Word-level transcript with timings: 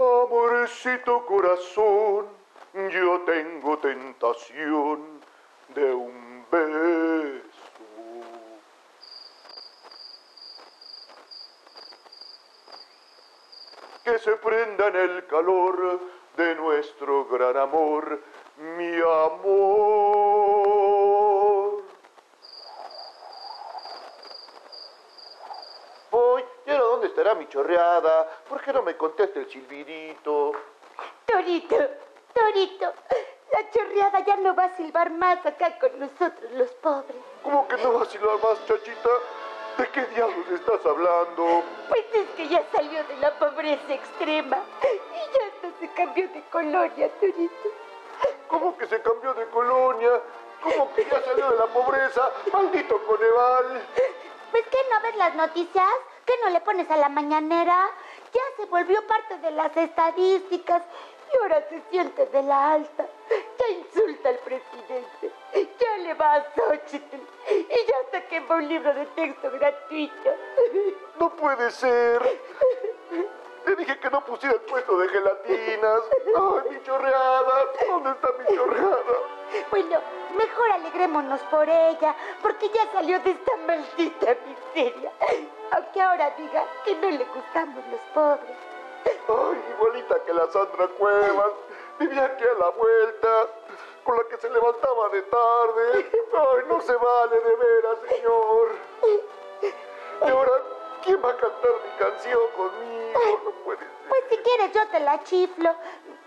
Amorcito 0.00 1.26
corazón, 1.26 2.26
yo 2.72 3.20
tengo 3.26 3.76
tentación 3.80 5.20
de 5.74 5.92
un 5.92 6.46
beso. 6.50 7.44
Que 14.02 14.18
se 14.18 14.36
prenda 14.36 14.86
en 14.88 14.96
el 14.96 15.26
calor 15.26 16.00
de 16.34 16.54
nuestro 16.54 17.26
gran 17.26 17.58
amor, 17.58 18.22
mi 18.56 18.96
amor. 19.02 19.60
Voy, 26.10 26.42
¿y 27.20 27.22
ahora 27.22 27.34
dónde 27.34 27.34
estará 27.34 27.34
mi 27.34 27.48
chorreada? 27.48 28.28
¿Por 28.48 28.60
qué 28.62 28.72
no 28.72 28.82
me 28.82 28.96
contesta 28.96 29.40
el 29.40 29.50
silbidito? 29.50 30.52
Torito, 31.26 31.76
Torito, 32.34 32.92
la 33.52 33.70
chorreada 33.70 34.20
ya 34.20 34.36
no 34.36 34.54
va 34.54 34.64
a 34.64 34.76
silbar 34.76 35.10
más 35.10 35.44
acá 35.44 35.78
con 35.78 35.98
nosotros 35.98 36.50
los 36.52 36.70
pobres. 36.82 37.16
¿Cómo 37.42 37.68
que 37.68 37.76
no 37.78 37.92
va 37.92 38.02
a 38.02 38.06
silbar 38.06 38.38
más, 38.42 38.66
chachita? 38.66 39.10
¿De 39.78 39.88
qué 39.88 40.04
diablos 40.06 40.46
estás 40.52 40.84
hablando? 40.84 41.62
Pues 41.88 42.04
es 42.14 42.28
que 42.36 42.48
ya 42.48 42.62
salió 42.72 43.04
de 43.04 43.16
la 43.16 43.30
pobreza 43.38 43.94
extrema 43.94 44.58
y 44.82 45.38
ya 45.38 45.46
hasta 45.46 45.80
se 45.80 45.92
cambió 45.94 46.28
de 46.28 46.42
colonia, 46.50 47.08
Torito. 47.20 47.68
¿Cómo 48.48 48.76
que 48.76 48.86
se 48.86 49.00
cambió 49.00 49.32
de 49.34 49.46
colonia? 49.46 50.20
¿Cómo 50.62 50.92
que 50.94 51.04
ya 51.04 51.22
salió 51.22 51.50
de 51.50 51.56
la 51.56 51.66
pobreza? 51.66 52.30
¡Maldito 52.52 53.00
Coneval! 53.06 53.82
Pues 54.50 54.66
que 54.66 54.78
no 54.90 55.00
ves 55.02 55.16
las 55.16 55.34
noticias, 55.36 55.88
que 56.30 56.44
no 56.44 56.50
le 56.50 56.60
pones 56.60 56.88
a 56.88 56.96
la 56.96 57.08
mañanera, 57.08 57.90
ya 58.32 58.40
se 58.56 58.66
volvió 58.66 59.04
parte 59.04 59.38
de 59.38 59.50
las 59.50 59.76
estadísticas 59.76 60.80
y 61.32 61.36
ahora 61.38 61.66
se 61.68 61.82
siente 61.90 62.24
de 62.26 62.42
la 62.44 62.72
alta. 62.74 63.04
Ya 63.58 63.68
insulta 63.68 64.28
al 64.28 64.38
presidente, 64.38 65.32
ya 65.80 65.96
le 65.98 66.14
va 66.14 66.34
a 66.34 66.46
Xochitl 66.54 67.16
y 67.16 67.86
ya 67.86 67.94
hasta 68.04 68.28
quemó 68.28 68.54
un 68.54 68.68
libro 68.68 68.94
de 68.94 69.06
texto 69.06 69.50
gratuito. 69.50 70.30
No 71.18 71.30
puede 71.30 71.68
ser. 71.72 72.22
Te 73.64 73.74
dije 73.74 73.98
que 73.98 74.10
no 74.10 74.24
pusiera 74.24 74.54
el 74.54 74.60
puesto 74.62 74.98
de 74.98 75.08
gelatinas. 75.08 76.00
¡Ay, 76.36 76.70
mi 76.70 76.82
chorreada! 76.84 77.64
¿Dónde 77.88 78.10
está 78.10 78.28
mi 78.38 78.56
chorreada? 78.56 79.14
Bueno, 79.70 80.00
mejor 80.36 80.72
alegrémonos 80.72 81.40
por 81.50 81.68
ella, 81.68 82.14
porque 82.40 82.68
ya 82.68 82.92
salió 82.92 83.18
de 83.18 83.32
esta 83.32 83.56
maldita 83.66 84.36
miseria. 84.46 85.12
Aunque 85.72 86.00
ahora 86.00 86.30
diga 86.36 86.64
que 86.84 86.94
no 86.96 87.10
le 87.10 87.24
gustamos 87.24 87.84
los 87.90 88.00
pobres. 88.14 88.56
Ay, 89.04 89.64
igualita 89.76 90.22
que 90.24 90.34
la 90.34 90.50
Sandra 90.50 90.88
Cuevas. 90.98 91.52
Vivía 91.98 92.24
aquí 92.24 92.44
a 92.44 92.54
la 92.58 92.70
vuelta, 92.70 93.46
con 94.04 94.16
la 94.16 94.24
que 94.24 94.36
se 94.38 94.48
levantaba 94.50 95.08
de 95.10 95.22
tarde. 95.22 96.10
Ay, 96.36 96.64
no 96.68 96.80
se 96.80 96.94
vale 96.94 97.40
de 97.40 97.56
veras, 97.56 97.98
señor. 98.08 98.68
Y 100.22 100.28
ahora, 100.30 100.52
¿quién 101.02 101.22
va 101.24 101.30
a 101.30 101.36
cantar 101.36 101.70
mi 101.84 102.04
canción 102.04 102.40
conmigo? 102.56 103.20
No 103.44 103.50
puede 103.64 103.78
ser. 103.78 103.88
Pues 104.08 104.24
si 104.30 104.36
quieres 104.38 104.72
yo 104.72 104.88
te 104.88 105.00
la 105.00 105.22
chiflo, 105.24 105.74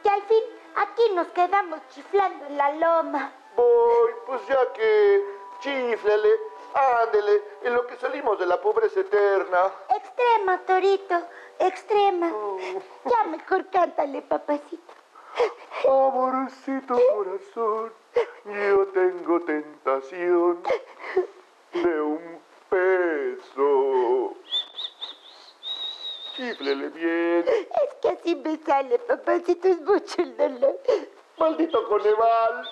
que 0.04 0.10
al 0.10 0.22
fin 0.24 0.44
aquí 0.76 1.10
nos 1.14 1.28
quedamos 1.28 1.80
chiflando 1.90 2.46
en 2.46 2.58
la 2.58 2.72
loma. 2.74 3.32
Voy, 3.56 4.12
pues 4.26 4.46
ya 4.48 4.74
que 4.74 5.26
chiflele, 5.60 6.30
ándele, 6.74 7.42
en 7.64 7.74
lo 7.74 7.86
que 7.88 7.96
salimos 7.98 8.40
de 8.40 8.46
la 8.46 8.60
pobreza 8.62 9.00
eterna. 9.00 9.72
Extrema, 9.96 10.60
Torito, 10.66 11.16
extrema. 11.60 12.32
Ya 13.06 13.28
mejor 13.30 13.68
cántale, 13.70 14.22
papacito. 14.22 14.94
Amorcito 15.88 16.96
corazón, 17.16 17.92
yo 18.46 18.88
tengo 18.88 19.40
tentación 19.42 20.62
de 21.74 22.02
un 22.02 22.40
peso. 22.70 24.36
Chiflele 26.36 26.90
bien, 26.90 27.46
Es 27.48 27.94
que 28.02 28.10
así 28.10 28.36
me 28.36 28.58
sale, 28.58 29.00
papacito, 29.00 29.68
es 29.68 29.82
mucho 29.82 30.22
el 30.22 30.38
dolor. 30.38 30.80
maldito 31.38 31.88
Coneval. 31.88 32.70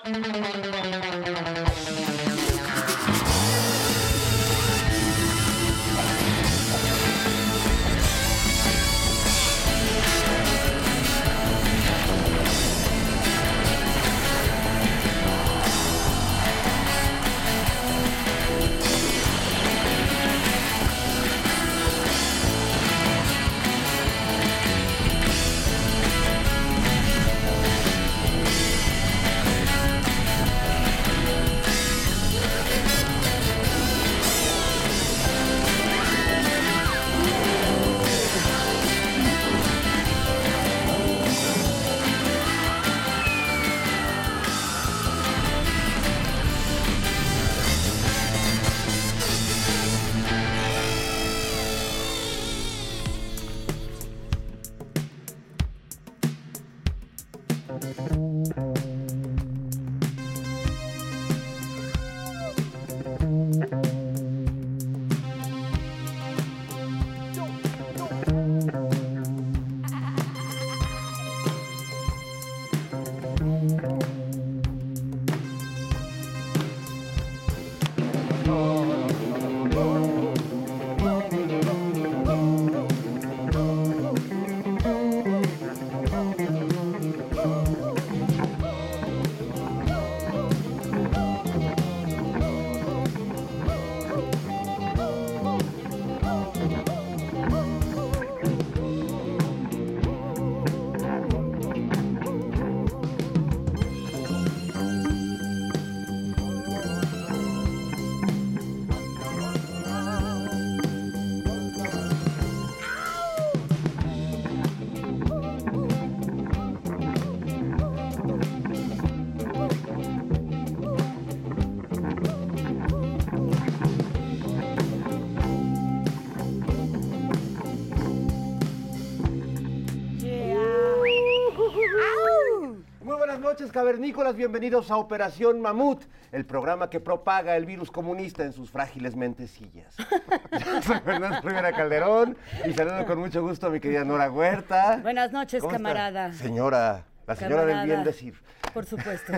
Noches, 133.62 133.72
cavernícolas. 133.72 134.34
Bienvenidos 134.34 134.90
a 134.90 134.96
Operación 134.96 135.60
Mamut, 135.60 136.02
el 136.32 136.44
programa 136.44 136.90
que 136.90 136.98
propaga 136.98 137.56
el 137.56 137.64
virus 137.64 137.92
comunista 137.92 138.42
en 138.42 138.52
sus 138.52 138.70
frágiles 138.70 139.14
mentecillas. 139.14 139.94
Soy 140.84 140.98
Fernando 140.98 141.40
Rivera 141.48 141.72
Calderón 141.72 142.36
y 142.66 142.72
saludo 142.72 143.06
con 143.06 143.20
mucho 143.20 143.40
gusto 143.40 143.68
a 143.68 143.70
mi 143.70 143.78
querida 143.78 144.04
Nora 144.04 144.32
Huerta. 144.32 144.98
Buenas 145.00 145.30
noches, 145.30 145.62
camarada. 145.62 146.32
Señora, 146.32 147.04
la 147.24 147.36
señora 147.36 147.64
del 147.64 147.86
bien 147.86 148.02
decir. 148.02 148.34
Por 148.74 148.84
supuesto. 148.86 149.32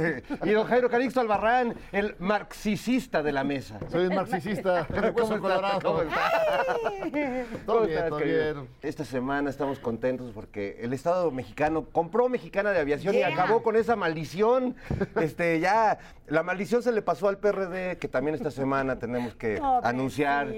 y 0.44 0.50
don 0.50 0.66
Jairo 0.66 0.88
Calixto 0.88 1.20
Albarrán, 1.20 1.74
el 1.92 2.14
marxicista 2.18 3.22
de 3.22 3.32
la 3.32 3.44
mesa. 3.44 3.78
Soy 3.90 4.06
un 4.06 4.14
marxista 4.14 4.84
de 4.84 5.10
hueso 5.10 5.40
colorado. 5.40 5.80
¿Cómo 5.82 6.02
estás? 6.02 6.32
Todo 7.66 7.76
¿Cómo 7.78 7.86
bien, 7.86 8.08
todo 8.08 8.18
bien. 8.18 8.68
Esta 8.82 9.04
semana 9.04 9.50
estamos 9.50 9.78
contentos 9.78 10.30
porque 10.34 10.78
el 10.80 10.92
Estado 10.92 11.30
mexicano 11.30 11.84
compró 11.90 12.28
Mexicana 12.28 12.70
de 12.70 12.80
Aviación 12.80 13.14
y 13.14 13.22
acabó 13.22 13.62
con 13.62 13.76
esa 13.76 13.96
maldición. 13.96 14.76
Este, 15.20 15.60
ya, 15.60 15.98
la 16.26 16.42
maldición 16.42 16.82
se 16.82 16.92
le 16.92 17.02
pasó 17.02 17.28
al 17.28 17.38
PRD, 17.38 17.98
que 17.98 18.08
también 18.08 18.34
esta 18.34 18.50
semana 18.50 18.98
tenemos 18.98 19.34
que 19.34 19.60
anunciar. 19.82 20.48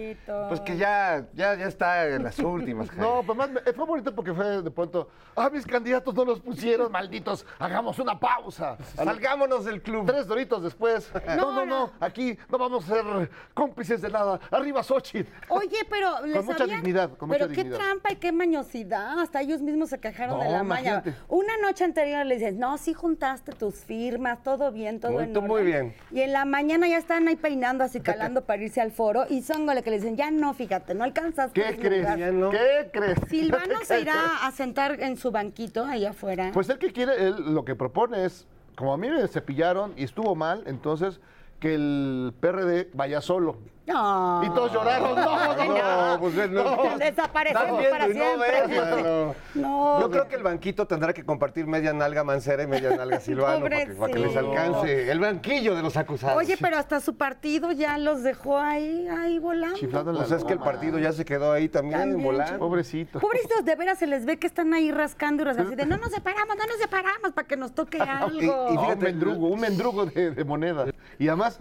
Pues 0.49 0.61
que 0.61 0.77
ya, 0.77 1.27
ya, 1.35 1.55
ya 1.55 1.67
está 1.67 2.09
en 2.09 2.25
las 2.25 2.39
últimas. 2.39 2.91
Jairo. 2.91 3.17
No, 3.17 3.23
pues 3.23 3.39
más 3.39 3.51
me- 3.51 3.61
fue 3.73 3.87
bonito 3.87 4.15
porque 4.15 4.33
fue 4.35 4.63
de 4.63 4.71
pronto, 4.71 5.09
ah, 5.37 5.51
mis 5.51 5.67
candidatos 5.67 6.15
no 6.15 6.25
los 6.25 6.41
pusieron, 6.41 6.91
malditos, 6.91 7.47
hagamos 7.59 7.99
una 7.99 8.19
pausa. 8.19 8.66
Salgámonos 8.95 9.65
del 9.65 9.83
club. 9.83 10.07
Tres 10.07 10.27
doritos 10.27 10.63
después. 10.63 11.11
No, 11.37 11.53
no, 11.53 11.65
no, 11.67 11.93
aquí 12.01 12.37
no 12.51 12.59
vamos 12.59 12.85
a 12.91 12.95
ser 12.95 13.31
cómplices 13.55 14.01
de 14.03 14.11
nada. 14.11 14.41
Arriba 14.51 14.83
Xochitl. 14.83 15.31
Oye, 15.49 15.79
pero 15.89 16.25
les 16.27 16.45
mucha 16.45 16.65
habían- 16.65 16.81
dignidad, 16.83 17.11
con 17.17 17.29
Pero 17.29 17.45
mucha 17.47 17.55
qué 17.55 17.63
dignidad. 17.65 17.79
trampa 17.85 18.13
y 18.13 18.17
qué 18.17 18.33
mañosidad. 18.33 19.21
Hasta 19.21 19.41
ellos 19.41 19.61
mismos 19.63 19.91
se 19.91 19.99
quejaron 19.99 20.39
de 20.41 20.47
No, 20.47 20.51
la 20.53 20.63
maña. 20.63 21.03
Una 21.29 21.57
noche 21.59 21.85
anterior 21.85 22.25
le 22.27 22.37
dices, 22.37 22.55
no, 22.55 22.77
sí 22.79 22.95
juntaste 22.95 23.53
tus 23.53 23.75
firmas, 23.77 24.43
todo 24.43 24.73
bien, 24.73 25.01
todo 25.01 25.13
Muy- 25.13 25.25
en 25.25 25.33
tú 25.33 25.43
muy 25.43 25.61
orden". 25.61 25.67
bien. 25.67 25.95
Y 26.11 26.21
en 26.23 26.33
la 26.33 26.45
mañana 26.45 26.89
ya 26.89 26.99
están 26.99 27.29
ahí 27.29 27.37
peinando, 27.37 27.85
así 27.85 28.01
calando 28.01 28.45
para 28.47 28.63
irse 28.63 28.81
al 28.81 28.93
foro. 28.93 29.25
Y 29.29 29.43
Zóngale 29.43 29.83
que 29.83 29.91
le 29.91 29.97
dicen, 29.97 30.17
ya 30.17 30.31
no, 30.31 30.55
fíjate, 30.55 30.95
no 30.95 31.05
alcanzas. 31.05 31.53
¿Qué 31.53 31.77
crees? 31.79 32.07
Ya 32.17 32.33
no. 32.33 32.51
¿Qué 32.51 32.91
crees? 32.93 33.19
Silvano 33.29 33.75
se 33.85 34.01
irá 34.01 34.15
a 34.47 34.51
sentar 34.53 35.01
en 35.01 35.17
su 35.17 35.31
banquito 35.31 35.85
ahí 35.85 36.05
afuera. 36.07 36.51
Pues 36.53 36.69
él 36.69 36.79
que 36.79 36.93
quiere, 36.93 37.27
él 37.27 37.55
lo 37.55 37.65
que 37.65 37.75
propone 37.75 38.25
es, 38.25 38.47
como 38.77 38.93
a 38.93 38.97
mí 38.97 39.09
me 39.09 39.27
cepillaron 39.27 39.95
y 39.97 40.05
estuvo 40.05 40.35
mal, 40.35 40.63
entonces 40.67 41.21
que 41.59 41.75
el 41.75 42.35
PRD 42.39 42.91
vaya 42.93 43.21
solo. 43.21 43.57
No. 43.87 44.43
Y 44.45 44.51
todos 44.51 44.73
lloraron. 44.73 45.15
No, 45.15 45.57
no, 45.57 46.15
No, 46.15 46.21
pues 46.21 46.51
no. 46.51 46.99
Desaparecemos 46.99 47.87
para 47.91 48.07
y 48.09 48.15
no 48.15 48.25
siempre. 48.25 48.67
ves, 48.67 48.81
mano. 48.81 49.35
No. 49.55 50.01
Yo 50.01 50.11
creo 50.11 50.29
que 50.29 50.37
el 50.37 50.43
banquito 50.43 50.87
tendrá 50.87 51.13
que 51.13 51.25
compartir 51.25 51.67
media 51.67 51.93
nalga 51.93 52.25
Mancera 52.25 52.63
y 52.63 52.67
media 52.67 52.97
nalga 52.97 53.21
Silvano 53.21 53.61
para 53.63 53.85
que, 53.87 53.93
para 53.93 54.13
que 54.13 54.19
les 54.19 54.37
alcance 54.37 55.11
el 55.11 55.21
banquillo 55.21 55.75
de 55.75 55.83
los 55.83 55.97
acusados. 55.97 56.37
Oye, 56.37 56.57
pero 56.61 56.77
hasta 56.79 57.01
su 57.01 57.17
partido 57.17 57.73
ya 57.73 57.97
los 57.99 58.23
dejó 58.23 58.59
ahí, 58.59 59.07
ahí 59.09 59.39
volando. 59.39 59.77
Chiflando 59.77 60.11
en 60.11 60.17
Pues 60.17 60.31
es 60.33 60.45
que 60.45 60.53
el 60.53 60.59
partido 60.59 60.99
ya 60.99 61.13
se 61.13 61.25
quedó 61.25 61.53
ahí 61.53 61.69
también, 61.69 62.01
También, 62.01 62.23
volando. 62.23 62.59
Pobrecito. 62.59 63.21
Pobrecitos, 63.21 63.65
de 63.65 63.75
veras 63.77 63.99
se 63.99 64.07
les 64.07 64.25
ve 64.25 64.39
que 64.39 64.47
están 64.47 64.75
ahí 64.75 64.91
rascando 64.91 65.43
y 65.43 65.47
rascando. 65.47 65.71
así 65.71 65.77
de, 65.77 65.87
no 65.87 65.97
nos 65.97 66.11
separamos, 66.11 66.57
no 66.57 66.67
nos 66.67 66.77
separamos 66.79 67.33
para 67.35 67.47
que 67.47 67.57
nos 67.57 67.73
toque 67.75 67.99
algo. 68.01 68.41
y 68.41 68.47
No, 68.47 68.65
un 68.67 68.79
fíjate, 68.81 69.05
mendrugo, 69.05 69.47
un 69.49 69.61
mendrugo 69.61 70.07
de, 70.07 70.31
de 70.33 70.45
moneda. 70.45 70.87
Y 71.19 71.29
además, 71.29 71.61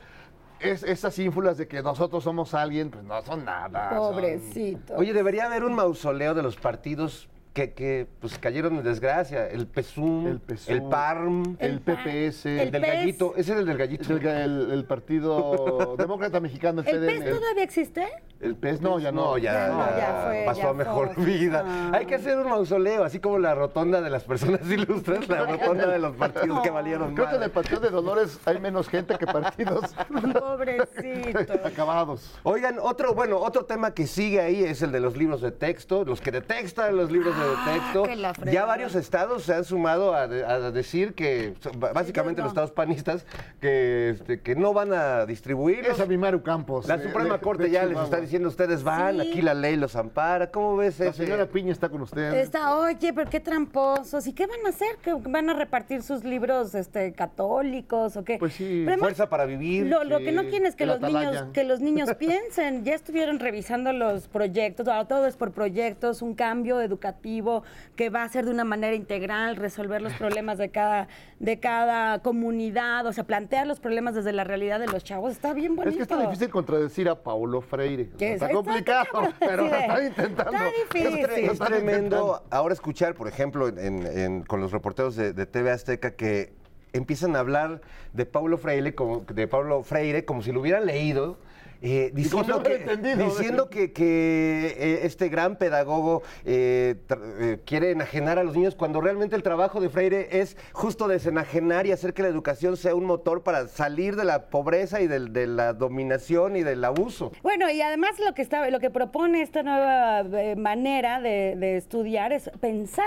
es, 0.71 0.83
esas 0.83 1.17
ínfulas 1.19 1.57
de 1.57 1.67
que 1.67 1.81
nosotros 1.81 2.23
somos 2.23 2.53
alguien, 2.53 2.89
pues 2.91 3.03
no 3.03 3.21
son 3.21 3.45
nada. 3.45 3.89
son- 3.89 4.13
Pobrecito. 4.13 4.95
Oye, 4.95 5.13
debería 5.13 5.45
haber 5.45 5.63
un 5.63 5.73
mausoleo 5.73 6.33
de 6.33 6.43
los 6.43 6.55
partidos 6.57 7.27
que, 7.53 7.71
que, 7.73 8.05
pues 8.19 8.37
cayeron 8.37 8.75
en 8.75 8.83
desgracia. 8.83 9.47
El 9.47 9.65
PSUM, 9.67 10.27
El 10.27 10.39
PSUM, 10.41 10.73
el 10.75 10.83
PARM, 10.83 11.55
el 11.59 11.79
PPS, 11.79 12.45
el, 12.47 12.59
el 12.59 12.71
del 12.71 12.81
PES. 12.81 12.93
gallito. 12.93 13.33
Ese 13.37 13.53
es 13.53 13.59
el 13.59 13.65
del 13.65 13.77
gallito. 13.77 14.13
El, 14.13 14.25
el- 14.27 14.71
el 14.71 14.83
Partido 14.85 15.95
Demócrata 15.97 16.41
Mexicano, 16.41 16.81
el, 16.81 16.87
¿El 16.87 16.99
PDM. 16.99 17.23
pez 17.23 17.39
todavía 17.39 17.63
existe? 17.63 18.05
El 18.41 18.55
PES, 18.55 18.81
no, 18.81 18.99
ya 18.99 19.11
no. 19.11 19.21
No, 19.31 19.37
ya, 19.37 19.69
No, 19.69 19.79
ya 19.97 20.23
fue, 20.25 20.43
pasó 20.45 20.61
ya 20.61 20.69
a 20.69 20.73
mejor 20.73 21.13
fue. 21.15 21.25
vida. 21.25 21.63
Ah. 21.65 21.91
Hay 21.93 22.05
que 22.05 22.15
hacer 22.15 22.37
un 22.37 22.49
mausoleo, 22.49 23.03
así 23.03 23.19
como 23.19 23.39
la 23.39 23.55
rotonda 23.55 24.01
de 24.01 24.09
las 24.09 24.23
personas 24.23 24.61
ilustres, 24.69 25.27
la 25.29 25.45
rotonda 25.45 25.87
de 25.87 25.99
los 25.99 26.15
partidos 26.15 26.59
que 26.61 26.69
valieron 26.69 27.15
Creo 27.15 27.29
que 27.29 27.35
en 27.37 27.43
el 27.43 27.51
Partido 27.51 27.79
de 27.79 27.89
Dolores 27.89 28.37
hay 28.45 28.59
menos 28.59 28.89
gente 28.89 29.17
que 29.17 29.25
partidos 29.25 29.95
Pobrecito. 30.33 31.53
acabados. 31.65 32.37
Oigan, 32.43 32.77
otro, 32.81 33.13
bueno, 33.13 33.37
otro 33.37 33.65
tema 33.65 33.91
que 33.93 34.07
sigue 34.07 34.41
ahí 34.41 34.63
es 34.63 34.81
el 34.81 34.91
de 34.91 34.99
los 34.99 35.15
libros 35.17 35.41
de 35.41 35.51
texto, 35.51 36.03
los 36.05 36.21
que 36.21 36.31
detestan 36.31 36.95
los 36.95 37.11
libros 37.11 37.33
de 37.37 37.73
texto. 37.73 38.03
que 38.03 38.15
la 38.15 38.33
fregada. 38.33 38.51
Ya 38.53 38.65
varios 38.65 38.95
estados 38.95 39.43
se 39.43 39.53
han 39.53 39.63
sumado 39.63 40.13
a, 40.13 40.27
de- 40.27 40.45
a 40.45 40.71
decir 40.71 41.13
que, 41.15 41.53
básicamente 41.93 42.41
los 42.41 42.49
estados 42.51 42.71
panistas, 42.71 43.25
que, 43.61 44.09
este, 44.11 44.41
que 44.41 44.55
no 44.55 44.73
van 44.73 44.93
a 44.93 45.25
distribuir. 45.25 45.85
Es 45.85 45.99
a 45.99 46.05
mi 46.05 46.17
Maru 46.17 46.43
Campos. 46.43 46.87
La 46.87 46.97
de- 46.97 47.05
Suprema 47.07 47.35
de- 47.35 47.39
Corte 47.41 47.63
de 47.63 47.71
ya 47.71 47.85
les 47.85 47.97
está 47.99 48.19
diciendo, 48.25 48.49
ustedes 48.49 48.83
van, 48.83 49.19
Sí. 49.21 49.29
aquí 49.29 49.41
la 49.41 49.53
ley 49.53 49.75
los 49.77 49.95
ampara. 49.95 50.51
¿Cómo 50.51 50.75
ves 50.77 50.99
La 50.99 51.07
ese? 51.07 51.23
señora 51.25 51.45
Piña 51.47 51.71
está 51.71 51.89
con 51.89 52.01
usted. 52.01 52.33
Está, 52.35 52.75
oye, 52.77 53.13
pero 53.13 53.29
qué 53.29 53.39
tramposos. 53.39 54.27
¿Y 54.27 54.33
qué 54.33 54.45
van 54.47 54.65
a 54.65 54.69
hacer? 54.69 54.97
¿Que 55.01 55.13
van 55.13 55.49
a 55.49 55.53
repartir 55.53 56.01
sus 56.03 56.23
libros 56.23 56.75
este, 56.75 57.13
católicos 57.13 58.17
o 58.17 58.23
qué? 58.23 58.37
Pues 58.37 58.53
sí. 58.53 58.63
Pero 58.85 58.91
además, 58.91 58.99
Fuerza 58.99 59.29
para 59.29 59.45
vivir. 59.45 59.85
Lo, 59.87 60.03
lo 60.03 60.19
que 60.19 60.31
no 60.31 60.43
quieren 60.43 60.65
es 60.65 60.75
que 60.75 60.85
los 60.85 60.99
niños 61.01 61.45
que 61.53 61.63
los 61.63 61.79
niños 61.79 62.13
piensen. 62.19 62.83
Ya 62.83 62.95
estuvieron 62.95 63.39
revisando 63.39 63.93
los 63.93 64.27
proyectos, 64.27 64.87
ahora 64.87 65.07
todo 65.07 65.25
es 65.27 65.37
por 65.37 65.51
proyectos, 65.51 66.21
un 66.21 66.35
cambio 66.35 66.81
educativo 66.81 67.63
que 67.95 68.09
va 68.09 68.23
a 68.23 68.29
ser 68.29 68.45
de 68.45 68.51
una 68.51 68.63
manera 68.63 68.95
integral, 68.95 69.55
resolver 69.55 70.01
los 70.01 70.13
problemas 70.13 70.57
de 70.57 70.69
cada 70.69 71.07
de 71.39 71.59
cada 71.59 72.19
comunidad, 72.19 73.05
o 73.05 73.13
sea, 73.13 73.23
plantear 73.25 73.67
los 73.67 73.79
problemas 73.79 74.15
desde 74.15 74.31
la 74.31 74.43
realidad 74.43 74.79
de 74.79 74.87
los 74.87 75.03
chavos. 75.03 75.31
Está 75.31 75.53
bien 75.53 75.75
bonito. 75.75 75.91
Es 75.91 75.95
que 75.97 76.03
está 76.03 76.17
difícil 76.21 76.49
contradecir 76.49 77.09
a 77.09 77.15
Paulo 77.21 77.61
Freire. 77.61 78.09
Está 78.19 78.45
está 78.47 78.49
complicado, 78.51 79.05
cabrón, 79.11 79.33
pero 79.39 79.63
sí, 79.65 79.69
lo 79.69 79.75
están 79.77 80.05
intentando. 80.05 80.51
está 80.51 80.65
difícil. 80.93 81.25
Es 81.51 81.59
tremendo 81.59 81.95
intentando. 82.17 82.43
ahora 82.51 82.73
escuchar, 82.73 83.13
por 83.15 83.27
ejemplo, 83.27 83.67
en- 83.67 84.05
en- 84.05 84.41
con 84.43 84.61
los 84.61 84.71
reporteros 84.71 85.15
de, 85.15 85.33
de 85.33 85.45
TV 85.45 85.71
Azteca 85.71 86.11
que 86.15 86.53
empiezan 86.93 87.35
a 87.35 87.39
hablar 87.39 87.81
de 88.13 88.25
Paulo 88.25 88.57
Freire 88.57 88.95
como, 88.95 89.21
de 89.21 89.47
Paulo 89.47 89.83
Freire 89.83 90.23
como 90.25 90.41
si 90.41 90.51
lo 90.51 90.61
hubieran 90.61 90.85
leído. 90.85 91.37
Eh, 91.87 92.11
diciendo 92.13 92.63
que, 92.63 92.97
diciendo 93.15 93.69
que, 93.69 93.93
que, 93.93 94.75
eh, 94.77 94.99
este 95.03 95.29
gran 95.29 95.55
pedagogo 95.57 96.23
eh, 96.43 96.95
eh, 97.39 97.59
quiere 97.65 97.91
enajenar 97.91 98.39
a 98.39 98.43
los 98.43 98.55
niños 98.55 98.73
cuando 98.75 99.01
realmente 99.01 99.35
el 99.35 99.43
trabajo 99.43 99.79
de 99.79 99.89
Freire 99.89 100.27
es 100.41 100.57
justo 100.73 101.07
desenajenar 101.07 101.85
y 101.85 101.91
hacer 101.91 102.13
que 102.13 102.23
la 102.23 102.27
educación 102.29 102.75
sea 102.75 102.95
un 102.95 103.05
motor 103.05 103.43
para 103.43 103.67
salir 103.67 104.15
de 104.15 104.25
la 104.25 104.47
pobreza 104.49 104.99
y 105.01 105.07
del- 105.07 105.31
de, 105.31 105.45
la 105.45 105.73
dominación 105.73 106.55
y 106.55 106.63
del 106.63 106.83
abuso. 106.83 107.31
Bueno, 107.43 107.69
y 107.69 107.81
además 107.81 108.11
lo 108.19 108.33
que 108.33 108.41
está, 108.41 108.67
lo 108.69 108.79
que 108.79 108.89
propone 108.89 109.41
esta 109.43 109.61
nueva 109.61 110.23
manera 110.57 111.21
de, 111.21 111.55
de 111.55 111.77
estudiar 111.77 112.33
es 112.33 112.49
pensar, 112.59 113.05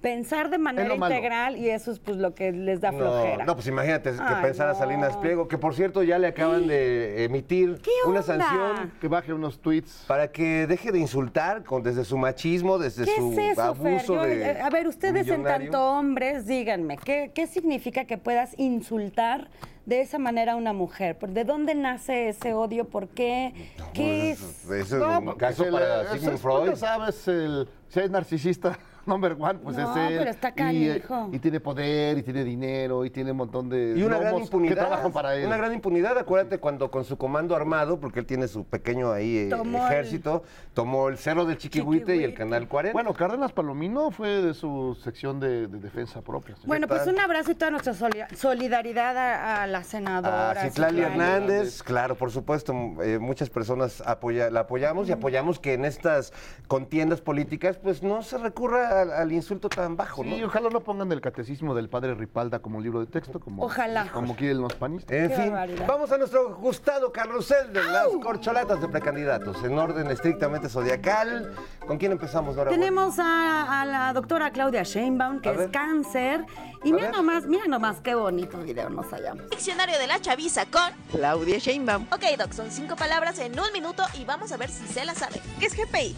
pensar 0.00 0.48
de 0.48 0.58
manera 0.58 0.94
malo. 0.94 1.12
integral 1.14 1.56
y 1.56 1.68
eso 1.70 1.90
es 1.90 1.98
pues 1.98 2.16
lo 2.18 2.34
que 2.34 2.52
les 2.52 2.80
da 2.80 2.92
flojera. 2.92 3.38
No, 3.38 3.44
no, 3.46 3.54
pues 3.54 3.66
imagínate 3.66 4.12
que 4.12 4.16
Ay, 4.20 4.42
pensara 4.42 4.72
no. 4.72 4.78
Salinas 4.78 5.16
Pliego, 5.16 5.48
que 5.48 5.58
por 5.58 5.74
cierto 5.74 6.02
ya 6.04 6.18
le 6.18 6.28
acaban 6.28 6.66
de 6.68 7.24
emitir 7.28 7.80
¿Qué 7.82 7.90
una 8.06 8.20
onda? 8.20 8.22
sanción 8.22 8.92
Que 9.00 9.08
baje 9.08 9.32
unos 9.32 9.58
tweets. 9.60 10.04
para 10.06 10.30
que 10.30 10.66
deje 10.66 10.92
de 10.92 10.98
insultar 11.00 11.64
con, 11.64 11.82
desde 11.82 12.04
su 12.04 12.16
machismo, 12.16 12.78
desde 12.78 13.04
¿Qué 13.06 13.16
su 13.16 13.32
es 13.32 13.38
eso, 13.58 13.74
Fer? 13.74 13.86
abuso 13.94 14.14
Yo, 14.14 14.22
de 14.22 14.42
eh, 14.52 14.60
a 14.60 14.70
ver, 14.70 14.86
ustedes 14.86 15.26
en 15.28 15.42
tanto 15.42 15.82
hombres, 15.84 16.46
díganme, 16.46 16.96
¿qué, 16.98 17.32
¿qué 17.34 17.46
significa 17.48 18.04
que 18.04 18.18
puedas 18.18 18.54
insultar 18.58 19.48
de 19.84 20.00
esa 20.02 20.18
manera 20.18 20.52
a 20.52 20.56
una 20.56 20.72
mujer? 20.72 21.18
¿Por- 21.18 21.30
¿De 21.30 21.44
dónde 21.44 21.74
nace 21.74 22.28
ese 22.28 22.52
odio? 22.54 22.84
¿Por 22.84 23.08
qué? 23.08 23.52
¿Qué 23.94 24.30
es? 24.32 24.62
Pues, 24.66 24.82
Ese 24.86 24.96
es 24.96 25.02
No, 25.02 25.18
un 25.18 25.24
porque 25.24 25.40
caso 25.40 25.64
se 25.64 25.72
para 25.72 26.02
le- 26.04 26.08
Sigmund 26.10 26.34
es- 26.34 26.40
tú 26.40 26.48
Freud. 26.48 26.68
ya 26.70 26.76
sabes, 26.76 27.28
el, 27.28 27.68
si 27.88 28.00
es 28.00 28.10
narcisista 28.10 28.78
number 29.08 29.36
one, 29.38 29.54
pues 29.58 29.76
No, 29.76 29.90
es 29.96 30.10
él. 30.12 30.18
pero 30.18 30.30
está 30.30 30.48
y, 30.50 30.52
canijo. 30.52 31.28
y 31.32 31.38
tiene 31.38 31.60
poder, 31.60 32.18
y 32.18 32.22
tiene 32.22 32.44
dinero, 32.44 33.04
y 33.04 33.10
tiene 33.10 33.32
un 33.32 33.38
montón 33.38 33.68
de 33.68 33.94
Y 33.96 34.02
una 34.02 34.18
gran 34.18 34.36
impunidad. 34.38 34.74
que 34.74 34.80
trabajan 34.80 35.12
para 35.12 35.34
él. 35.34 35.46
Una 35.46 35.56
gran 35.56 35.72
impunidad. 35.74 36.16
Acuérdate 36.18 36.58
cuando 36.58 36.90
con 36.90 37.04
su 37.04 37.16
comando 37.18 37.56
armado, 37.56 37.98
porque 37.98 38.20
él 38.20 38.26
tiene 38.26 38.46
su 38.48 38.64
pequeño 38.64 39.10
ahí 39.12 39.36
eh, 39.38 39.48
el- 39.50 39.74
ejército, 39.74 40.42
tomó 40.74 41.08
el 41.08 41.18
cerro 41.18 41.44
del 41.44 41.58
Chiquihuite 41.58 42.16
y 42.16 42.24
el. 42.24 42.34
Canal 42.34 42.68
40. 42.68 42.92
Bueno, 42.92 43.14
Cárdenas 43.14 43.50
Palomino 43.52 44.10
fue 44.12 44.28
de 44.42 44.54
su 44.54 44.96
sección 45.02 45.40
de, 45.40 45.66
de 45.66 45.78
defensa 45.80 46.20
propia. 46.22 46.54
Bueno, 46.66 46.86
pues 46.86 47.06
un 47.06 47.18
abrazo 47.18 47.50
y 47.50 47.54
toda 47.54 47.70
nuestra 47.72 47.94
soli- 47.94 48.22
solidaridad 48.36 49.16
a, 49.16 49.62
a 49.62 49.66
la 49.66 49.82
senadora. 49.82 50.50
A 50.52 50.64
Citlali. 50.64 51.00
Hernández, 51.00 51.82
claro, 51.82 52.14
por 52.14 52.30
supuesto, 52.30 52.72
eh, 53.02 53.18
muchas 53.18 53.50
personas 53.50 54.02
apoya- 54.06 54.50
la 54.50 54.60
apoyamos 54.60 55.08
y 55.08 55.12
apoyamos 55.12 55.58
que 55.58 55.74
en 55.74 55.84
estas 55.84 56.32
contiendas 56.68 57.20
políticas 57.20 57.78
pues 57.78 58.02
no 58.02 58.22
se 58.22 58.38
recurra 58.38 58.97
al, 58.98 59.12
al 59.12 59.32
insulto 59.32 59.68
tan 59.68 59.96
bajo, 59.96 60.22
Sí, 60.22 60.40
¿no? 60.40 60.46
ojalá 60.46 60.68
no 60.70 60.80
pongan 60.80 61.10
el 61.12 61.20
catecismo 61.20 61.74
del 61.74 61.88
padre 61.88 62.14
Ripalda 62.14 62.58
como 62.60 62.80
libro 62.80 63.00
de 63.00 63.06
texto, 63.06 63.40
como, 63.40 63.64
Ojalá. 63.64 64.10
como 64.12 64.36
quieren 64.36 64.60
los 64.60 64.74
panistas. 64.74 65.16
En 65.16 65.28
Qué 65.28 65.34
fin, 65.36 65.52
barbaridad. 65.52 65.86
vamos 65.86 66.12
a 66.12 66.18
nuestro 66.18 66.56
gustado 66.56 67.12
carrusel 67.12 67.72
de 67.72 67.82
las 67.84 68.08
corcholatas 68.22 68.80
de 68.80 68.88
precandidatos, 68.88 69.62
en 69.64 69.78
orden 69.78 70.10
estrictamente 70.10 70.68
zodiacal. 70.68 71.52
¿Con 71.86 71.98
quién 71.98 72.12
empezamos, 72.12 72.56
Nora? 72.56 72.70
Tenemos 72.70 73.18
a, 73.18 73.80
a 73.80 73.84
la 73.84 74.12
doctora 74.12 74.50
Claudia 74.50 74.82
Sheinbaum, 74.82 75.40
que 75.40 75.48
A 75.48 75.52
es 75.52 75.58
ver. 75.58 75.70
cáncer. 75.70 76.44
Y 76.84 76.92
A 76.92 76.94
mira 76.94 77.08
ver. 77.08 77.16
nomás, 77.16 77.46
mira 77.46 77.64
nomás 77.66 78.00
qué 78.00 78.14
bonito 78.14 78.58
video 78.58 78.88
nos 78.90 79.06
hallamos. 79.10 79.48
Diccionario 79.50 79.98
de 79.98 80.06
la 80.06 80.20
chaviza 80.20 80.64
con 80.66 80.90
Claudia 81.10 81.58
Sheinbaum. 81.58 82.04
Ok, 82.12 82.22
Doc, 82.38 82.52
son 82.52 82.70
cinco 82.70 82.94
palabras 82.96 83.38
en 83.38 83.58
un 83.58 83.72
minuto 83.72 84.02
y 84.18 84.24
vamos 84.24 84.52
a 84.52 84.56
ver 84.56 84.70
si 84.70 84.86
se 84.86 85.04
la 85.04 85.14
sabe. 85.14 85.40
¿Qué 85.58 85.66
es 85.66 85.74
GPI? 85.76 86.14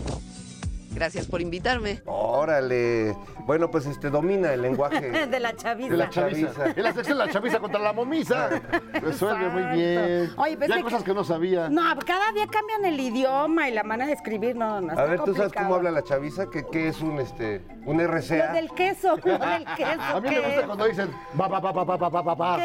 Gracias 0.94 1.26
por 1.26 1.40
invitarme. 1.40 2.02
Órale. 2.06 3.16
Bueno, 3.46 3.70
pues 3.70 3.86
este 3.86 4.10
domina 4.10 4.52
el 4.52 4.62
lenguaje. 4.62 5.26
de 5.26 5.40
la 5.40 5.54
chaviza. 5.54 5.90
De 5.90 5.96
la 5.96 6.10
chaviza. 6.10 6.66
en 6.76 6.82
la 6.82 6.92
sección 6.92 7.18
de 7.18 7.26
la 7.26 7.32
chaviza 7.32 7.60
contra 7.60 7.80
la 7.80 7.92
momisa. 7.92 8.48
Resuelve 8.92 9.48
muy 9.48 9.78
bien. 9.78 10.30
Oye, 10.36 10.56
pensé 10.56 10.68
ya 10.68 10.76
hay 10.76 10.82
cosas 10.82 11.02
que... 11.02 11.14
no 11.14 11.24
sabía. 11.24 11.68
No, 11.68 11.82
cada 12.06 12.32
día 12.32 12.46
cambian 12.46 12.84
el 12.84 12.98
idioma 12.98 13.68
y 13.68 13.72
la 13.72 13.84
manera 13.84 14.08
de 14.08 14.14
escribir. 14.14 14.56
No, 14.56 14.80
no, 14.80 14.98
A 14.98 15.04
ver, 15.04 15.20
¿tú 15.20 15.34
sabes 15.34 15.52
cómo 15.52 15.74
habla 15.74 15.90
la 15.90 16.02
chaviza? 16.02 16.50
¿Qué, 16.50 16.64
qué 16.70 16.88
es 16.88 17.00
un 17.00 17.20
este 17.20 17.62
un 17.86 18.00
RCA? 18.00 18.48
Lo 18.48 18.52
del 18.54 18.70
queso, 18.70 19.16
del 19.16 19.64
queso. 19.76 20.02
A 20.02 20.20
mí 20.20 20.28
me 20.28 20.40
gusta 20.40 20.66
cuando 20.66 20.84
dicen 20.86 21.10
va, 21.38 21.48
va, 21.48 21.60
va, 21.60 21.72
va, 21.72 21.84
va, 21.84 21.96
va, 21.96 22.22
va, 22.22 22.34
va. 22.34 22.58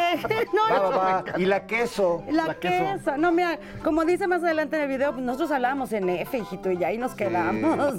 No, 0.53 0.89
va, 0.89 0.89
va. 0.89 1.23
Y 1.37 1.45
la 1.45 1.65
queso. 1.65 2.23
La, 2.29 2.53
queso. 2.55 3.17
No, 3.17 3.31
mira, 3.31 3.59
como 3.83 4.05
dice 4.05 4.27
más 4.27 4.43
adelante 4.43 4.75
en 4.77 4.83
el 4.83 4.87
video, 4.89 5.11
nosotros 5.13 5.51
hablábamos 5.51 5.91
en 5.93 6.09
F, 6.09 6.37
hijito, 6.37 6.71
y 6.71 6.83
ahí 6.83 6.97
nos 6.97 7.13
quedamos. 7.15 7.95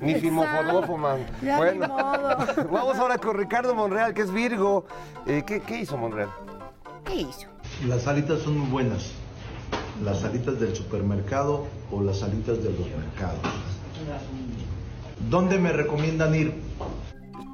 Ni 0.00 0.14
fimofodofo, 0.14 0.96
man. 0.96 1.26
Ya 1.42 1.72
ni 1.72 1.78
modo. 1.78 2.36
Vamos 2.70 2.96
ahora 2.98 3.18
con 3.18 3.36
Ricardo 3.36 3.74
Monreal, 3.74 4.14
que 4.14 4.22
es 4.22 4.32
Virgo. 4.32 4.86
Eh, 5.26 5.42
¿qué, 5.46 5.60
qué 5.60 5.80
hizo 5.80 5.96
Monreal? 5.96 6.28
¿Qué 7.04 7.16
hizo? 7.16 7.48
Las 7.86 8.06
alitas 8.06 8.40
son 8.40 8.58
muy 8.58 8.70
buenas. 8.70 9.12
Las 10.02 10.24
alitas 10.24 10.58
del 10.60 10.74
supermercado 10.74 11.66
o 11.90 12.00
las 12.02 12.22
alitas 12.22 12.62
de 12.62 12.70
los 12.70 12.86
mercados. 12.90 13.38
¿Dónde 15.30 15.58
me 15.58 15.72
recomiendan 15.72 16.34
ir? 16.34 16.54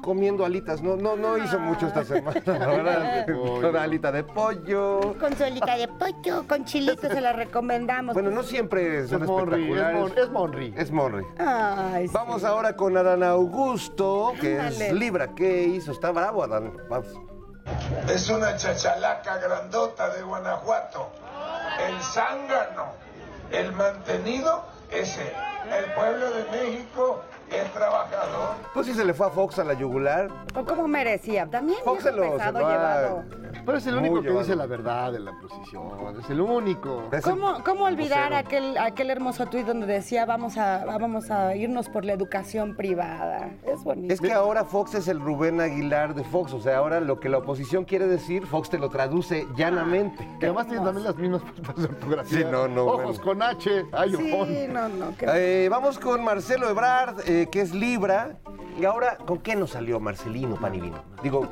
Comiendo 0.01 0.45
alitas. 0.45 0.81
No, 0.81 0.95
no, 0.95 1.15
no 1.15 1.37
hizo 1.37 1.59
mucho 1.59 1.87
esta 1.87 2.03
semana, 2.03 2.41
la 2.45 2.67
verdad. 2.67 3.25
Con 3.61 3.75
alita 3.75 4.11
de 4.11 4.23
pollo. 4.23 5.15
Con 5.19 5.35
su 5.35 5.43
alita 5.43 5.77
de 5.77 5.87
pollo, 5.87 6.45
con 6.47 6.65
chilito, 6.65 7.07
se 7.07 7.21
la 7.21 7.33
recomendamos. 7.33 8.13
Bueno, 8.13 8.31
no 8.31 8.43
siempre 8.43 9.07
son 9.07 9.23
Es 9.23 9.29
espectaculares. 9.29 10.17
Es 10.17 10.29
Monri. 10.29 10.73
Es 10.75 10.91
Monri. 10.91 11.25
Ay, 11.37 12.07
sí. 12.07 12.13
Vamos 12.13 12.43
ahora 12.43 12.75
con 12.75 12.97
Adán 12.97 13.23
Augusto, 13.23 14.33
que 14.39 14.57
es. 14.57 14.93
Libra. 14.93 15.35
¿Qué 15.35 15.63
hizo? 15.63 15.91
Está 15.91 16.11
bravo, 16.11 16.43
Adán. 16.43 16.73
Vamos. 16.89 17.07
Es 18.09 18.29
una 18.29 18.55
chachalaca 18.55 19.37
grandota 19.37 20.09
de 20.09 20.23
Guanajuato. 20.23 21.09
El 21.87 22.01
zángano, 22.01 22.93
el 23.51 23.71
mantenido, 23.73 24.63
ese. 24.89 25.31
El 25.77 25.93
pueblo 25.93 26.31
de 26.31 26.43
México, 26.51 27.21
el 27.51 27.69
trabajador. 27.71 28.55
Pues 28.73 28.87
sí 28.87 28.93
se 28.93 29.03
le 29.05 29.13
fue 29.13 29.27
a 29.27 29.29
Fox 29.29 29.59
a 29.59 29.63
la 29.63 29.73
yugular. 29.73 30.29
O 30.55 30.63
como 30.63 30.87
merecía. 30.87 31.45
También 31.47 31.79
Fox 31.83 32.03
se 32.03 32.11
lo, 32.11 32.31
pesado 32.33 32.59
llevado. 32.59 33.23
Pero 33.65 33.77
es 33.77 33.85
el 33.87 33.95
Muy 33.95 34.09
único 34.09 34.21
que 34.21 34.27
llevado. 34.29 34.39
dice 34.45 34.55
la 34.55 34.65
verdad 34.65 35.11
de 35.11 35.19
la 35.19 35.31
posición. 35.39 35.83
Es 36.19 36.29
el 36.29 36.41
único. 36.41 37.03
Es 37.11 37.25
el 37.25 37.31
¿Cómo, 37.31 37.63
cómo 37.63 37.85
olvidar 37.85 38.33
aquel, 38.33 38.77
aquel 38.77 39.09
hermoso 39.09 39.45
tuit 39.47 39.65
donde 39.65 39.85
decía 39.85 40.25
vamos 40.25 40.57
a, 40.57 40.85
vamos 40.85 41.29
a 41.29 41.55
irnos 41.55 41.89
por 41.89 42.05
la 42.05 42.13
educación 42.13 42.75
privada? 42.75 43.51
Es 43.65 43.83
bonito. 43.83 44.13
Es 44.13 44.21
que 44.21 44.33
ahora 44.33 44.63
Fox 44.63 44.95
es 44.95 45.07
el 45.07 45.19
Rubén 45.19 45.59
Aguilar 45.61 46.15
de 46.15 46.23
Fox. 46.23 46.53
O 46.53 46.61
sea, 46.61 46.77
ahora 46.77 46.99
lo 46.99 47.19
que 47.19 47.29
la 47.29 47.39
oposición 47.39 47.83
quiere 47.85 48.07
decir, 48.07 48.45
Fox 48.47 48.69
te 48.69 48.77
lo 48.77 48.89
traduce 48.89 49.45
llanamente. 49.55 50.27
Que 50.39 50.47
además 50.47 50.67
tiene 50.67 50.83
también 50.83 51.05
las 51.05 51.15
mismas 51.17 51.41
faltas 51.63 51.77
de 51.77 51.85
ortografía. 51.85 52.37
Sí, 52.39 52.45
no, 52.49 52.67
no, 52.67 52.85
Ojos 52.85 53.17
bueno. 53.17 53.23
con 53.23 53.41
H, 53.41 53.85
ay, 53.91 54.15
ojón. 54.15 54.47
Sí, 54.47 54.67
no, 54.71 54.89
no. 54.89 55.13
Eh, 55.33 55.67
vamos 55.69 55.99
con 55.99 56.23
Marcelo 56.23 56.69
Ebrard, 56.69 57.19
eh, 57.27 57.40
que 57.49 57.61
es 57.61 57.73
Libra. 57.73 58.37
Y 58.79 58.85
ahora, 58.85 59.17
¿con 59.17 59.39
qué 59.39 59.55
nos 59.55 59.71
salió 59.71 59.99
Marcelino 59.99 60.55
pan 60.55 60.75
y 60.75 60.81
vino? 60.81 61.03
Digo, 61.23 61.47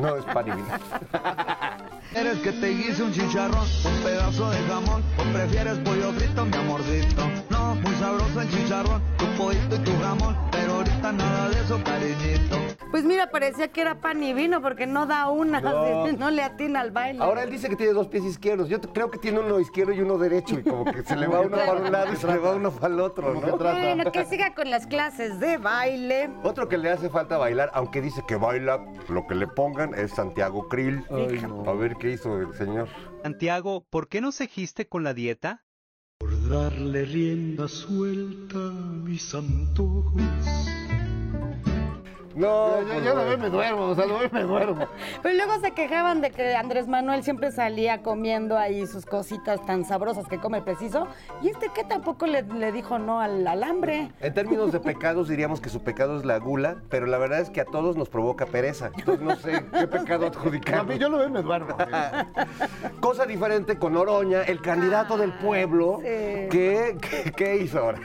no 0.00 0.16
es 0.16 0.24
pan 0.24 0.48
y 0.48 0.50
vino. 0.52 0.66
¿Quieres 2.12 2.38
que 2.40 2.52
te 2.52 2.68
guise 2.68 3.02
un 3.02 3.12
chicharrón, 3.12 3.66
un 3.84 4.02
pedazo 4.04 4.50
de 4.50 4.58
jamón? 4.68 5.02
¿O 5.18 5.32
prefieres 5.32 5.78
pollo 5.78 6.12
frito, 6.12 6.44
mi 6.44 6.56
amorcito? 6.56 7.22
No, 7.48 7.74
muy 7.76 7.94
sabroso 7.94 8.40
el 8.40 8.50
chicharrón, 8.50 9.02
tu 9.16 9.24
pollito 9.36 9.76
y 9.76 9.78
tu 9.78 9.92
jamón. 9.98 10.36
Pero 10.50 10.74
ahorita 10.74 11.12
nada 11.12 11.48
de 11.48 11.60
eso, 11.60 11.80
cariñito. 11.82 12.72
Pues 12.90 13.04
mira, 13.04 13.30
parecía 13.30 13.68
que 13.68 13.80
era 13.80 13.94
pan 14.02 14.22
y 14.22 14.34
vino 14.34 14.60
porque 14.60 14.86
no 14.86 15.06
da 15.06 15.30
una, 15.30 15.62
No. 15.62 16.12
no, 16.18 16.30
le 16.30 16.42
atina 16.42 16.80
al 16.80 16.90
baile. 16.90 17.22
Ahora 17.22 17.42
él 17.44 17.50
dice 17.50 17.70
que 17.70 17.76
tiene 17.76 17.94
dos 17.94 18.08
pies 18.08 18.24
izquierdos. 18.24 18.68
Yo 18.68 18.78
creo 18.80 19.10
que 19.10 19.18
tiene 19.18 19.40
uno 19.40 19.58
izquierdo 19.58 19.94
y 19.94 20.00
uno 20.02 20.18
derecho. 20.18 20.58
Y 20.58 20.62
como 20.62 20.84
que 20.84 21.02
se 21.02 21.16
le 21.16 21.26
va 21.26 21.40
uno 21.46 21.56
para 21.56 21.72
un 21.72 21.90
lado 21.90 22.12
y 22.12 22.16
se 22.16 22.26
le 22.26 22.36
va 22.36 22.54
uno 22.54 22.70
para 22.70 22.92
el 22.92 23.00
otro, 23.00 23.32
¿no? 23.32 23.56
Bueno, 23.56 24.12
que 24.12 24.26
siga 24.26 24.54
con 24.54 24.68
las 24.68 24.86
clases 24.86 25.31
de 25.40 25.58
baile. 25.58 26.30
Otro 26.42 26.68
que 26.68 26.78
le 26.78 26.90
hace 26.90 27.08
falta 27.08 27.38
bailar, 27.38 27.70
aunque 27.74 28.00
dice 28.00 28.22
que 28.26 28.36
baila 28.36 28.84
lo 29.08 29.26
que 29.26 29.34
le 29.34 29.46
pongan, 29.46 29.94
es 29.94 30.12
Santiago 30.12 30.68
Krill. 30.68 31.04
A 31.66 31.72
ver 31.72 31.96
qué 31.96 32.12
hizo 32.12 32.38
el 32.38 32.54
señor. 32.54 32.88
Santiago, 33.22 33.84
¿por 33.88 34.08
qué 34.08 34.20
no 34.20 34.32
seguiste 34.32 34.88
con 34.88 35.04
la 35.04 35.14
dieta? 35.14 35.64
Por 36.18 36.48
darle 36.48 37.04
rienda 37.04 37.68
suelta 37.68 38.58
a 38.58 38.70
mis 38.70 39.34
antojos. 39.34 40.22
No, 42.34 42.80
Ya, 42.80 42.86
ya, 42.86 42.92
pues, 42.94 43.04
ya 43.04 43.14
lo 43.14 43.24
veo, 43.24 43.38
me 43.38 43.50
duermo, 43.50 43.82
o 43.90 43.94
sea, 43.94 44.06
lo 44.06 44.18
veo, 44.18 44.28
me 44.32 44.42
duermo. 44.42 44.86
Pero 45.22 45.34
luego 45.36 45.60
se 45.60 45.72
quejaban 45.72 46.20
de 46.20 46.30
que 46.30 46.54
Andrés 46.54 46.88
Manuel 46.88 47.22
siempre 47.22 47.52
salía 47.52 48.02
comiendo 48.02 48.56
ahí 48.58 48.86
sus 48.86 49.04
cositas 49.06 49.64
tan 49.66 49.84
sabrosas 49.84 50.26
que 50.28 50.38
come 50.38 50.58
el 50.58 50.64
preciso. 50.64 51.06
Y 51.42 51.48
este 51.50 51.68
que 51.74 51.84
tampoco 51.84 52.26
le, 52.26 52.42
le 52.42 52.72
dijo 52.72 52.98
no 52.98 53.20
al, 53.20 53.46
al 53.46 53.62
hambre. 53.62 54.10
En 54.20 54.34
términos 54.34 54.72
de 54.72 54.80
pecados 54.80 55.28
diríamos 55.28 55.60
que 55.60 55.68
su 55.68 55.82
pecado 55.82 56.16
es 56.18 56.24
la 56.24 56.38
gula, 56.38 56.76
pero 56.88 57.06
la 57.06 57.18
verdad 57.18 57.40
es 57.40 57.50
que 57.50 57.60
a 57.60 57.64
todos 57.64 57.96
nos 57.96 58.08
provoca 58.08 58.46
pereza. 58.46 58.90
Entonces 58.96 59.22
no 59.24 59.36
sé 59.36 59.64
qué 59.72 59.86
pecado 59.86 60.26
A 60.26 60.28
adjudicar. 60.28 60.86
mí 60.86 60.98
yo 60.98 61.08
lo 61.08 61.18
veo, 61.18 61.30
me 61.30 61.42
duermo. 61.42 61.76
Cosa 63.00 63.26
diferente 63.26 63.78
con 63.78 63.96
Oroña, 63.96 64.42
el 64.42 64.60
candidato 64.60 65.16
del 65.16 65.32
pueblo, 65.34 65.98
Sí. 66.00 66.04
que- 66.50 66.96
¿qué 67.36 67.56
hizo 67.56 67.78
ahora? 67.80 67.98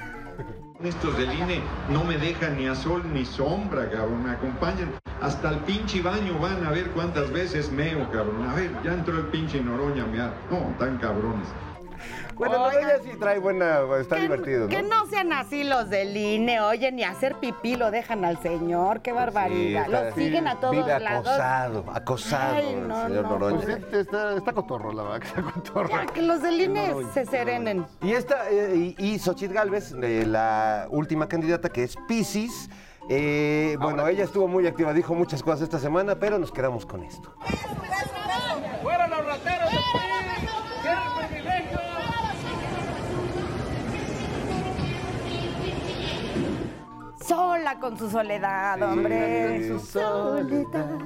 Estos 0.84 1.18
del 1.18 1.34
INE 1.34 1.60
no 1.90 2.04
me 2.04 2.20
dejan 2.20 2.56
ni 2.56 2.68
a 2.68 2.76
sol 2.76 3.02
ni 3.12 3.26
sombra, 3.26 3.90
cabrón. 3.90 4.24
Me 4.24 4.30
acompañan 4.30 4.94
hasta 5.22 5.50
el 5.50 5.58
pinche 5.62 6.04
baño. 6.04 6.38
Van 6.40 6.64
a 6.64 6.70
ver 6.70 6.92
cuántas 6.92 7.32
veces 7.32 7.72
meo, 7.72 8.08
cabrón. 8.12 8.48
A 8.48 8.54
ver, 8.54 8.72
ya 8.84 8.94
entró 8.94 9.18
el 9.18 9.26
pinche 9.26 9.60
Noroña 9.60 10.04
a 10.04 10.08
mear. 10.08 10.34
No, 10.52 10.76
tan 10.78 10.98
cabrones. 11.00 11.48
Bueno, 12.38 12.60
Noroña 12.60 12.90
sí 13.04 13.12
trae 13.20 13.40
buena, 13.40 13.80
está 14.00 14.16
que, 14.16 14.22
divertido, 14.24 14.68
que 14.68 14.82
¿no? 14.84 14.90
no 15.04 15.06
sean 15.08 15.34
así 15.34 15.64
los 15.64 15.90
del 15.90 16.16
INE, 16.16 16.60
oye, 16.62 16.92
ni 16.92 17.04
hacer 17.04 17.36
pipí 17.36 17.76
lo 17.76 17.90
dejan 17.90 18.24
al 18.26 18.40
señor, 18.42 19.02
qué 19.02 19.12
barbaridad. 19.12 19.86
Sí, 19.86 19.92
está- 19.94 20.04
lo 20.10 20.16
siguen 20.16 20.48
a 20.48 20.60
todos 20.60 20.76
Vive 20.76 21.00
lados. 21.00 21.28
acosado, 21.28 21.86
acosado 21.94 22.56
Ay, 22.56 22.74
el 22.74 22.88
no, 22.88 23.08
señor 23.08 23.24
no, 23.24 23.30
Noroña. 23.32 23.58
Pues 23.58 23.70
este 23.78 24.00
está, 24.02 24.36
está 24.38 24.54
cotorro, 24.54 24.94
la 24.94 25.04
verdad, 25.04 25.20
que 25.20 25.28
está 25.28 25.42
cotorro. 25.42 25.90
Ya, 25.90 26.06
que 26.06 26.22
los 26.22 26.42
del 26.42 26.62
INE 26.62 26.94
se 27.14 27.26
serenen. 27.26 27.86
Y 28.02 28.12
esta, 28.14 28.50
eh, 28.52 28.94
y, 28.98 29.14
y 29.14 29.20
Xochitl 29.20 29.54
Galvez, 29.54 29.94
eh, 30.02 30.24
la 30.28 30.88
última 30.92 31.28
candidata 31.28 31.70
que 31.70 31.84
es 31.84 31.96
Pisces. 32.08 32.70
eh, 33.10 33.78
bueno, 33.80 34.08
ella 34.08 34.26
estuvo 34.26 34.48
muy 34.48 34.68
activa, 34.68 34.94
dijo 34.94 35.16
muchas 35.16 35.42
cosas 35.42 35.62
esta 35.62 35.80
semana, 35.80 36.16
pero 36.20 36.38
nos 36.38 36.52
quedamos 36.52 36.86
con 36.86 37.04
esto. 37.04 37.34
¡Fuera 38.84 39.08
los 39.08 39.26
rateros 39.26 39.72
del 39.72 39.82
Sola 47.28 47.78
con 47.80 47.98
su 47.98 48.10
soledad, 48.10 48.82
hombre. 48.82 49.68
con 49.70 49.80
su 49.80 49.86
soledad. 49.86 50.98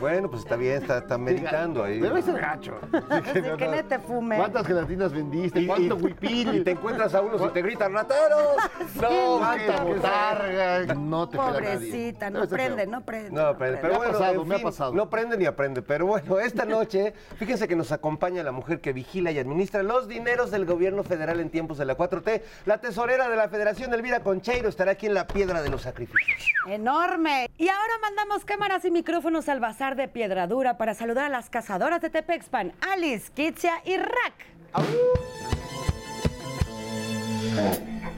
Bueno, 0.00 0.28
pues 0.28 0.42
está 0.42 0.56
bien, 0.56 0.82
está, 0.82 0.98
está 0.98 1.16
meditando 1.18 1.82
ahí. 1.82 1.98
Debe 2.00 2.20
ser 2.22 2.38
gacho. 2.40 2.78
Así 3.10 3.32
que 3.56 3.66
no 3.68 3.84
te 3.84 3.98
fume. 3.98 4.36
¿Cuántas 4.36 4.66
gelatinas 4.66 5.12
vendiste? 5.12 5.60
Y, 5.60 5.66
¿Cuánto 5.66 5.98
y- 5.98 6.02
huipil? 6.02 6.54
y 6.56 6.64
te 6.64 6.72
encuentras 6.72 7.14
a 7.14 7.22
unos 7.22 7.40
y 7.42 7.48
te 7.48 7.62
gritan 7.62 7.92
¡rateros! 7.92 8.56
No, 9.00 9.38
¿Cuánta 9.38 9.84
botarga? 9.84 10.94
No 10.94 11.28
te. 11.28 11.36
Pobrecita, 11.36 12.30
no 12.30 12.46
prende, 12.48 12.86
no 12.86 13.04
prende. 13.04 13.30
No, 13.30 13.56
pero, 13.58 13.78
pero 13.80 13.88
Me 13.88 13.94
ha 13.94 13.98
bueno, 13.98 14.12
pasado, 14.18 14.42
en 14.42 14.48
me 14.48 14.54
ha 14.56 14.58
pasado. 14.62 14.94
no 14.94 15.10
prende 15.10 15.36
ni 15.36 15.44
aprende. 15.46 15.82
Pero 15.82 16.06
bueno, 16.06 16.38
esta 16.40 16.64
noche, 16.64 17.12
fíjense 17.38 17.68
que 17.68 17.76
nos 17.76 17.92
acompaña 17.92 18.42
la 18.42 18.52
mujer 18.52 18.80
que 18.80 18.92
vigila 18.92 19.30
y 19.30 19.38
administra 19.38 19.82
los 19.82 20.08
dineros 20.08 20.50
del 20.50 20.64
gobierno 20.66 21.04
federal 21.04 21.40
en 21.40 21.50
tiempos 21.50 21.78
de 21.78 21.84
la 21.84 21.96
4T. 21.96 22.42
La 22.64 22.78
tesorera 22.78 23.28
de 23.28 23.36
la 23.36 23.48
Federación, 23.48 23.92
Elvira 23.94 24.20
Concheiro, 24.20 24.68
estará 24.68 24.92
aquí 24.92 25.06
en 25.06 25.14
la 25.14 25.26
Piedra 25.26 25.62
de 25.62 25.68
los 25.68 25.82
Sacrificios. 25.82 26.40
Enorme. 26.68 27.50
Y 27.58 27.68
ahora 27.68 27.92
mandamos 28.02 28.44
cámaras 28.44 28.84
y 28.84 28.90
micrófonos 28.90 29.48
al 29.48 29.60
Bazar 29.60 29.85
de 29.94 30.08
Piedradura 30.08 30.76
para 30.78 30.94
saludar 30.94 31.26
a 31.26 31.28
las 31.28 31.48
cazadoras 31.50 32.00
de 32.02 32.10
Tepexpan, 32.10 32.72
Alice, 32.92 33.30
Kitsia 33.32 33.74
y 33.84 33.96
Rack. 33.98 34.34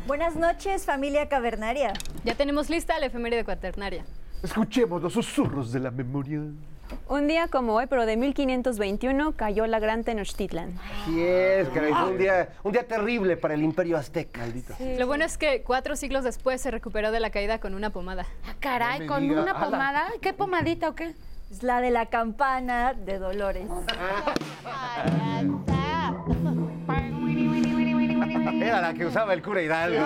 Buenas 0.07 0.37
noches, 0.37 0.87
familia 0.87 1.29
cavernaria. 1.29 1.93
Ya 2.25 2.35
tenemos 2.35 2.71
lista 2.71 2.99
la 2.99 3.07
efeméride 3.07 3.45
cuaternaria. 3.45 4.05
Escuchemos 4.43 5.03
los 5.03 5.13
susurros 5.13 5.73
de 5.73 5.81
la 5.81 5.91
memoria. 5.91 6.41
Un 7.07 7.29
día 7.29 7.49
como 7.49 7.75
hoy, 7.75 7.85
pero 7.87 8.07
de 8.07 8.17
1521, 8.17 9.33
cayó 9.33 9.67
la 9.67 9.79
gran 9.79 10.05
Tenochtitlan. 10.05 10.73
Sí 11.05 11.21
es, 11.23 11.69
caray, 11.69 11.93
fue 11.93 12.11
un 12.13 12.17
día, 12.19 12.49
un 12.63 12.73
día 12.73 12.87
terrible 12.87 13.37
para 13.37 13.53
el 13.53 13.63
imperio 13.63 13.99
azteca. 13.99 14.47
Lo 14.99 15.07
bueno 15.07 15.27
es 15.27 15.37
que 15.37 15.63
cuatro 15.63 15.97
siglos 15.97 16.25
después 16.25 16.63
se 16.63 16.71
recuperó 16.71 17.11
de 17.11 17.21
la 17.21 17.29
caída 17.29 17.59
con 17.61 17.75
una 17.75 17.91
pomada. 17.91 18.25
Ah, 18.47 18.55
caray, 18.59 19.01
No 19.01 19.05
me 19.05 19.07
con 19.09 19.23
diga. 19.29 19.43
una 19.43 19.51
Ala. 19.53 19.65
pomada. 19.67 20.07
¿Qué 20.23 20.33
pomadita 20.33 20.89
o 20.89 20.95
qué? 20.95 21.13
Es 21.51 21.63
la 21.63 21.81
de 21.81 21.91
la 21.91 22.07
campana 22.07 22.93
de 22.95 23.19
Dolores. 23.19 23.69
Era 28.61 28.81
la 28.83 28.93
que 28.95 29.07
usaba 29.07 29.33
el 29.33 29.43
cura 29.43 29.63
Hidalgo. 29.63 30.05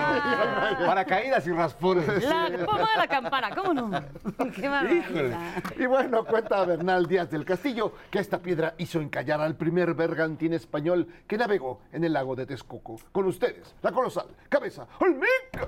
Para 0.85 1.03
caídas 1.05 1.45
y 1.47 1.51
raspones. 1.51 2.07
La 2.23 2.49
pomada 2.65 2.87
de 2.91 2.97
la 2.97 3.07
campana, 3.07 3.49
¿cómo 3.55 3.73
no? 3.73 3.91
Qué 4.37 4.61
Híjole. 4.61 4.69
maravilla. 4.69 5.39
Y 5.77 5.85
bueno, 5.85 6.23
cuenta 6.23 6.63
Bernal 6.63 7.07
Díaz 7.07 7.29
del 7.29 7.43
Castillo 7.43 7.93
que 8.09 8.19
esta 8.19 8.39
piedra 8.41 8.75
hizo 8.77 9.01
encallar 9.01 9.41
al 9.41 9.55
primer 9.55 9.93
bergantín 9.95 10.53
español 10.53 11.07
que 11.27 11.37
navegó 11.37 11.81
en 11.91 12.03
el 12.05 12.13
lago 12.13 12.35
de 12.35 12.45
Texcoco. 12.45 12.99
Con 13.11 13.25
ustedes, 13.25 13.75
la 13.81 13.91
colosal 13.91 14.27
cabeza 14.47 14.87
Olmeca. 14.99 15.61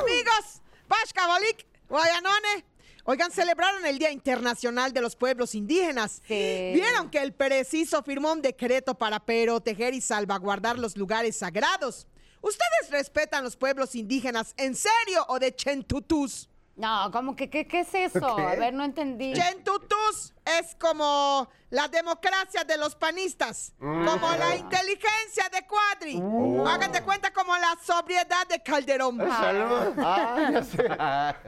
Amigos, 0.00 0.62
Pashkabalik, 0.86 1.66
Guayanone. 1.88 2.64
Oigan, 3.10 3.32
celebraron 3.32 3.86
el 3.86 3.98
Día 3.98 4.10
Internacional 4.10 4.92
de 4.92 5.00
los 5.00 5.16
Pueblos 5.16 5.54
Indígenas. 5.54 6.20
Vieron 6.28 7.08
que 7.10 7.22
el 7.22 7.32
preciso 7.32 8.02
firmó 8.02 8.34
un 8.34 8.42
decreto 8.42 8.98
para 8.98 9.18
proteger 9.18 9.94
y 9.94 10.02
salvaguardar 10.02 10.78
los 10.78 10.94
lugares 10.94 11.36
sagrados. 11.36 12.06
¿Ustedes 12.42 12.90
respetan 12.90 13.44
los 13.44 13.56
pueblos 13.56 13.94
indígenas 13.94 14.52
en 14.58 14.74
serio 14.74 15.24
o 15.28 15.38
de 15.38 15.56
chentutus? 15.56 16.50
No, 16.78 17.10
¿cómo 17.10 17.34
que 17.34 17.50
qué, 17.50 17.66
qué 17.66 17.80
es 17.80 17.92
eso? 17.92 18.36
¿Qué? 18.36 18.42
A 18.42 18.54
ver, 18.54 18.72
no 18.72 18.84
entendí. 18.84 19.32
Chentutus 19.32 20.32
es 20.44 20.76
como 20.76 21.48
la 21.70 21.88
democracia 21.88 22.62
de 22.62 22.78
los 22.78 22.94
panistas, 22.94 23.74
como 23.80 24.30
la 24.38 24.54
inteligencia 24.54 25.48
de 25.52 25.66
Cuadri. 25.66 26.20
Oh. 26.22 26.66
Hagan 26.68 26.92
de 26.92 27.02
cuenta 27.02 27.32
como 27.32 27.56
la 27.56 27.76
sobriedad 27.82 28.46
de 28.48 28.62
Calderón. 28.62 29.18
Salud. 29.18 29.92
Ah, 29.98 30.50
ya 30.52 30.62
sé. 30.62 30.88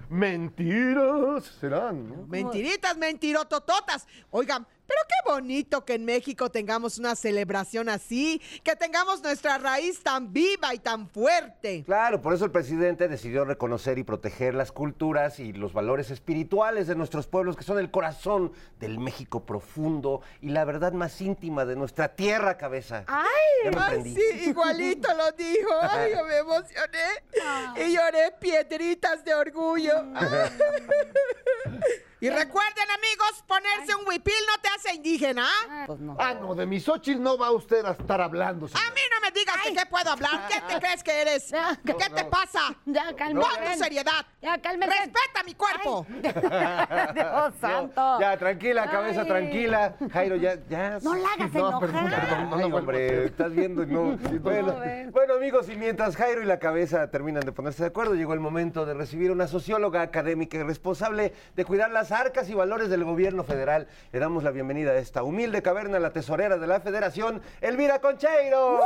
Mentiras 0.08 1.44
serán, 1.60 2.08
¿no? 2.08 2.26
Mentiritas, 2.26 2.96
mentirotototas. 2.96 4.08
Oigan, 4.32 4.66
pero 4.90 5.06
qué 5.06 5.30
bonito 5.30 5.84
que 5.84 5.94
en 5.94 6.04
México 6.04 6.50
tengamos 6.50 6.98
una 6.98 7.14
celebración 7.14 7.88
así, 7.88 8.42
que 8.64 8.74
tengamos 8.74 9.22
nuestra 9.22 9.56
raíz 9.58 10.02
tan 10.02 10.32
viva 10.32 10.74
y 10.74 10.80
tan 10.80 11.08
fuerte. 11.08 11.84
Claro, 11.84 12.20
por 12.20 12.34
eso 12.34 12.44
el 12.44 12.50
presidente 12.50 13.06
decidió 13.06 13.44
reconocer 13.44 13.98
y 13.98 14.02
proteger 14.02 14.54
las 14.54 14.72
culturas 14.72 15.38
y 15.38 15.52
los 15.52 15.72
valores 15.72 16.10
espirituales 16.10 16.88
de 16.88 16.96
nuestros 16.96 17.28
pueblos, 17.28 17.56
que 17.56 17.62
son 17.62 17.78
el 17.78 17.92
corazón 17.92 18.52
del 18.80 18.98
México 18.98 19.46
profundo 19.46 20.22
y 20.40 20.48
la 20.48 20.64
verdad 20.64 20.92
más 20.92 21.20
íntima 21.20 21.64
de 21.64 21.76
nuestra 21.76 22.16
tierra, 22.16 22.58
cabeza. 22.58 23.04
¡Ay! 23.06 23.70
Ay, 23.78 24.14
sí, 24.14 24.48
igualito 24.48 25.08
lo 25.14 25.30
dijo. 25.32 25.70
Ay, 25.82 26.12
yo 26.16 26.24
me 26.24 26.38
emocioné. 26.38 26.80
Y 27.86 27.94
lloré 27.94 28.32
piedritas 28.40 29.24
de 29.24 29.34
orgullo. 29.34 29.94
Y 32.20 32.28
recuerden, 32.28 32.84
amigos, 32.90 33.42
ponerse 33.46 33.94
un 33.94 34.06
huipil 34.06 34.34
no 34.46 34.60
te 34.60 34.68
hace 34.68 34.94
indígena. 34.94 35.46
¿ah? 35.70 35.86
Ah, 36.18 36.34
no, 36.34 36.54
de 36.54 36.66
mis 36.66 36.84
Xochitl 36.84 37.20
no 37.22 37.38
va 37.38 37.50
usted 37.50 37.84
a 37.86 37.92
estar 37.92 38.20
hablando. 38.20 38.66
A 38.66 38.90
mí 38.94 39.00
no 39.14 39.20
me 39.22 39.30
digas 39.30 39.56
de 39.64 39.72
qué 39.74 39.86
puedo 39.88 40.10
hablar. 40.10 40.46
¿Qué 40.48 40.60
te 40.68 40.78
crees 40.80 41.02
que 41.02 41.22
eres? 41.22 41.50
¿Qué 41.84 41.94
te 41.94 42.24
pasa? 42.26 42.60
Ya, 42.84 43.14
cálmese. 43.16 43.48
Pon 43.48 43.72
tu 43.72 43.78
seriedad. 43.78 44.26
Ya, 44.42 44.60
cálmese. 44.60 44.92
Respeta 44.92 45.42
mi 45.46 45.54
cuerpo. 45.54 46.06
Dios 47.14 47.54
santo. 47.60 48.20
Ya, 48.20 48.36
tranquila, 48.36 48.90
cabeza, 48.90 49.22
Ay. 49.22 49.28
tranquila. 49.28 49.96
Jairo, 50.12 50.36
ya, 50.36 50.56
ya. 50.68 50.98
No 51.02 51.14
la 51.14 51.28
hagas 51.30 51.52
No, 51.52 51.58
enojar. 51.68 51.80
perdón, 51.80 52.10
perdón, 52.10 52.60
Ay, 52.60 52.72
hombre, 52.72 53.24
estás 53.24 53.52
viendo 53.52 53.86
no. 53.86 54.18
Bueno, 54.40 54.78
ves. 54.78 55.10
bueno, 55.12 55.34
amigos, 55.34 55.68
y 55.68 55.76
mientras 55.76 56.16
Jairo 56.16 56.42
y 56.42 56.46
la 56.46 56.58
cabeza 56.58 57.10
terminan 57.10 57.44
de 57.44 57.52
ponerse 57.52 57.82
de 57.82 57.88
acuerdo, 57.88 58.14
llegó 58.14 58.34
el 58.34 58.40
momento 58.40 58.84
de 58.84 58.94
recibir 58.94 59.30
una 59.30 59.46
socióloga 59.46 60.02
académica 60.02 60.56
y 60.58 60.62
responsable 60.62 61.32
de 61.54 61.64
cuidar 61.64 61.90
las 61.90 62.09
arcas 62.12 62.48
y 62.48 62.54
valores 62.54 62.88
del 62.88 63.04
gobierno 63.04 63.44
federal. 63.44 63.88
Le 64.12 64.18
damos 64.18 64.44
la 64.44 64.50
bienvenida 64.50 64.92
a 64.92 64.96
esta 64.98 65.22
humilde 65.22 65.62
caverna, 65.62 65.98
la 65.98 66.12
tesorera 66.12 66.58
de 66.58 66.66
la 66.66 66.80
federación, 66.80 67.42
Elvira 67.60 68.00
Concheiro. 68.00 68.80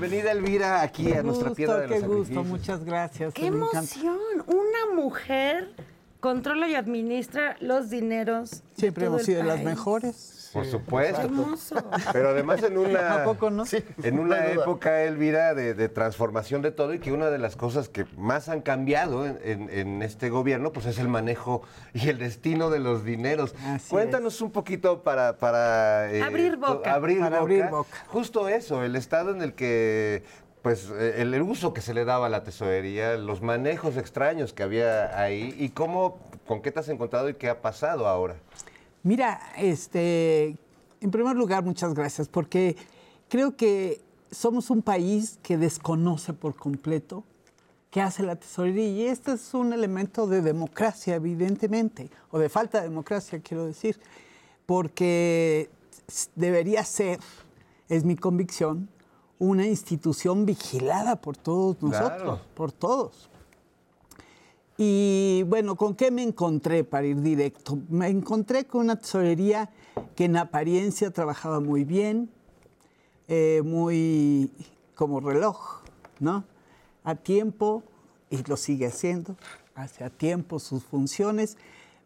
Bienvenida, 0.00 0.32
Elvira, 0.32 0.80
aquí 0.80 1.12
a 1.12 1.22
nuestra 1.22 1.48
gusto, 1.50 1.54
piedra 1.54 1.80
de 1.80 1.88
los 1.88 2.00
Qué 2.00 2.06
gusto, 2.06 2.16
sacrificios. 2.24 2.46
muchas 2.46 2.84
gracias. 2.86 3.34
¡Qué 3.34 3.46
emoción! 3.48 4.16
Una 4.46 4.94
mujer 4.94 5.74
controla 6.20 6.68
y 6.68 6.74
administra 6.74 7.58
los 7.60 7.90
dineros. 7.90 8.50
de 8.50 8.58
Siempre 8.76 9.04
todo 9.04 9.16
hemos 9.16 9.20
el 9.20 9.26
sido 9.26 9.42
las 9.42 9.56
país. 9.56 9.66
Por 10.52 10.66
supuesto. 10.66 11.20
Hermoso. 11.22 11.76
Pero 12.12 12.30
además 12.30 12.62
en 12.62 12.76
una, 12.76 13.22
¿A 13.22 13.24
poco 13.24 13.50
no? 13.50 13.64
en 14.02 14.18
una 14.18 14.46
época, 14.48 15.02
Elvira, 15.04 15.54
de, 15.54 15.74
de 15.74 15.88
transformación 15.88 16.60
de 16.62 16.72
todo 16.72 16.92
y 16.94 16.98
que 16.98 17.12
una 17.12 17.30
de 17.30 17.38
las 17.38 17.54
cosas 17.56 17.88
que 17.88 18.04
más 18.16 18.48
han 18.48 18.60
cambiado 18.60 19.26
en, 19.26 19.38
en- 19.44 19.70
en 19.70 20.02
este 20.02 20.28
gobierno, 20.28 20.72
pues 20.72 20.86
es 20.86 20.98
el 20.98 21.08
manejo 21.08 21.62
y 21.94 22.08
el 22.08 22.18
destino 22.18 22.70
de 22.70 22.80
los 22.80 23.04
dineros. 23.04 23.54
Así 23.64 23.90
Cuéntanos 23.90 24.40
un 24.40 24.50
poquito 24.50 25.02
para... 25.02 25.38
para 25.38 26.12
eh, 26.12 26.22
Abrir 26.22 26.56
boca. 26.56 26.82
to- 26.82 26.90
Abrir, 26.90 27.18
Para 27.20 27.30
boca. 27.30 27.40
abrir 27.42 27.64
boca. 27.68 27.96
Justo 28.08 28.48
eso, 28.48 28.82
el 28.82 28.96
estado 28.96 29.30
en 29.30 29.42
el 29.42 29.54
que... 29.54 30.24
Pues 30.62 30.90
eh, 30.94 31.14
el, 31.22 31.32
el 31.32 31.40
uso 31.40 31.72
que 31.72 31.80
se 31.80 31.94
le 31.94 32.04
daba 32.04 32.26
a 32.26 32.28
la 32.28 32.42
tesorería, 32.44 33.14
los 33.16 33.40
manejos 33.40 33.96
extraños 33.96 34.52
que 34.52 34.62
había 34.62 35.18
ahí 35.18 35.54
y 35.58 35.70
cómo, 35.70 36.18
con 36.46 36.60
qué 36.60 36.70
te 36.70 36.80
has 36.80 36.88
encontrado 36.90 37.30
y 37.30 37.34
qué 37.34 37.48
ha 37.48 37.62
pasado 37.62 38.06
ahora. 38.06 38.34
Mira, 39.02 39.40
este, 39.56 40.56
en 41.00 41.10
primer 41.10 41.36
lugar, 41.36 41.64
muchas 41.64 41.94
gracias, 41.94 42.28
porque 42.28 42.76
creo 43.28 43.56
que 43.56 44.02
somos 44.30 44.70
un 44.70 44.82
país 44.82 45.38
que 45.42 45.56
desconoce 45.56 46.32
por 46.32 46.54
completo 46.54 47.24
qué 47.90 48.00
hace 48.00 48.22
la 48.22 48.36
tesorería 48.36 48.88
y 48.88 49.02
este 49.06 49.32
es 49.32 49.54
un 49.54 49.72
elemento 49.72 50.26
de 50.26 50.42
democracia, 50.42 51.14
evidentemente, 51.16 52.10
o 52.30 52.38
de 52.38 52.48
falta 52.48 52.78
de 52.82 52.88
democracia, 52.88 53.40
quiero 53.40 53.66
decir, 53.66 53.98
porque 54.66 55.70
debería 56.36 56.84
ser, 56.84 57.18
es 57.88 58.04
mi 58.04 58.16
convicción, 58.16 58.88
una 59.38 59.66
institución 59.66 60.44
vigilada 60.44 61.16
por 61.16 61.36
todos 61.36 61.80
nosotros, 61.82 62.22
Claro. 62.22 62.40
por 62.54 62.70
todos. 62.70 63.29
Y 64.82 65.42
bueno, 65.42 65.76
¿con 65.76 65.94
qué 65.94 66.10
me 66.10 66.22
encontré 66.22 66.84
para 66.84 67.06
ir 67.06 67.20
directo? 67.20 67.78
Me 67.90 68.08
encontré 68.08 68.64
con 68.64 68.80
una 68.80 68.96
tesorería 68.96 69.68
que 70.16 70.24
en 70.24 70.38
apariencia 70.38 71.10
trabajaba 71.10 71.60
muy 71.60 71.84
bien, 71.84 72.30
eh, 73.28 73.60
muy 73.62 74.50
como 74.94 75.20
reloj, 75.20 75.82
¿no? 76.18 76.44
A 77.04 77.14
tiempo, 77.14 77.82
y 78.30 78.42
lo 78.44 78.56
sigue 78.56 78.86
haciendo, 78.86 79.36
hace 79.74 80.02
a 80.02 80.08
tiempo 80.08 80.58
sus 80.58 80.82
funciones, 80.82 81.58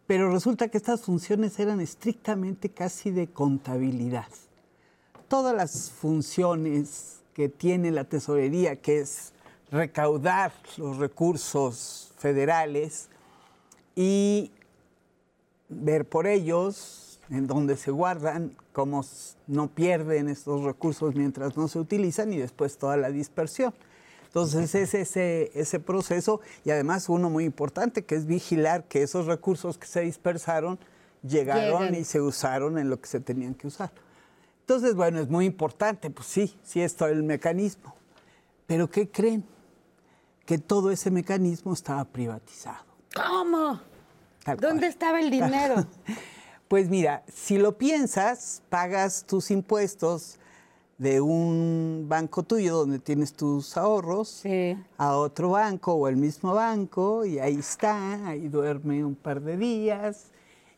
pero 0.08 0.32
resulta 0.32 0.66
que 0.66 0.78
estas 0.78 1.02
funciones 1.02 1.60
eran 1.60 1.80
estrictamente 1.80 2.70
casi 2.70 3.12
de 3.12 3.28
contabilidad. 3.28 4.26
Todas 5.28 5.54
las 5.54 5.92
funciones 5.92 7.20
que 7.34 7.48
tiene 7.48 7.92
la 7.92 8.02
tesorería, 8.02 8.82
que 8.82 8.98
es 8.98 9.32
recaudar 9.70 10.52
los 10.76 10.96
recursos 10.96 12.13
federales 12.24 13.10
y 13.94 14.50
ver 15.68 16.06
por 16.06 16.26
ellos 16.26 17.20
en 17.28 17.46
dónde 17.46 17.76
se 17.76 17.90
guardan, 17.90 18.56
cómo 18.72 19.04
no 19.46 19.68
pierden 19.68 20.30
estos 20.30 20.64
recursos 20.64 21.14
mientras 21.14 21.58
no 21.58 21.68
se 21.68 21.78
utilizan 21.78 22.32
y 22.32 22.38
después 22.38 22.78
toda 22.78 22.96
la 22.96 23.10
dispersión. 23.10 23.74
Entonces 24.24 24.74
es 24.74 24.94
ese, 24.94 25.50
ese 25.54 25.80
proceso 25.80 26.40
y 26.64 26.70
además 26.70 27.10
uno 27.10 27.28
muy 27.28 27.44
importante 27.44 28.06
que 28.06 28.14
es 28.14 28.24
vigilar 28.24 28.84
que 28.84 29.02
esos 29.02 29.26
recursos 29.26 29.76
que 29.76 29.86
se 29.86 30.00
dispersaron 30.00 30.78
llegaron 31.28 31.94
y 31.94 32.04
se 32.04 32.22
usaron 32.22 32.78
en 32.78 32.88
lo 32.88 33.02
que 33.02 33.06
se 33.06 33.20
tenían 33.20 33.52
que 33.52 33.66
usar. 33.66 33.92
Entonces, 34.60 34.94
bueno, 34.94 35.20
es 35.20 35.28
muy 35.28 35.44
importante, 35.44 36.08
pues 36.08 36.26
sí, 36.26 36.56
sí 36.62 36.80
es 36.80 36.96
todo 36.96 37.10
el 37.10 37.22
mecanismo. 37.22 37.94
Pero 38.66 38.88
¿qué 38.88 39.10
creen? 39.10 39.44
Que 40.46 40.58
todo 40.58 40.90
ese 40.90 41.10
mecanismo 41.10 41.72
estaba 41.72 42.04
privatizado. 42.04 42.84
¿Cómo? 43.14 43.80
Tal 44.44 44.56
¿Dónde 44.58 44.80
cual. 44.80 44.90
estaba 44.90 45.20
el 45.20 45.30
dinero? 45.30 45.86
Pues 46.66 46.88
mira, 46.88 47.22
si 47.32 47.58
lo 47.58 47.76
piensas, 47.76 48.62
pagas 48.70 49.24
tus 49.26 49.50
impuestos 49.50 50.38
de 50.96 51.20
un 51.20 52.06
banco 52.08 52.42
tuyo 52.42 52.74
donde 52.78 52.98
tienes 52.98 53.34
tus 53.34 53.76
ahorros 53.76 54.42
a 54.96 55.16
otro 55.16 55.50
banco 55.50 55.92
o 55.92 56.08
el 56.08 56.16
mismo 56.16 56.54
banco 56.54 57.26
y 57.26 57.38
ahí 57.38 57.56
está, 57.58 58.26
ahí 58.26 58.48
duerme 58.48 59.04
un 59.04 59.14
par 59.14 59.42
de 59.42 59.56
días 59.58 60.30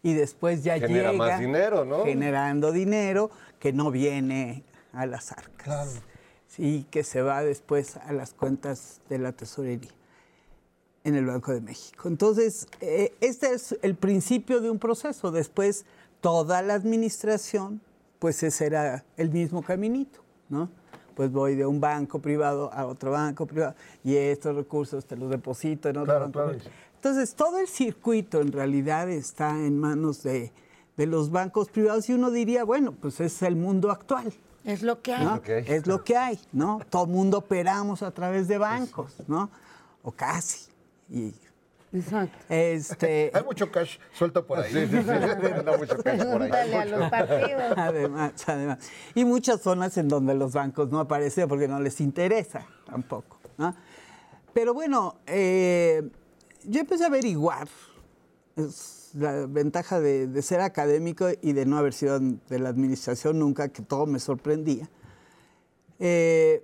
y 0.02 0.14
después 0.14 0.64
ya 0.64 0.74
Genera 0.74 1.12
llega 1.12 1.12
más 1.12 1.40
dinero, 1.40 1.84
¿no? 1.84 2.04
generando 2.04 2.72
dinero 2.72 3.30
que 3.60 3.72
no 3.72 3.90
viene 3.90 4.64
a 4.92 5.06
las 5.06 5.32
arcas. 5.32 6.00
Sí, 6.56 6.86
que 6.90 7.04
se 7.04 7.20
va 7.22 7.42
después 7.42 7.96
a 7.98 8.12
las 8.12 8.32
cuentas 8.32 9.00
de 9.10 9.18
la 9.18 9.32
tesorería 9.32 9.90
en 11.04 11.14
el 11.14 11.26
Banco 11.26 11.52
de 11.52 11.60
México. 11.60 12.08
Entonces, 12.08 12.66
eh, 12.80 13.14
este 13.20 13.52
es 13.52 13.76
el 13.82 13.94
principio 13.94 14.60
de 14.60 14.70
un 14.70 14.78
proceso. 14.78 15.30
Después, 15.30 15.84
toda 16.20 16.62
la 16.62 16.74
administración, 16.74 17.80
pues 18.18 18.42
ese 18.42 18.66
era 18.66 19.04
el 19.16 19.30
mismo 19.30 19.62
caminito, 19.62 20.20
¿no? 20.48 20.70
pues 21.14 21.32
voy 21.32 21.54
de 21.54 21.64
un 21.64 21.80
banco 21.80 22.18
privado 22.18 22.70
a 22.74 22.84
otro 22.84 23.10
banco 23.12 23.46
privado 23.46 23.74
y 24.04 24.16
estos 24.16 24.54
recursos 24.54 25.06
te 25.06 25.16
los 25.16 25.30
deposito 25.30 25.88
en 25.88 25.96
otro 25.96 26.04
Claro, 26.12 26.20
banco. 26.26 26.32
claro. 26.40 26.58
Entonces, 26.96 27.34
todo 27.34 27.58
el 27.58 27.68
circuito 27.68 28.40
en 28.42 28.52
realidad 28.52 29.08
está 29.08 29.50
en 29.52 29.78
manos 29.78 30.22
de, 30.22 30.52
de 30.96 31.06
los 31.06 31.30
bancos 31.30 31.70
privados 31.70 32.08
y 32.10 32.12
uno 32.12 32.30
diría, 32.30 32.64
bueno, 32.64 32.92
pues 32.92 33.20
es 33.20 33.40
el 33.42 33.56
mundo 33.56 33.90
actual. 33.90 34.30
Es 34.66 34.82
lo 34.82 35.00
que 35.00 35.14
hay. 35.14 35.24
¿no? 35.24 35.40
Es 35.46 35.86
lo 35.86 36.02
que 36.02 36.16
hay, 36.16 36.40
¿no? 36.52 36.80
Todo 36.90 37.04
el 37.04 37.10
mundo 37.10 37.38
operamos 37.38 38.02
a 38.02 38.10
través 38.10 38.48
de 38.48 38.58
bancos, 38.58 39.14
¿no? 39.28 39.48
O 40.02 40.10
casi. 40.10 40.68
Y, 41.08 41.32
Exacto. 41.92 42.36
este, 42.48 43.30
Hay 43.34 43.44
mucho 43.44 43.70
cash 43.70 43.98
suelto 44.12 44.44
por 44.44 44.58
ahí. 44.58 44.72
Sí, 44.72 44.88
sí, 44.88 45.02
sí. 45.04 45.08
Anda 45.08 45.76
mucho 45.78 45.96
cash 45.98 46.24
por 46.24 46.42
ahí. 46.42 46.50
Dale 46.50 46.76
a 46.76 46.84
los 46.84 47.10
partidos. 47.10 47.62
Además, 47.76 48.32
además. 48.44 48.78
Y 49.14 49.24
muchas 49.24 49.60
zonas 49.60 49.96
en 49.98 50.08
donde 50.08 50.34
los 50.34 50.52
bancos 50.52 50.90
no 50.90 50.98
aparecen 50.98 51.46
porque 51.46 51.68
no 51.68 51.78
les 51.78 52.00
interesa 52.00 52.66
tampoco. 52.86 53.38
¿no? 53.58 53.72
Pero 54.52 54.74
bueno, 54.74 55.20
eh, 55.28 56.10
yo 56.64 56.80
empecé 56.80 57.04
a 57.04 57.06
averiguar. 57.06 57.68
Es 58.56 58.95
la 59.16 59.46
ventaja 59.46 60.00
de, 60.00 60.26
de 60.26 60.42
ser 60.42 60.60
académico 60.60 61.28
y 61.40 61.52
de 61.52 61.66
no 61.66 61.78
haber 61.78 61.94
sido 61.94 62.20
de 62.20 62.58
la 62.58 62.68
administración 62.68 63.38
nunca, 63.38 63.68
que 63.68 63.82
todo 63.82 64.06
me 64.06 64.18
sorprendía. 64.18 64.88
Eh, 65.98 66.62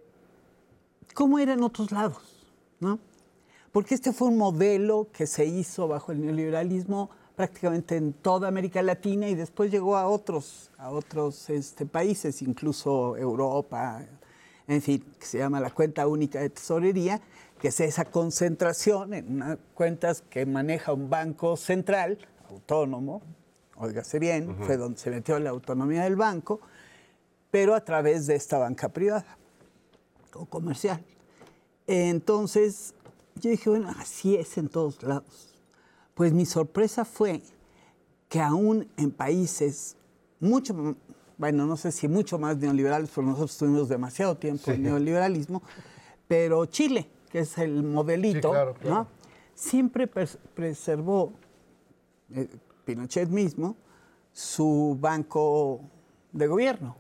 ¿Cómo 1.15 1.39
era 1.39 1.55
en 1.55 1.63
otros 1.63 1.93
lados? 1.93 2.33
¿no? 2.81 2.99
Porque 3.71 3.95
este 3.95 4.13
fue 4.13 4.29
un 4.29 4.37
modelo 4.37 5.09
que 5.13 5.27
se 5.27 5.47
hizo 5.47 5.89
bajo 5.89 6.13
el 6.13 6.21
neoliberalismo 6.21 7.11
prácticamente 7.37 7.97
en 7.97 8.13
toda 8.13 8.49
América 8.49 8.83
Latina 8.83 9.29
y 9.29 9.35
después 9.35 9.71
llegó 9.71 9.97
a 9.97 10.07
otros, 10.07 10.71
a 10.77 10.91
otros 10.91 11.49
este, 11.49 11.87
países, 11.87 12.43
incluso 12.43 13.17
Europa, 13.17 14.05
en 14.67 14.83
fin, 14.83 15.05
que 15.19 15.25
se 15.25 15.39
llama 15.39 15.61
la 15.61 15.71
cuenta 15.71 16.07
única 16.07 16.41
de 16.41 16.51
tesorería, 16.51 17.21
que 17.59 17.69
es 17.69 17.81
esa 17.81 18.05
concentración 18.05 19.15
en 19.15 19.37
unas 19.37 19.59
cuentas 19.75 20.23
que 20.29 20.45
maneja 20.45 20.93
un 20.93 21.09
banco 21.09 21.57
central, 21.57 22.19
autónomo, 22.53 23.23
óigase 23.77 24.19
bien, 24.19 24.57
fue 24.63 24.77
donde 24.77 24.99
se 24.99 25.11
metió 25.11 25.39
la 25.39 25.51
autonomía 25.51 26.05
del 26.05 26.17
banco, 26.17 26.61
pero 27.51 27.75
a 27.75 27.85
través 27.85 28.27
de 28.27 28.35
esta 28.35 28.59
banca 28.59 28.89
privada 28.89 29.37
o 30.35 30.47
comercial. 30.47 31.03
Entonces, 31.87 32.95
yo 33.41 33.51
dije, 33.51 33.69
bueno, 33.71 33.91
así 33.99 34.37
es 34.37 34.57
en 34.59 34.69
todos 34.69 35.03
lados. 35.03 35.55
Pues 36.15 36.33
mi 36.33 36.47
sorpresa 36.47 37.05
fue 37.05 37.43
que 38.29 38.41
aún 38.41 38.89
en 38.97 39.11
países 39.11 39.97
mucho, 40.41 40.95
bueno, 41.39 41.67
no 41.67 41.77
sé 41.77 41.93
si 41.93 42.09
mucho 42.09 42.39
más 42.39 42.57
neoliberales, 42.59 43.11
pero 43.15 43.27
nosotros 43.27 43.57
tuvimos 43.59 43.89
demasiado 43.89 44.37
tiempo 44.37 44.71
en 44.71 44.83
neoliberalismo, 44.85 45.63
pero 46.29 46.65
Chile, 46.67 47.09
que 47.31 47.41
es 47.41 47.59
el 47.59 47.83
modelito, 47.83 48.51
claro, 48.51 48.75
claro. 48.75 48.95
¿no? 48.95 49.07
siempre 49.55 50.11
pres- 50.11 50.39
preservó, 50.55 51.33
eh, 52.35 52.49
Pinochet 52.85 53.29
mismo, 53.29 53.77
su 54.33 54.97
banco 55.01 55.81
de 56.33 56.47
gobierno. 56.47 56.97